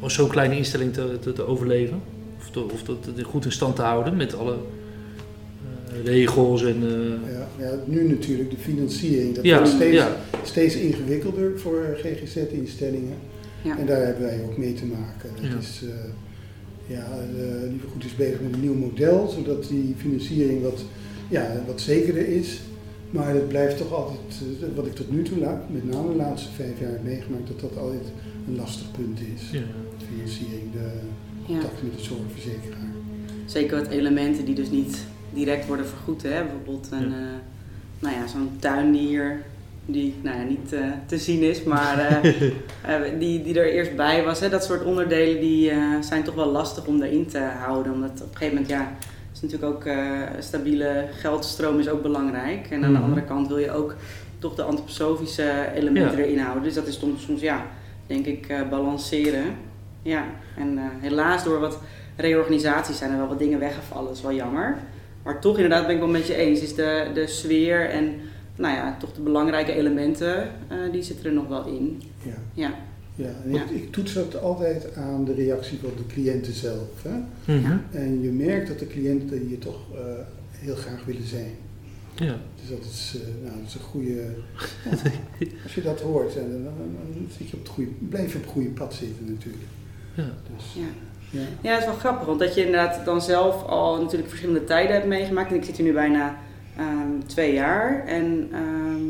[0.00, 2.00] om zo'n kleine instelling te, te, te overleven?
[2.38, 4.56] Of, te, of dat goed in stand te houden met alle
[6.04, 6.76] regels en...
[6.82, 9.34] eh, Ja, ja, nu natuurlijk de financiering.
[9.34, 13.14] Dat ja, wordt steeds, ja, steeds ingewikkelder voor GGZ-instellingen.
[13.62, 13.78] Ja.
[13.78, 15.30] En daar hebben wij ook mee te maken.
[15.34, 15.58] Het Ja.
[15.58, 15.88] is, eh,
[16.96, 17.06] ja,
[17.36, 20.84] uh, Lieve Goed is bezig met een nieuw model, zodat die financiering wat,
[21.28, 22.60] ja, wat zekerder is.
[23.10, 24.20] Maar het blijft toch altijd,
[24.60, 25.38] eh, wat ik tot nu toe,
[25.70, 28.02] met name de laatste vijf jaar heb meegemaakt, dat dat altijd
[28.48, 29.50] een lastig punt is.
[29.52, 29.58] ja.
[29.98, 31.44] De financiering, de Ja.
[31.46, 32.92] contacten met de zorgverzekeraar.
[33.46, 34.98] Zeker wat elementen die dus niet
[35.30, 36.22] direct worden vergoed.
[36.22, 36.42] Hè?
[36.42, 37.16] Bijvoorbeeld een, Ja.
[37.16, 37.22] eh,
[37.98, 39.42] nou ja, zo'n tuin die hier
[39.86, 41.98] die, nou ja, niet eh, te zien is, maar
[42.82, 44.40] eh, die, die er eerst bij was.
[44.40, 44.48] Hè?
[44.48, 47.92] Dat soort onderdelen die, zijn toch wel lastig om erin te houden.
[47.92, 48.92] Omdat op een gegeven moment, ja,
[49.34, 49.84] is natuurlijk ook
[50.38, 52.66] stabiele geldstroom is ook belangrijk.
[52.70, 53.02] En aan de Mhm.
[53.08, 53.94] andere kant wil je ook
[54.38, 56.24] toch de antroposofische elementen Ja.
[56.24, 56.62] erin houden.
[56.62, 57.66] Dus dat is soms, soms ja,
[58.06, 59.44] denk ik, balanceren.
[60.02, 60.24] Ja,
[60.56, 61.78] en helaas door wat
[62.16, 64.06] reorganisaties zijn er wel wat dingen weggevallen.
[64.06, 64.76] Dat is wel jammer.
[65.28, 66.60] Maar toch inderdaad ben ik wel met je eens.
[66.60, 68.14] Is de, de sfeer en
[68.56, 72.02] nou ja, toch de belangrijke elementen, eh, die zitten er nog wel in.
[72.22, 72.34] Ja.
[72.52, 72.74] Ja,
[73.14, 73.62] Ja, en Ja.
[73.62, 77.02] Ik, ik toets dat altijd aan de reactie van de cliënten zelf.
[77.02, 77.18] Hè?
[77.54, 77.76] Mhm.
[77.90, 80.00] En je merkt dat de cliënten hier toch eh,
[80.50, 81.52] heel graag willen zijn.
[82.14, 82.36] ja.
[82.60, 84.22] Dus dat is, eh, nou, dat is een goede.
[85.64, 88.44] als je dat hoort, dan, dan, dan zit je op het goede, blijf je op
[88.44, 89.64] het goede pad zitten natuurlijk.
[90.14, 90.32] ja.
[90.56, 91.07] Dus, ja.
[91.30, 91.40] Ja.
[91.60, 94.92] Ja, het is wel grappig, want dat je inderdaad dan zelf al natuurlijk verschillende tijden
[94.94, 95.50] hebt meegemaakt.
[95.50, 96.36] En ik zit hier nu bijna
[96.76, 99.06] ehm, twee jaar en ehm,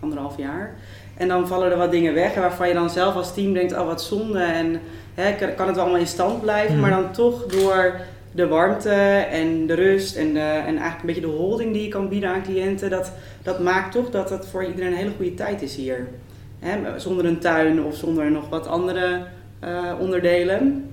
[0.00, 0.76] anderhalf jaar.
[1.16, 3.86] En dan vallen er wat dingen weg waarvan je dan zelf als team denkt, oh
[3.86, 4.38] wat zonde.
[4.40, 4.80] En
[5.14, 6.80] hè, kan, kan het wel allemaal in stand blijven, Mhm.
[6.80, 8.00] maar dan toch door
[8.32, 8.90] de warmte
[9.30, 12.30] en de rust en, de, en eigenlijk een beetje de holding die je kan bieden
[12.30, 13.12] aan cliënten, dat,
[13.42, 16.08] dat maakt toch dat het voor iedereen een hele goede tijd is hier.
[16.58, 19.22] Hè, zonder een tuin of zonder nog wat andere
[19.60, 20.90] eh, onderdelen.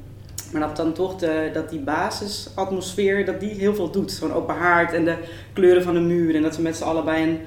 [0.55, 4.11] Maar dat dan toch de, dat die basisatmosfeer, dat die heel veel doet.
[4.11, 5.15] Zo'n open haard en de
[5.53, 6.35] kleuren van de muur.
[6.35, 7.39] En dat we met z'n allen bij een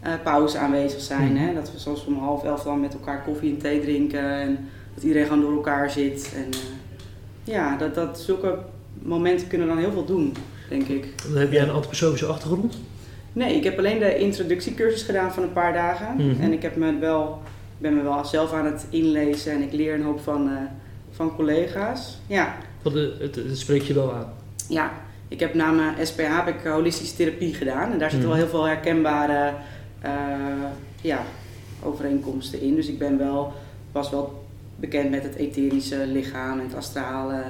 [0.00, 1.32] eh, pauze aanwezig zijn.
[1.32, 1.44] Mhm.
[1.44, 1.54] Hè?
[1.54, 4.30] Dat we soms om half elf dan met elkaar koffie en thee drinken.
[4.30, 6.32] En dat iedereen gewoon door elkaar zit.
[6.36, 8.58] En eh, ja, dat, dat zulke
[9.02, 10.36] momenten kunnen dan heel veel doen,
[10.68, 11.14] denk ik.
[11.28, 12.78] Dan heb jij een antroposofische achtergrond?
[13.32, 16.16] Nee, ik heb alleen de introductiecursus gedaan van een paar dagen.
[16.16, 16.42] Mhm.
[16.42, 17.40] En ik heb me wel,
[17.78, 20.56] ben me wel zelf aan het inlezen en ik leer een hoop van, eh,
[21.14, 22.18] van collega's.
[22.26, 24.32] Ja, Want het, het, het spreekt je wel aan.
[24.68, 24.92] ja,
[25.28, 27.92] ik heb na mijn SPH heb ik holistische therapie gedaan.
[27.92, 28.38] En daar zitten Mhm.
[28.38, 29.52] wel heel veel herkenbare
[30.00, 30.12] eh,
[31.00, 31.22] ja,
[31.82, 32.74] overeenkomsten in.
[32.74, 33.52] Dus ik ben wel,
[33.92, 34.44] was wel
[34.76, 37.42] bekend met het etherische lichaam en het astrale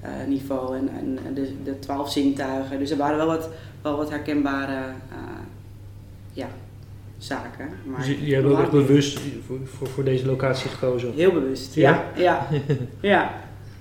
[0.00, 0.88] eh, niveau en,
[1.26, 2.78] en de, de twaalf zintuigen.
[2.78, 3.48] Dus er waren wel wat,
[3.82, 4.76] wel wat herkenbare
[5.10, 5.18] eh,
[6.32, 6.46] ja,
[7.18, 7.68] zaken.
[7.84, 11.12] Maar Dus je, je hebt ook echt bewust voor, voor, voor deze locatie gekozen.
[11.14, 12.04] Heel bewust, Ja?
[12.16, 12.46] ja.
[12.50, 12.58] Ja,
[13.00, 13.34] ja.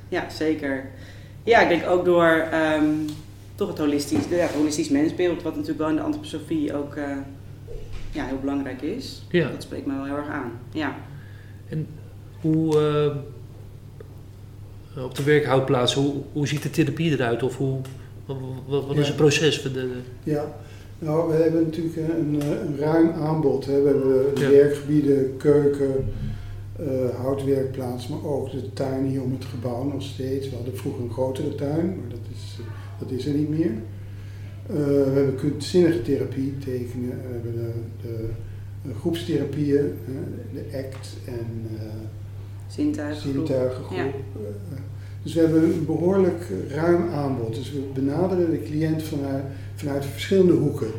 [0.10, 0.86] ja zeker.
[1.44, 2.86] Ja, ik denk ook door ehm,
[3.56, 7.04] toch het holistisch, ja, het holistisch mensbeeld, wat natuurlijk wel in de antroposofie ook eh,
[8.12, 9.24] ja, heel belangrijk is.
[9.30, 9.50] Ja.
[9.50, 10.52] Dat spreekt mij wel heel erg aan.
[10.72, 10.96] Ja.
[12.42, 12.80] Hoe,
[14.96, 17.44] eh, op de werkhoudplaats, hoe, hoe ziet de therapie eruit?
[17.44, 17.82] Of hoe,
[18.26, 18.38] wat,
[18.68, 19.62] wat, wat is het proces?
[19.62, 19.90] voor de,
[20.24, 20.56] Ja,
[21.00, 23.66] nou, we hebben natuurlijk een, eh, een ruim aanbod.
[23.66, 23.82] Hè.
[23.82, 24.50] We hebben de Ja.
[24.50, 26.06] werkgebieden, keuken,
[26.80, 30.50] eh, houtwerkplaats, maar ook de tuin hier om het gebouw nog steeds.
[30.50, 32.66] We hadden vroeger een grotere tuin, maar dat is, eh,
[33.00, 33.72] dat is er niet meer.
[34.70, 38.28] Eh, we hebben kunstzinnige therapie, tekenen, we hebben de, de,
[38.84, 39.78] de groepstherapieën,
[40.08, 40.14] eh,
[40.54, 41.86] de ACT en eh,
[42.68, 43.22] Zintuigen.
[43.22, 43.98] zintuigengroep.
[43.98, 44.06] Ja.
[45.26, 47.56] Dus we hebben een behoorlijk ruim aanbod.
[47.56, 49.44] Dus we benaderen de cliënt vanuit,
[49.76, 50.92] vanuit verschillende hoeken.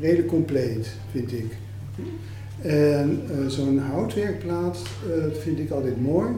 [0.00, 1.56] Redelijk compleet, vind ik.
[2.62, 6.28] En eh, zo'n houtwerkplaats eh, vind ik altijd mooi.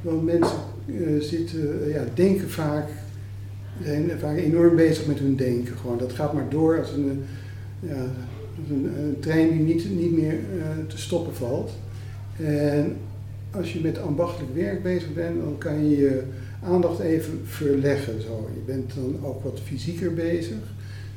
[0.00, 2.88] Want mensen eh, zitten, ja, denken vaak,
[3.84, 5.76] zijn vaak enorm bezig met hun denken.
[5.76, 5.98] Gewoon.
[5.98, 7.24] Dat gaat maar door als een,
[7.80, 8.06] ja,
[8.70, 10.38] een, trein die niet, niet meer
[10.86, 11.70] te stoppen valt.
[12.36, 12.96] En
[13.52, 16.22] als je met ambachtelijk werk bezig bent, dan kan je je
[16.62, 18.22] aandacht even verleggen.
[18.22, 18.50] Zo.
[18.54, 20.56] Je bent dan ook wat fysieker bezig.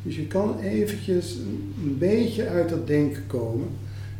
[0.04, 1.38] Dus je kan eventjes
[1.84, 3.68] een beetje uit dat denken komen.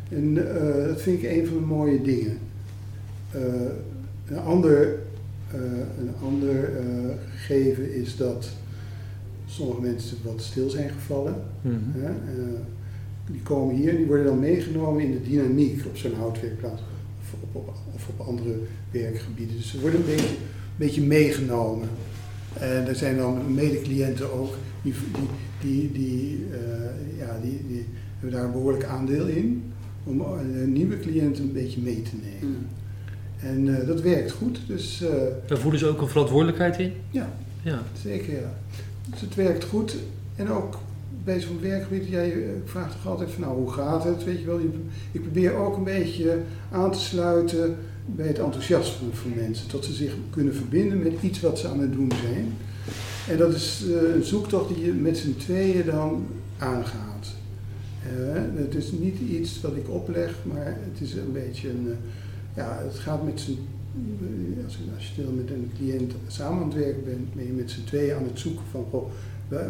[0.08, 2.38] En eh, dat vind ik een van de mooie dingen.
[3.30, 3.42] Eh,
[4.28, 4.98] een ander,
[5.50, 5.60] eh,
[5.98, 6.70] een ander
[7.30, 8.48] gegeven is dat
[9.46, 11.34] sommige mensen wat stil zijn gevallen.
[11.60, 11.76] Mhm.
[13.30, 16.82] Die komen hier en die worden dan meegenomen in de dynamiek op zo'n houtwerkplaats
[17.52, 18.58] op, op, of op andere
[18.90, 19.56] werkgebieden.
[19.56, 20.34] Dus ze worden een beetje
[20.76, 21.88] beetje meegenomen.
[22.52, 25.28] En er zijn dan medecliënten ook die, die,
[25.60, 27.86] die, die, eh, ja, die, die
[28.18, 29.72] hebben daar een behoorlijk aandeel in
[30.04, 32.58] om een nieuwe cliënten een beetje mee te nemen.
[32.58, 32.66] Mm.
[33.48, 35.10] En eh, dat werkt goed, dus eh,
[35.46, 36.92] Daar voelen ze ook een verantwoordelijkheid in.
[37.10, 37.30] ja,
[37.62, 37.82] Ja.
[38.02, 38.54] zeker ja.
[39.10, 39.96] Dus het werkt goed.
[40.36, 40.78] En ook
[41.26, 44.46] bij zo'n werkgebied, jij eh, vraagt toch altijd van nou hoe gaat het, weet je
[44.46, 44.58] wel.
[44.58, 44.68] Je-
[45.12, 46.38] Ik probeer ook een beetje
[46.72, 47.76] aan te sluiten
[48.06, 49.70] bij het enthousiasme van mensen.
[49.70, 52.52] Dat ze zich kunnen verbinden met iets wat ze aan het doen zijn.
[53.28, 56.26] En dat is eh, een zoektocht die je met z'n tweeën dan
[56.58, 57.26] aangaat.
[58.02, 61.88] Eh, het is niet iets wat ik opleg, maar het is een beetje een,
[62.56, 63.58] ja, het gaat met z'n,
[64.64, 67.52] als, je- als je stil met een cliënt samen aan het werken bent, ben je
[67.52, 69.10] met z'n tweeën aan het zoeken van, goh,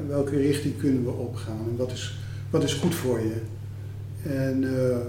[0.08, 2.18] welke richting kunnen we opgaan en wat is,
[2.50, 3.40] wat is goed voor je.
[4.22, 5.06] En eh,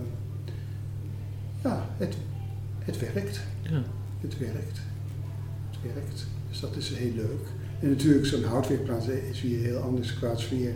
[1.63, 2.15] ja, het,
[2.79, 3.39] het werkt.
[3.61, 3.83] Ja.
[4.21, 4.81] Het werkt.
[5.69, 6.25] Het werkt.
[6.49, 7.45] Dus dat is heel leuk.
[7.79, 10.73] En natuurlijk, zo'n houtwerkplaats is weer heel anders qua sfeer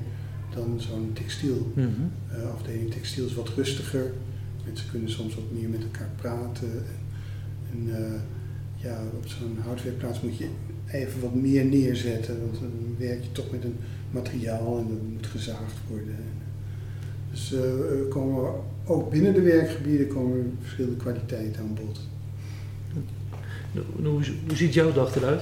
[0.55, 1.71] dan zo'n textiel.
[1.75, 4.13] Eh, afdeling textiel is wat rustiger.
[4.65, 6.71] Mensen kunnen soms wat meer met elkaar praten.
[6.71, 8.19] En, en eh,
[8.83, 10.49] ja, op zo'n houtwerkplaats moet je
[10.91, 12.39] even wat meer neerzetten.
[12.39, 13.77] Want dan werk je toch met een
[14.11, 16.15] materiaal en dat moet gezaagd worden.
[17.31, 17.61] Dus eh,
[18.09, 18.51] komen
[18.85, 21.99] ook binnen de werkgebieden komen verschillende kwaliteiten aan bod.
[24.01, 24.23] Hoe,
[24.53, 25.41] ziet jouw dag eruit?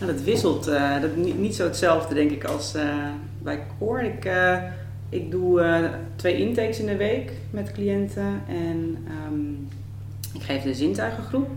[0.00, 0.66] Nou, dat wisselt.
[0.66, 3.08] eh, dat niet, niet zo hetzelfde, denk ik, als eh,
[3.42, 4.06] bij Core.
[4.06, 4.62] Ik, eh,
[5.08, 8.40] ik doe eh, twee intakes in de week met cliënten.
[8.48, 9.50] En ehm,
[10.34, 11.48] ik geef de zintuigengroep.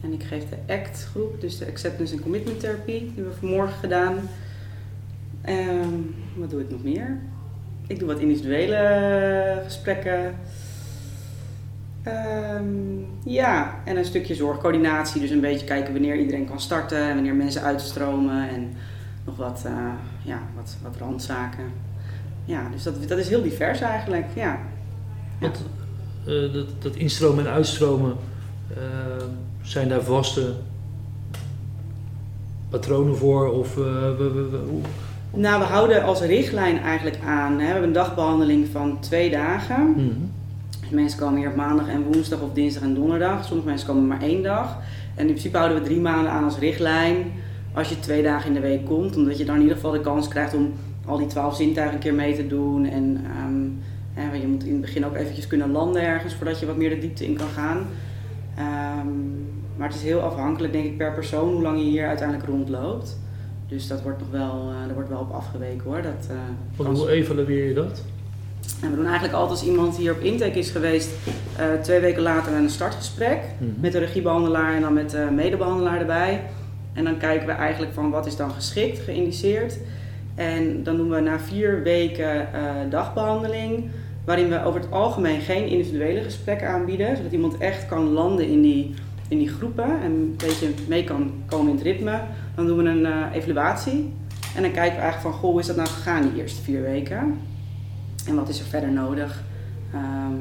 [0.00, 2.98] En ik geef de ACT-groep, dus de Acceptance and Commitment Therapie.
[2.98, 4.16] Die hebben we vanmorgen gedaan.
[5.40, 5.94] Ehm,
[6.34, 7.18] wat doe ik nog meer?
[7.86, 10.34] Ik doe wat individuele gesprekken.
[12.02, 12.64] Ehm,
[13.24, 15.20] ja, en een stukje zorgcoördinatie.
[15.20, 18.48] Dus een beetje kijken wanneer iedereen kan starten en wanneer mensen uitstromen.
[18.48, 18.72] En
[19.24, 19.72] nog wat, eh,
[20.22, 21.64] ja, wat, wat randzaken.
[22.44, 24.26] Ja, dus dat, dat is heel divers eigenlijk.
[24.34, 24.58] Ja.
[25.40, 25.64] Want
[26.26, 28.16] eh, dat, dat instromen en uitstromen,
[28.76, 29.24] eh,
[29.68, 30.52] zijn daar vaste
[32.70, 33.48] patronen voor?
[33.52, 33.84] Of, eh,
[34.16, 37.52] we, we- we- hoe- Nou, we houden als richtlijn eigenlijk aan.
[37.52, 37.58] Hè.
[37.58, 39.94] We hebben een dagbehandeling van twee dagen.
[40.80, 43.44] Dus mensen komen hier op maandag en woensdag of dinsdag en donderdag.
[43.44, 44.76] Sommige mensen komen maar één dag.
[45.14, 47.16] En in principe houden we drie maanden aan als richtlijn.
[47.72, 49.16] Als je twee dagen in de week komt.
[49.16, 50.72] Omdat je dan in ieder geval de kans krijgt om
[51.06, 52.84] al die twaalf zintuigen een keer mee te doen.
[52.86, 53.64] En ehm,
[54.14, 56.76] hè, want je moet in het begin ook eventjes kunnen landen ergens voordat je wat
[56.76, 57.78] meer de diepte in kan gaan.
[58.56, 59.08] Ehm,
[59.78, 63.18] maar het is heel afhankelijk denk ik per persoon hoe lang je hier uiteindelijk rondloopt.
[63.68, 66.02] Dus dat wordt nog wel, eh daar wordt wel op afgeweken hoor.
[66.02, 66.28] Dat,
[66.76, 68.02] kan hoe evalueer je dat?
[68.82, 71.10] en we doen eigenlijk altijd als iemand hier op intake is geweest,
[71.56, 73.70] eh, twee weken later een startgesprek Mhm.
[73.80, 76.40] met de regiebehandelaar en dan met de medebehandelaar erbij.
[76.92, 79.78] En dan kijken we eigenlijk van wat is dan geschikt, geïndiceerd.
[80.34, 82.60] En dan doen we na vier weken eh,
[82.90, 83.90] dagbehandeling,
[84.24, 88.62] waarin we over het algemeen geen individuele gesprekken aanbieden, zodat iemand echt kan landen in
[88.62, 88.94] die,
[89.28, 92.20] in die groepen en een beetje mee kan komen in het ritme.
[92.54, 94.12] Dan doen we een eh, evaluatie
[94.54, 96.82] en dan kijken we eigenlijk van, goh, hoe is dat nou gegaan die eerste vier
[96.82, 97.38] weken?
[98.26, 99.42] En wat is er verder nodig?
[99.92, 100.34] Ehm,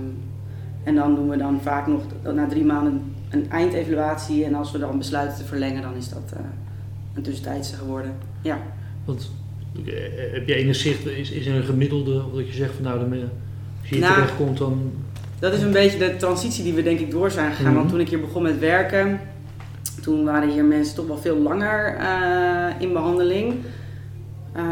[0.84, 2.04] en dan doen we dan vaak nog
[2.34, 4.46] na drie maanden een eindevaluatie.
[4.46, 6.40] En als we dan besluiten te verlengen, dan is dat eh,
[7.14, 8.16] een tussentijdse geworden.
[8.42, 8.62] Ja.
[9.06, 9.32] Want
[9.86, 9.94] eh,
[10.34, 13.00] heb je enig zicht, is, is er een gemiddelde, of dat je zegt van nou,
[13.00, 13.22] eh,
[13.82, 14.92] als je hier Nou, terechtkomt dan...
[15.40, 17.66] Dat is een beetje de transitie die we denk ik door zijn gegaan.
[17.72, 17.76] Mhm.
[17.78, 19.20] Want toen ik hier begon met werken,
[20.02, 23.54] toen waren hier mensen toch wel veel langer eh, in behandeling.
[24.54, 24.64] Eh,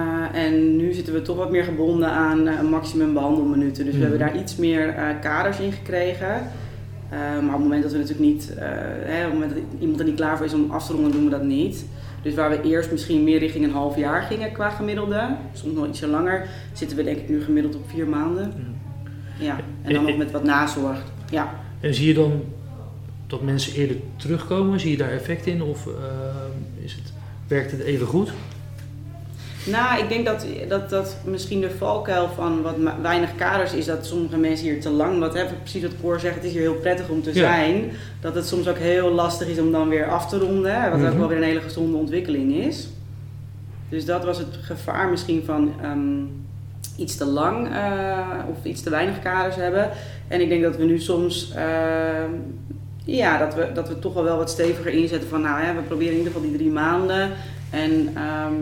[0.44, 3.86] en nu zitten we toch wat meer gebonden aan een maximum behandelminuten.
[3.86, 4.10] Dus we Mhm.
[4.12, 6.42] hebben daar iets meer kaders in gekregen.
[7.10, 10.06] Maar op het moment dat we natuurlijk niet, hè, op het moment dat iemand er
[10.06, 11.86] niet klaar voor is om af te ronden, doen we dat niet.
[12.22, 15.22] Dus waar we eerst misschien meer richting een half jaar gingen qua gemiddelde,
[15.54, 18.54] soms nog ietsje langer, zitten we denk ik nu gemiddeld op vier maanden.
[19.38, 20.98] Ja, en dan nog met wat nazorg.
[21.30, 21.54] Ja.
[21.80, 22.44] En zie je dan
[23.28, 24.80] dat mensen eerder terugkomen?
[24.80, 25.62] Zie je daar effect in?
[25.64, 25.94] Of eh,
[26.84, 27.14] is het,
[27.48, 28.32] werkt het even goed?
[29.66, 34.06] Nou, ik denk dat, dat, dat misschien de valkuil van wat weinig kaders is dat
[34.06, 36.76] sommige mensen hier te lang, wat hè, precies wat Cor zegt, het is hier heel
[36.76, 37.36] prettig om te Ja.
[37.36, 37.92] zijn,
[38.22, 41.06] dat het soms ook heel lastig is om dan weer af te ronden, wat ook
[41.10, 41.18] Mhm.
[41.18, 42.88] wel weer een hele gezonde ontwikkeling is.
[43.90, 46.00] Dus dat was het gevaar misschien van ehm,
[46.98, 49.90] iets te lang eh, of iets te weinig kaders hebben.
[50.28, 52.32] En ik denk dat we nu soms, ehm,
[53.06, 55.82] ja, dat we, dat we toch wel wel wat steviger inzetten van, nou ja, we
[55.82, 57.30] proberen in ieder geval die drie maanden.
[57.70, 58.54] En ehm,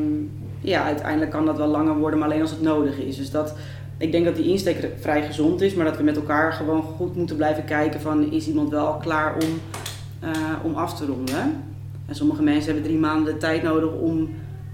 [0.61, 3.17] ja, uiteindelijk kan dat wel langer worden, maar alleen als het nodig is.
[3.17, 3.55] Dus dat,
[3.97, 7.15] ik denk dat die insteek vrij gezond is, maar dat we met elkaar gewoon goed
[7.15, 9.59] moeten blijven kijken van, is iemand wel klaar om,
[10.19, 10.29] eh,
[10.63, 11.63] om af te ronden?
[12.05, 14.29] En sommige mensen hebben drie maanden de tijd nodig om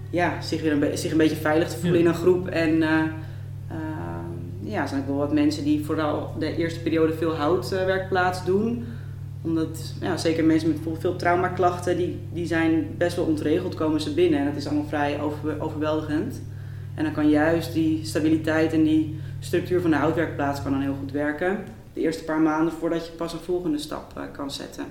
[0.09, 2.05] ja, zich, weer een, zich een beetje veilig te voelen Ja.
[2.05, 2.47] in een groep.
[2.47, 3.05] En eh, eh,
[4.69, 8.85] ja, zijn ook wel wat mensen die vooral de eerste periode veel houtwerkplaats doen.
[9.41, 14.01] Omdat, ja, zeker mensen met bijvoorbeeld veel traumaklachten, die, die zijn best wel ontregeld, komen
[14.01, 14.39] ze binnen.
[14.39, 16.41] En dat is allemaal vrij over, overweldigend.
[16.95, 20.95] En dan kan juist die stabiliteit en die structuur van de houtwerkplaats kan dan heel
[20.99, 21.57] goed werken.
[21.93, 24.85] De eerste paar maanden voordat je pas een volgende stap eh, kan zetten.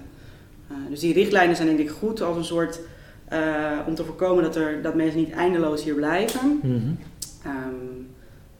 [0.68, 2.80] Eh, dus die richtlijnen zijn denk ik goed als een soort
[3.24, 6.60] eh, om te voorkomen dat, er, dat mensen niet eindeloos hier blijven.
[7.44, 8.17] Ehm,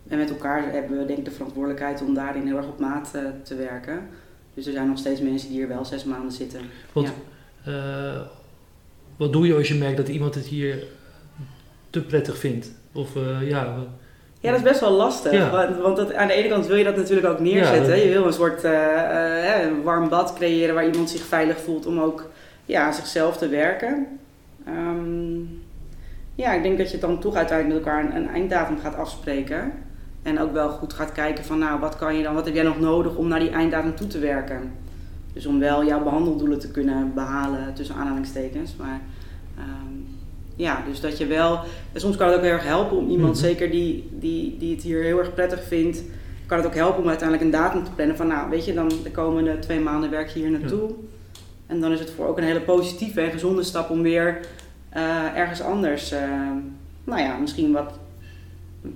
[0.09, 3.11] en met elkaar hebben we denk ik de verantwoordelijkheid om daarin heel erg op maat
[3.15, 4.09] eh, te werken.
[4.55, 6.61] Dus er zijn nog steeds mensen die hier wel zes maanden zitten.
[6.93, 7.13] Want,
[7.65, 7.73] Ja.
[7.73, 8.21] eh,
[9.17, 10.85] wat doe je als je merkt dat iemand het hier
[11.91, 12.71] te prettig vindt?
[12.93, 13.77] Of eh, ja,
[14.41, 15.33] Ja, dat is best wel lastig.
[15.33, 15.51] Ja.
[15.51, 17.83] Want, want dat, aan de ene kant wil je dat natuurlijk ook neerzetten.
[17.83, 21.87] Ja, dat- Je wil een soort een warm bad creëren waar iemand zich veilig voelt
[21.87, 22.31] om ook
[22.65, 24.07] ja, aan zichzelf te werken.
[24.67, 25.39] Ehm,
[26.35, 29.73] ja, ik denk dat je dan toch uiteindelijk met elkaar een, een einddatum gaat afspreken.
[30.23, 32.65] En ook wel goed gaat kijken van nou, wat kan je dan, wat heb jij
[32.65, 34.73] nog nodig om naar die einddatum toe te werken.
[35.33, 38.77] Dus om wel jouw behandeldoelen te kunnen behalen, tussen aanhalingstekens.
[38.77, 39.01] Maar
[39.57, 39.95] ehm,
[40.57, 41.61] ja, dus dat je wel.
[41.93, 43.43] en soms kan het ook heel erg helpen om iemand, Mhm.
[43.45, 46.03] zeker die, die, die het hier heel erg prettig vindt,
[46.47, 48.17] kan het ook helpen om uiteindelijk een datum te plannen.
[48.17, 50.91] Van nou, weet je, dan de komende twee maanden werk je hier naartoe.
[51.67, 54.41] En dan is het voor ook een hele positieve en gezonde stap om weer
[54.89, 56.21] eh, ergens anders, eh,
[57.05, 57.98] nou ja, misschien wat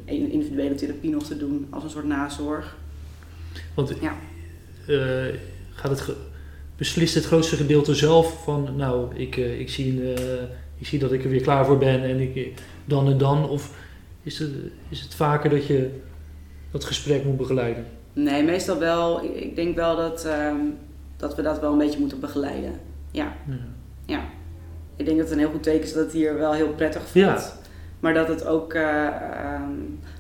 [0.05, 2.77] individuele therapie nog te doen als een soort nazorg.
[3.75, 4.15] want Ja.
[4.87, 5.35] eh,
[5.75, 6.17] gaat het
[6.77, 10.43] beslist het grootste gedeelte zelf van, nou, ik, eh, ik, zie, eh,
[10.79, 12.53] ik zie dat ik er weer klaar voor ben en ik,
[12.85, 13.49] dan en dan?
[13.49, 13.75] Of
[14.23, 14.51] is het,
[14.89, 16.01] is het vaker dat je
[16.71, 17.85] dat gesprek moet begeleiden?
[18.13, 19.25] Nee, meestal wel.
[19.25, 20.57] Ik- Ik denk wel dat, ehm,
[21.17, 22.73] dat we dat wel een beetje moeten begeleiden.
[23.11, 23.37] Ja.
[23.49, 23.57] Ja.
[24.07, 24.25] Ja.
[24.97, 27.01] Ik denk dat het een heel goed teken is dat het hier wel heel prettig
[27.03, 27.25] voelt.
[27.25, 27.53] Ja.
[28.03, 28.73] Maar dat het ook...
[28.75, 29.71] eh, ehm,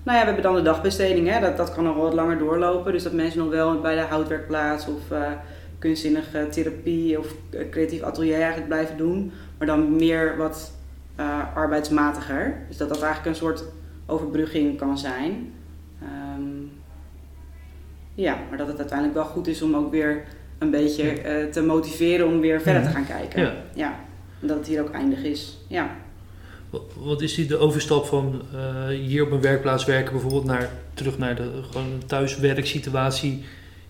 [0.02, 1.28] nou ja, we hebben dan de dagbesteding.
[1.28, 1.40] Hè?
[1.40, 2.92] Dat, dat kan nog wel wat langer doorlopen.
[2.92, 5.30] Dus dat mensen nog wel bij de houtwerkplaats of eh,
[5.78, 9.32] kunstzinnige therapie of eh, creatief atelier eigenlijk blijven doen.
[9.58, 10.72] Maar dan meer wat
[11.54, 12.54] arbeidsmatiger.
[12.68, 13.64] Dus dat dat eigenlijk een soort
[14.06, 15.52] overbrugging kan zijn.
[16.02, 16.42] Ehm,
[18.14, 20.22] ja, maar dat het uiteindelijk wel goed is om ook weer
[20.58, 23.42] een beetje te motiveren om weer verder te gaan kijken.
[23.42, 23.52] Ja.
[23.74, 23.94] ja.
[24.40, 25.58] Dat het hier ook eindig is.
[25.68, 25.90] Ja.
[26.72, 30.70] Wa- Wat is die de overstap van eh, hier op een werkplaats werken bijvoorbeeld naar
[30.94, 33.42] terug naar de gewoon thuiswerksituatie?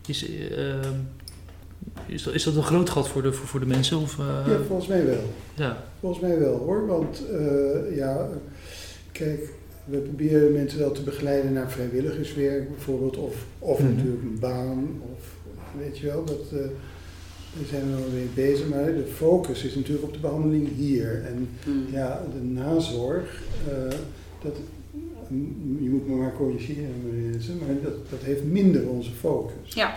[0.06, 0.74] Is, eh,
[2.06, 3.98] is, dat, is dat een groot gat voor de, voor, voor de mensen?
[3.98, 5.22] Of, eh, Ja, volgens mij wel.
[5.54, 5.84] ja.
[6.00, 7.22] Volgens mij wel hoor, want
[7.94, 8.28] ja,
[9.12, 9.48] kijk,
[9.84, 13.94] we proberen mensen wel te begeleiden naar vrijwilligerswerk bijvoorbeeld, of, of Mhm.
[13.94, 15.20] natuurlijk een baan, of
[15.78, 16.52] weet je wel, dat,
[17.56, 21.22] daar zijn we wel mee bezig, maar de focus is natuurlijk op de behandeling hier.
[21.26, 21.84] En Mm.
[21.92, 23.98] ja, de nazorg, eh,
[24.42, 24.56] dat,
[25.80, 26.90] je moet me maar corrigeren
[27.30, 29.74] mensen, maar dat, dat heeft minder onze focus.
[29.74, 29.94] Ja.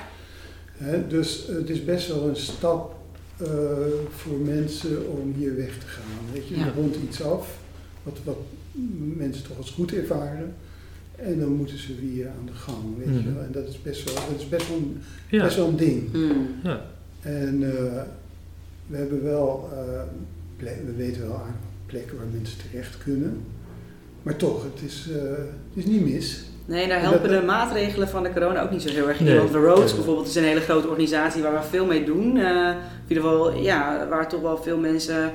[0.72, 2.95] Hè, dus het is best wel een stap
[3.38, 3.48] eh,
[4.10, 6.34] voor mensen om hier weg te gaan.
[6.34, 6.72] Weet je, Ja.
[6.76, 7.57] rond iets af,
[8.03, 8.38] wat, wat
[9.15, 10.53] mensen toch als goed ervaren.
[11.15, 13.34] En dan moeten ze weer aan de gang, weet je Mhm.
[13.34, 13.44] wel.
[13.44, 14.98] En dat is best wel, dat is best wel, een,
[15.30, 15.44] Ja.
[15.44, 16.14] best wel een ding.
[16.14, 16.48] Mm.
[16.64, 16.86] Ja.
[17.26, 18.02] En eh,
[18.88, 20.02] we hebben wel, eh,
[20.85, 23.41] we weten wel aan plekken waar mensen terecht kunnen.
[24.23, 26.43] Maar toch, het is, eh, het is niet mis.
[26.65, 29.19] Nee, daar En helpen dat- de maatregelen van de corona ook niet zo heel erg
[29.19, 29.26] in.
[29.26, 29.38] Nee.
[29.38, 29.95] Want de Roads Nee.
[29.95, 32.38] bijvoorbeeld is een hele grote organisatie waar we veel mee doen.
[32.38, 32.76] Eh, in
[33.07, 35.31] ieder geval, ja, waar toch wel veel mensen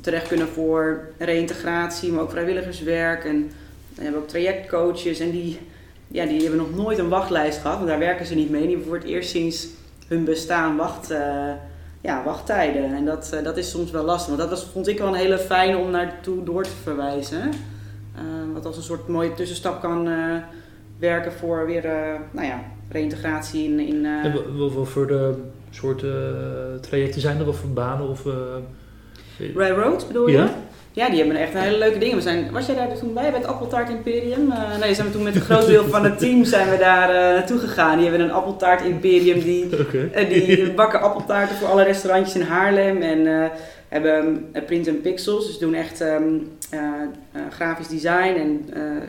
[0.00, 3.24] terecht kunnen voor reïntegratie, maar ook vrijwilligerswerk.
[3.24, 3.50] En
[3.94, 5.58] we hebben ook trajectcoaches en die,
[6.08, 8.60] ja, die hebben nog nooit een wachtlijst gehad, want daar werken ze niet mee.
[8.60, 9.68] Die hebben voor het eerst sinds
[10.08, 11.50] hun bestaan wacht, eh,
[12.00, 12.94] ja, wachttijden.
[12.94, 15.14] En dat, eh, dat is soms wel lastig, want dat was, vond ik wel een
[15.14, 17.40] hele fijne om naartoe door te verwijzen.
[18.14, 18.22] Eh,
[18.54, 20.08] wat als een soort mooie tussenstap kan
[20.98, 21.82] werken voor weer,
[22.30, 22.60] nou ja,
[22.90, 23.80] reïntegratie in...
[23.80, 25.34] in En wa- wa- wat voor de
[25.70, 26.10] soort eh,
[26.80, 27.48] trajecten zijn er?
[27.48, 28.08] Of voor banen?
[28.08, 28.22] Of,
[29.54, 30.36] Railroad bedoel je?
[30.36, 30.50] Ja?
[30.98, 32.16] Ja, die hebben echt hele leuke dingen.
[32.16, 34.50] We zijn, was jij daar toen bij, bij het Appeltaart Imperium?
[34.50, 37.08] Eh, nee, zijn we toen met een groot deel van het team zijn we daar
[37.08, 37.98] eh, naartoe gegaan.
[37.98, 39.68] Die hebben een Appeltaart Imperium, die,
[40.12, 43.02] eh, die bakken appeltaarten voor alle restaurantjes in Haarlem.
[43.02, 43.50] En
[43.88, 46.38] hebben eh, print en pixels, dus doen echt ehm,
[46.70, 46.80] eh,
[47.32, 48.68] eh, grafisch design en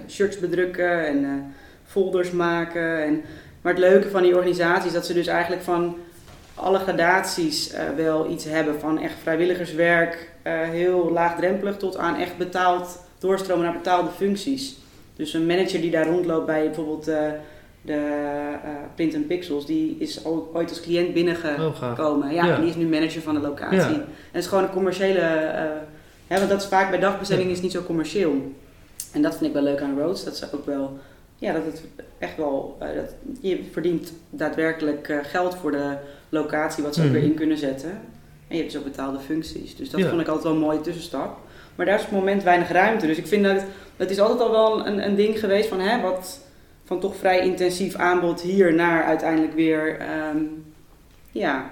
[0.09, 1.53] shirts bedrukken en
[1.85, 3.03] folders maken.
[3.03, 3.21] En,
[3.61, 5.97] maar het leuke van die organisatie is dat ze dus eigenlijk van
[6.53, 8.79] alle gradaties wel iets hebben.
[8.79, 14.77] Van echt vrijwilligerswerk, heel laagdrempelig, tot aan echt betaald doorstromen naar betaalde functies.
[15.15, 17.21] Dus een manager die daar rondloopt bij bijvoorbeeld eh,
[17.81, 17.93] de
[18.63, 22.27] eh Print and Pixels, die is ooit als cliënt binnengekomen.
[22.27, 22.33] Oh.
[22.33, 22.55] Ja, Ja.
[22.55, 23.77] en die is nu manager van de locatie.
[23.77, 23.87] Ja.
[23.87, 25.63] En het is gewoon een commerciële, eh,
[26.27, 28.33] hè, want dat is vaak bij dagbesteding is niet zo commercieel.
[29.13, 30.97] En dat vind ik wel leuk aan Roads, dat ze ook wel,
[31.37, 31.81] ja, dat het
[32.17, 35.93] echt wel, eh, dat, je verdient daadwerkelijk eh, geld voor de
[36.29, 37.15] locatie wat ze ook Mhm.
[37.15, 37.91] weer in kunnen zetten.
[38.49, 39.75] En je hebt dus ook betaalde functies.
[39.75, 40.09] Dus dat Ja.
[40.09, 41.37] vond ik altijd wel een mooie tussenstap.
[41.75, 43.07] Maar daar is op het moment weinig ruimte.
[43.07, 43.63] Dus ik vind dat
[43.97, 46.39] het is altijd al wel een, een ding geweest van hè, wat
[46.85, 50.37] van toch vrij intensief aanbod hier naar uiteindelijk weer ehm,
[51.31, 51.69] ja,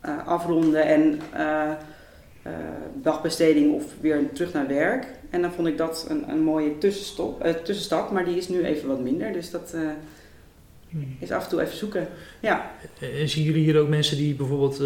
[0.00, 1.70] eh, afronden en eh,
[2.42, 2.52] eh,
[3.02, 5.06] dagbesteding of weer terug naar werk.
[5.30, 8.88] En dan vond ik dat een, een mooie tussenstop, tussenstap, maar die is nu even
[8.88, 9.32] wat minder.
[9.32, 12.08] Dus dat eh, is af en toe even zoeken.
[12.40, 12.70] Ja.
[13.20, 14.80] En zien jullie hier ook mensen die bijvoorbeeld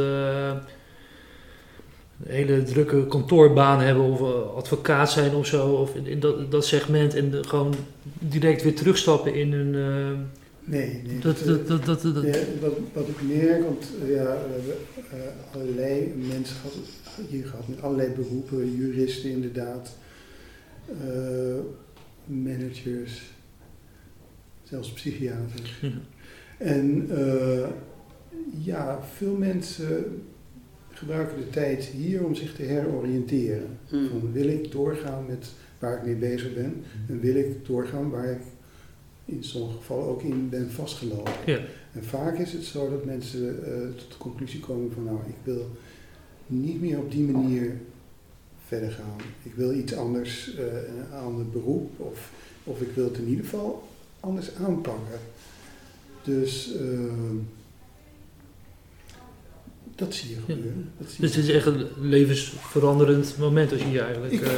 [2.24, 6.64] een hele drukke kantoorbaan hebben of eh, advocaat zijn of zo, of in, dat, dat
[6.66, 7.74] segment en de- gewoon
[8.20, 9.74] direct weer terugstappen in hun...
[9.74, 10.18] eh,
[10.64, 11.18] Nee, nee.
[11.18, 14.74] dat, dat, dat, dat, dat- Ja, wat, wat ik merk, want eh, ja, we hebben
[15.54, 16.74] allerlei mensen gehad,
[17.28, 19.96] hier gehad met allerlei beroepen, juristen inderdaad,
[22.24, 23.22] managers,
[24.62, 25.74] zelfs psychiaters.
[25.80, 25.88] Ja.
[26.58, 27.08] En
[28.62, 30.22] ja, veel mensen
[30.98, 33.78] gebruiken de tijd hier om zich te heroriënteren.
[33.88, 34.08] Hmm.
[34.08, 38.30] Van, wil ik doorgaan met waar ik mee bezig ben en wil ik doorgaan waar
[38.30, 38.40] ik
[39.24, 41.32] in sommige gevallen ook in ben vastgelopen.
[41.46, 41.58] Ja.
[41.92, 45.34] En vaak is het zo dat mensen eh, tot de conclusie komen van nou, ik
[45.44, 45.70] wil
[46.46, 47.76] niet meer op die manier
[48.66, 49.16] verder gaan.
[49.42, 52.32] Ik wil iets anders, eh, een ander beroep of,
[52.64, 53.88] of ik wil het in ieder geval
[54.20, 55.18] anders aanpakken.
[56.22, 56.82] Dus eh,
[59.98, 60.40] dat zie je Ja.
[60.54, 60.90] gebeuren.
[60.98, 64.50] Dat zie Dus het is echt een levensveranderend moment als je hier eigenlijk Ik- eh,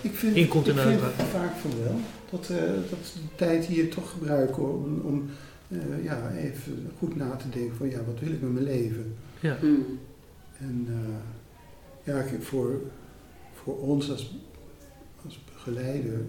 [0.00, 1.26] Ik vind, inkomt ik en vind uitgaat.
[1.26, 1.96] vaak van wel.
[2.30, 2.56] Dat, eh,
[2.90, 5.30] dat ze de tijd hier toch gebruiken om, om
[5.68, 9.14] eh, ja, even goed na te denken van ja, wat wil ik met mijn leven?
[9.40, 9.56] Ja.
[9.60, 9.98] Hmm.
[10.58, 12.80] En eh, ja, ik- voor,
[13.64, 14.34] voor ons als,
[15.24, 16.20] als begeleider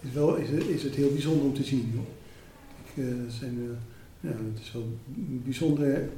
[0.00, 2.00] is, wel, is, het, is het heel bijzonder om te zien.
[2.84, 3.58] Ik, eh, zijn,
[4.20, 4.82] eh, ja, het is wel
[5.16, 6.08] een bijzonder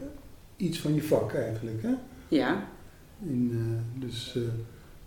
[0.58, 1.82] iets van je vak eigenlijk.
[1.82, 1.90] Hè?
[2.28, 2.64] Ja.
[3.22, 4.42] In, eh, dus eh,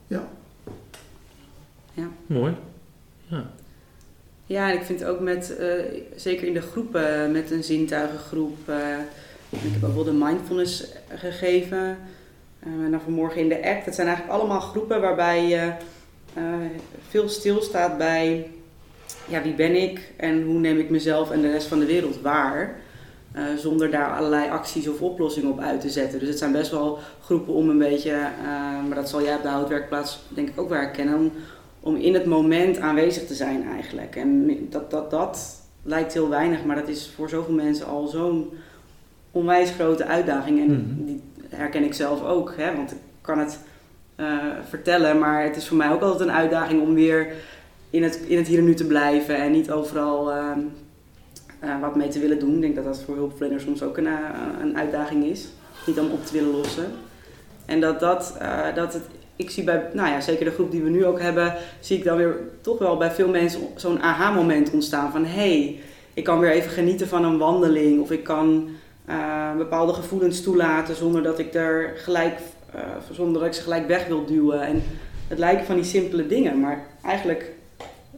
[0.07, 0.30] ja,
[2.26, 2.53] Mooi.
[3.28, 3.49] Ja.
[4.45, 5.73] Ja, en ik vind ook met, eh,
[6.15, 8.69] zeker in de groepen, met een zintuigengroep.
[8.69, 8.98] eh,
[9.49, 11.98] ik heb ook wel de mindfulness gegeven.
[12.60, 13.86] eh, en dan vanmorgen in de act.
[13.86, 15.73] Het zijn eigenlijk allemaal groepen waarbij je
[16.34, 16.44] eh,
[17.10, 18.49] veel stilstaat bij
[19.28, 22.22] ja, wie ben ik en hoe neem ik mezelf en de rest van de wereld
[22.22, 22.81] waar.
[23.32, 26.20] Eh, zonder daar allerlei acties of oplossingen op uit te zetten.
[26.20, 29.41] Dus het zijn best wel groepen om een beetje, eh, maar dat zal jij op
[29.41, 31.32] de houtwerkplaats denk ik ook wel herkennen, om,
[31.80, 34.16] om in het moment aanwezig te zijn eigenlijk.
[34.16, 38.49] En dat, dat, dat lijkt heel weinig, maar dat is voor zoveel mensen al zo'n
[39.32, 40.60] onwijs grote uitdaging.
[40.60, 41.06] En Mhm.
[41.06, 43.60] die herken ik zelf ook, hè, want ik kan het
[44.16, 44.36] eh,
[44.70, 47.28] vertellen, maar het is voor mij ook altijd een uitdaging om weer
[47.90, 50.32] in het, in het hier en nu te blijven en niet overal
[51.62, 52.56] eh, wat mee te willen doen.
[52.56, 54.14] Ik denk dat dat voor hulpverleners soms ook een, eh,
[54.62, 55.48] een uitdaging is,
[55.86, 56.86] niet om op te willen lossen.
[57.66, 59.04] En dat dat, eh, dat het,
[59.36, 62.04] ik zie bij, nou ja, zeker de groep die we nu ook hebben, zie ik
[62.04, 65.80] dan weer toch wel bij veel mensen zo'n aha-moment ontstaan van hé, hey,
[66.14, 68.70] ik kan weer even genieten van een wandeling of ik kan
[69.58, 72.40] bepaalde gevoelens toelaten zonder dat ik er gelijk,
[73.12, 74.62] zonder dat ik ze gelijk weg wil duwen.
[74.62, 74.84] En
[75.28, 77.52] het lijken van die simpele dingen, maar eigenlijk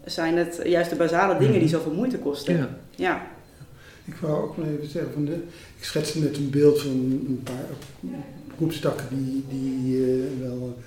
[0.05, 2.57] zijn het juist de basale dingen die zoveel moeite kosten.
[2.57, 2.69] Ja.
[2.95, 3.21] Ja.
[4.05, 5.33] Ik wou ook nog even zeggen, van de,
[5.77, 7.65] ik schetste net een beeld van een paar
[8.55, 10.77] groepstakken die, die eh, wel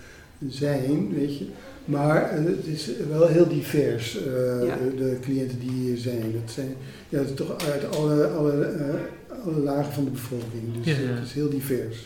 [0.49, 1.45] zijn, weet je.
[1.85, 4.77] Maar eh, het is wel heel divers, eh, Ja.
[4.97, 6.35] de cliënten die hier zijn.
[6.43, 6.75] Het zijn
[7.09, 11.01] ja, het is toch uit alle, alle, eh, alle lagen van de bevolking, dus Ja,
[11.03, 11.09] ja.
[11.15, 11.97] het is heel divers.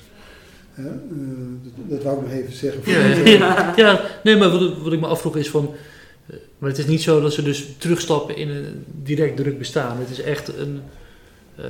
[0.73, 0.89] Hè?
[0.89, 0.95] Eh,
[1.63, 2.83] dat, dat wou ik nog even zeggen.
[2.93, 3.73] Ja, ja, ja.
[3.77, 5.71] Ja, nee, maar wat, wat ik me afvroeg is van...
[6.61, 9.97] Maar het is niet zo dat ze dus terugstappen in een direct druk bestaan.
[9.99, 10.83] Het is echt een...
[11.57, 11.65] eh,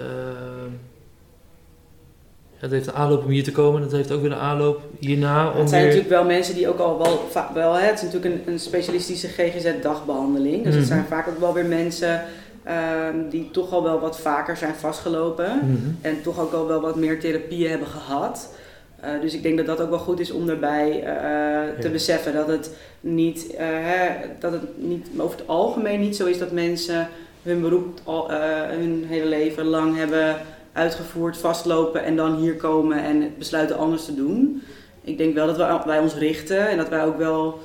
[2.56, 3.76] het heeft een aanloop om hier te komen.
[3.76, 5.90] en Het heeft ook weer een aanloop hierna om Het zijn weer...
[5.94, 9.28] natuurlijk wel mensen die ook al wel, wel hè, het is natuurlijk een, een specialistische
[9.28, 10.56] GGZ-dagbehandeling.
[10.62, 10.78] Dus Mhm.
[10.78, 12.22] het zijn vaak ook wel weer mensen
[12.64, 15.56] ehm, die toch al wel wat vaker zijn vastgelopen.
[15.56, 15.76] Mhm.
[16.00, 18.54] En toch ook al wel wat meer therapieën hebben gehad.
[19.01, 21.93] Eh, dus ik denk dat dat ook wel goed is om daarbij eh, te Ja.
[21.93, 24.09] beseffen dat het niet, eh, hè,
[24.39, 27.09] dat het niet over het algemeen niet zo is dat mensen
[27.43, 30.36] hun beroep al, eh, hun hele leven lang hebben
[30.72, 34.62] uitgevoerd, vastlopen en dan hier komen en besluiten anders te doen.
[35.05, 37.59] Ik denk wel dat wij, wij ons richten en dat wij ook wel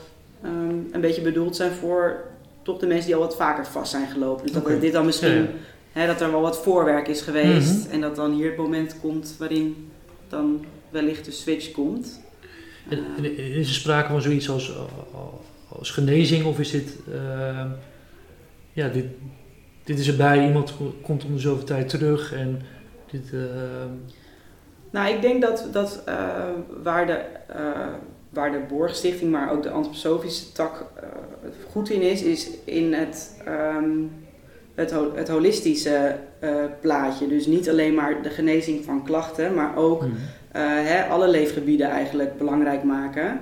[0.43, 2.23] ehm, een beetje bedoeld zijn voor
[2.61, 4.43] toch de mensen die al wat vaker vast zijn gelopen.
[4.45, 5.47] Dus dat dit dan misschien Ja,
[5.91, 7.83] hè, dat er wel wat voorwerk is geweest.
[7.85, 7.93] Mhm.
[7.93, 9.91] En dat dan hier het moment komt waarin
[10.29, 10.65] dan
[10.95, 12.19] wellicht de switch komt.
[12.89, 12.99] En,
[13.37, 14.73] is er sprake van zoiets als,
[15.69, 17.65] als genezing of is dit, eh,
[18.73, 19.05] ja, dit,
[19.83, 22.61] dit is erbij, iemand ko- komt om de zoveel tijd terug en
[23.11, 23.39] dit, eh,
[24.89, 26.15] Nou, ik denk dat, dat eh,
[26.83, 27.13] waar, de,
[27.47, 27.87] eh,
[28.29, 31.07] waar de Borgstichting, maar ook de antroposofische tak eh,
[31.71, 33.89] goed in is, is in het, ehm,
[34.75, 36.15] het, ho- het holistische
[36.81, 37.27] plaatje.
[37.27, 40.13] Dus niet alleen maar de genezing van klachten, maar ook hmm.
[40.55, 43.39] Eh, hè, alle leefgebieden eigenlijk belangrijk maken.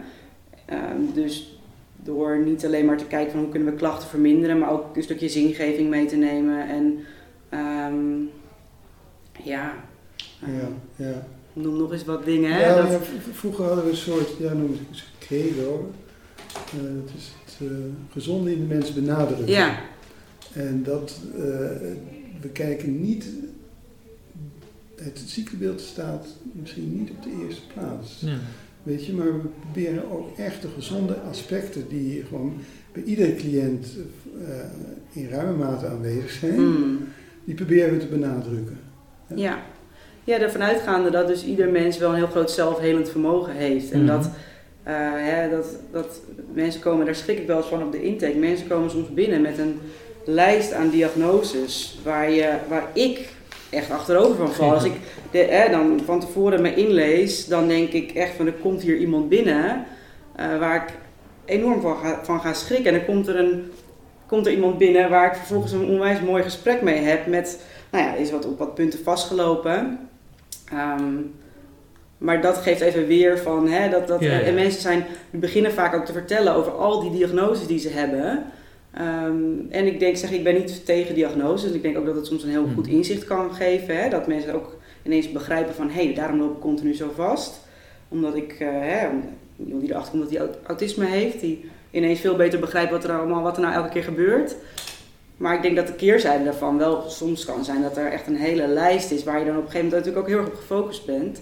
[0.65, 1.57] Ehm, dus
[2.03, 5.03] door niet alleen maar te kijken van hoe kunnen we klachten verminderen, maar ook een
[5.03, 6.67] stukje zingeving mee te nemen.
[6.69, 6.99] En
[7.49, 8.21] ehm,
[9.43, 9.73] ja,
[10.39, 11.23] Ja, ja.
[11.53, 12.51] noem nog eens wat dingen.
[12.53, 12.65] Hè?
[12.65, 12.97] Ja, dat, ja,
[13.31, 15.91] vroeger hadden we een soort, ja, noem het credo.
[16.53, 17.75] Eh, het is het eh,
[18.11, 19.47] gezonde in de mens benadrukken.
[19.47, 19.75] ja,
[20.53, 21.19] En dat,
[22.41, 23.29] we kijken niet,
[24.95, 28.19] het ziektebeeld staat misschien niet op de eerste plaats.
[28.25, 28.35] ja.
[28.83, 32.53] Weet je, maar we proberen ook echt de gezonde aspecten die gewoon
[32.93, 33.87] bij iedere cliënt
[34.47, 34.55] eh,
[35.21, 36.97] in ruime mate aanwezig zijn, mm,
[37.43, 38.79] die proberen we te benadrukken.
[39.35, 39.59] ja.
[40.23, 43.91] ja, ervan uitgaande dat dus ieder mens wel een heel groot zelfhelend vermogen heeft.
[43.91, 44.07] En Mhm.
[44.07, 44.29] dat,
[44.83, 46.21] eh, hè, dat, dat
[46.53, 49.41] mensen komen, daar schrik ik wel eens van op de intake, mensen komen soms binnen
[49.41, 49.79] met een
[50.25, 53.29] lijst aan diagnoses waar, je, waar ik
[53.73, 54.73] echt achterover van val.
[54.73, 54.93] Als ik
[55.31, 58.97] de, hè, dan van tevoren me inlees, dan denk ik echt van er komt hier
[58.97, 59.85] iemand binnen
[60.35, 60.93] eh, waar ik
[61.45, 62.85] enorm van ga, van ga schrikken.
[62.85, 63.71] En dan komt er, een,
[64.27, 68.03] komt er iemand binnen waar ik vervolgens een onwijs mooi gesprek mee heb met, nou
[68.03, 69.99] ja, is wat op wat punten vastgelopen.
[70.71, 71.13] Ehm,
[72.17, 74.39] maar dat geeft even weer van, hè, dat, dat, Ja, ja.
[74.39, 77.89] en mensen zijn, die beginnen vaak ook te vertellen over al die diagnoses die ze
[77.89, 78.43] hebben.
[78.93, 81.71] Ehm, en ik denk, zeg, ik ben niet tegen diagnoses.
[81.71, 82.73] Ik denk ook dat het soms een heel Hmm.
[82.73, 83.97] goed inzicht kan geven.
[84.01, 84.09] Hè?
[84.09, 87.59] Dat mensen ook ineens begrijpen van, hé, hey, daarom loop ik continu zo vast.
[88.09, 89.07] Omdat ik, eh, hè,
[89.57, 93.03] iemand die erachter komt dat hij aut- autisme heeft, die ineens veel beter begrijpt wat
[93.03, 94.55] er allemaal, wat er nou elke keer gebeurt.
[95.37, 98.35] Maar ik denk dat de keerzijde daarvan wel soms kan zijn dat er echt een
[98.35, 100.67] hele lijst is waar je dan op een gegeven moment natuurlijk ook heel erg op
[100.67, 101.41] gefocust bent.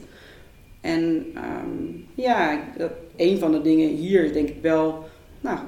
[0.81, 5.05] En ehm, ja, dat, een van de dingen hier is denk ik wel
[5.41, 5.59] nou,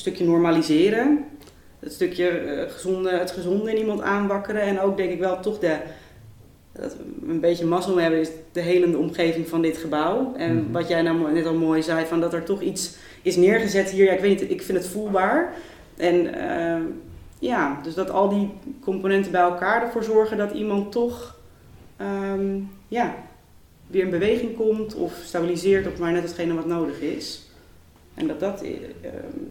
[0.00, 1.24] stukje normaliseren.
[1.78, 4.62] Het stukje eh, gezonde, het gezonde in iemand aanwakkeren.
[4.62, 5.76] En ook denk ik wel toch de,
[6.72, 10.34] dat we een beetje mazzel hebben is de helende omgeving van dit gebouw.
[10.36, 10.72] En Mhm.
[10.72, 14.04] wat jij nou net al mooi zei, van dat er toch iets is neergezet hier.
[14.04, 15.54] Ja, ik weet niet, ik vind het voelbaar.
[15.96, 16.82] En ehm,
[17.38, 18.50] ja, dus dat al die
[18.80, 21.38] componenten bij elkaar ervoor zorgen dat iemand toch
[21.96, 22.58] ehm,
[22.88, 23.14] ja,
[23.86, 27.49] weer in beweging komt of stabiliseert op maar net hetgene wat nodig is.
[28.20, 28.70] En dat dat, eh,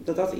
[0.04, 0.38] dat, dat eh,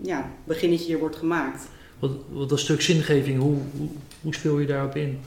[0.00, 1.62] ja, beginnetje hier wordt gemaakt.
[1.98, 3.88] Wat, wat dat stuk zingeving, hoe, hoe,
[4.22, 5.20] hoe speel je daarop in?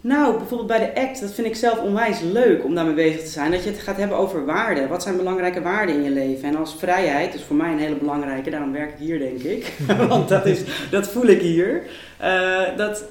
[0.00, 3.30] Nou, bijvoorbeeld bij de ACT, dat vind ik zelf onwijs leuk om daarmee bezig te
[3.30, 3.50] zijn.
[3.50, 4.88] Dat je het gaat hebben over waarden.
[4.88, 6.48] Wat zijn belangrijke waarden in je leven?
[6.48, 9.72] En als vrijheid is voor mij een hele belangrijke, daarom werk ik hier denk ik.
[10.08, 11.82] Want dat, is, dat voel ik hier.
[12.18, 13.04] Eh, dat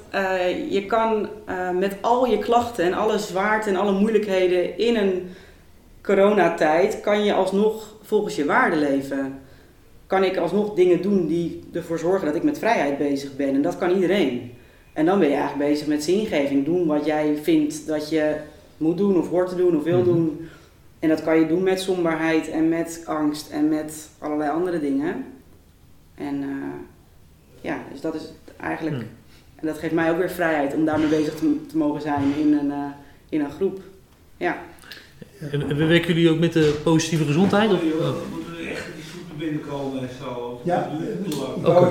[0.70, 1.28] je kan
[1.78, 5.28] met al je klachten en alle zwaarte en alle moeilijkheden in een
[6.02, 9.38] coronatijd, kan je alsnog volgens je waarden leven.
[10.06, 13.54] Kan ik alsnog dingen doen die ervoor zorgen dat ik met vrijheid bezig ben.
[13.54, 14.52] En dat kan iedereen.
[14.92, 16.64] En dan ben je eigenlijk bezig met zingeving.
[16.64, 18.36] Doen wat jij vindt dat je
[18.76, 20.08] moet doen of hoort te doen of wil Mhm.
[20.08, 20.48] doen.
[20.98, 25.24] En dat kan je doen met somberheid en met angst en met allerlei andere dingen.
[26.14, 26.80] En eh,
[27.60, 28.96] ja, dus dat is eigenlijk...
[28.96, 29.06] Hmm.
[29.56, 32.52] En dat geeft mij ook weer vrijheid om daarmee bezig te, te mogen zijn in
[32.52, 32.84] een, eh,
[33.28, 33.80] in een groep.
[34.36, 34.56] Ja.
[35.52, 37.70] En, en werken jullie ook met de positieve gezondheid?
[37.72, 37.78] Of,
[39.38, 40.60] binnenkomen en zo?
[40.64, 41.20] Ja, Je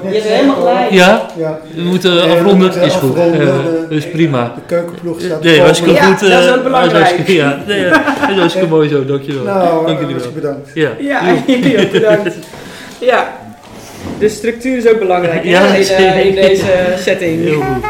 [0.01, 0.89] bent zeggen, helemaal gelijk.
[0.91, 1.59] ja, Ja.
[1.75, 2.81] we moeten Nee, afronden.
[2.81, 3.15] is goed.
[3.15, 3.57] eh,
[3.89, 4.53] dus prima.
[4.55, 5.93] De keukenploeg staat Nee, hartstikke.
[5.93, 6.19] Ja, goed.
[6.29, 7.27] dat is eh, ook belangrijk.
[7.27, 7.99] Ja, nee, dat
[8.29, 9.43] is hartstikke mooi zo, dankjewel.
[9.43, 10.31] Nou, Dank jullie wel.
[10.31, 10.69] bedankt.
[10.73, 12.35] Ja, Ja, jullie ook bedankt.
[12.99, 13.37] Ja,
[14.19, 17.43] de structuur is ook belangrijk Ja, in, eh, in deze setting.
[17.43, 17.83] heel goed.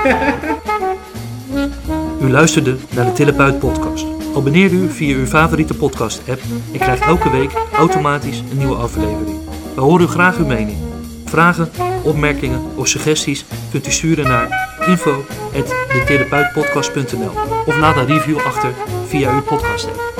[2.27, 4.05] U luisterde naar de Therapeut podcast.
[4.35, 6.41] Abonneer u via uw favoriete podcast app
[6.73, 9.37] en krijgt elke week automatisch een nieuwe aflevering.
[9.75, 10.77] We horen graag uw mening.
[11.25, 11.69] Vragen,
[12.03, 17.31] opmerkingen of suggesties kunt u sturen naar info.detherapeutpodcast.nl
[17.65, 18.73] of laat een review achter
[19.07, 20.18] via uw podcast app.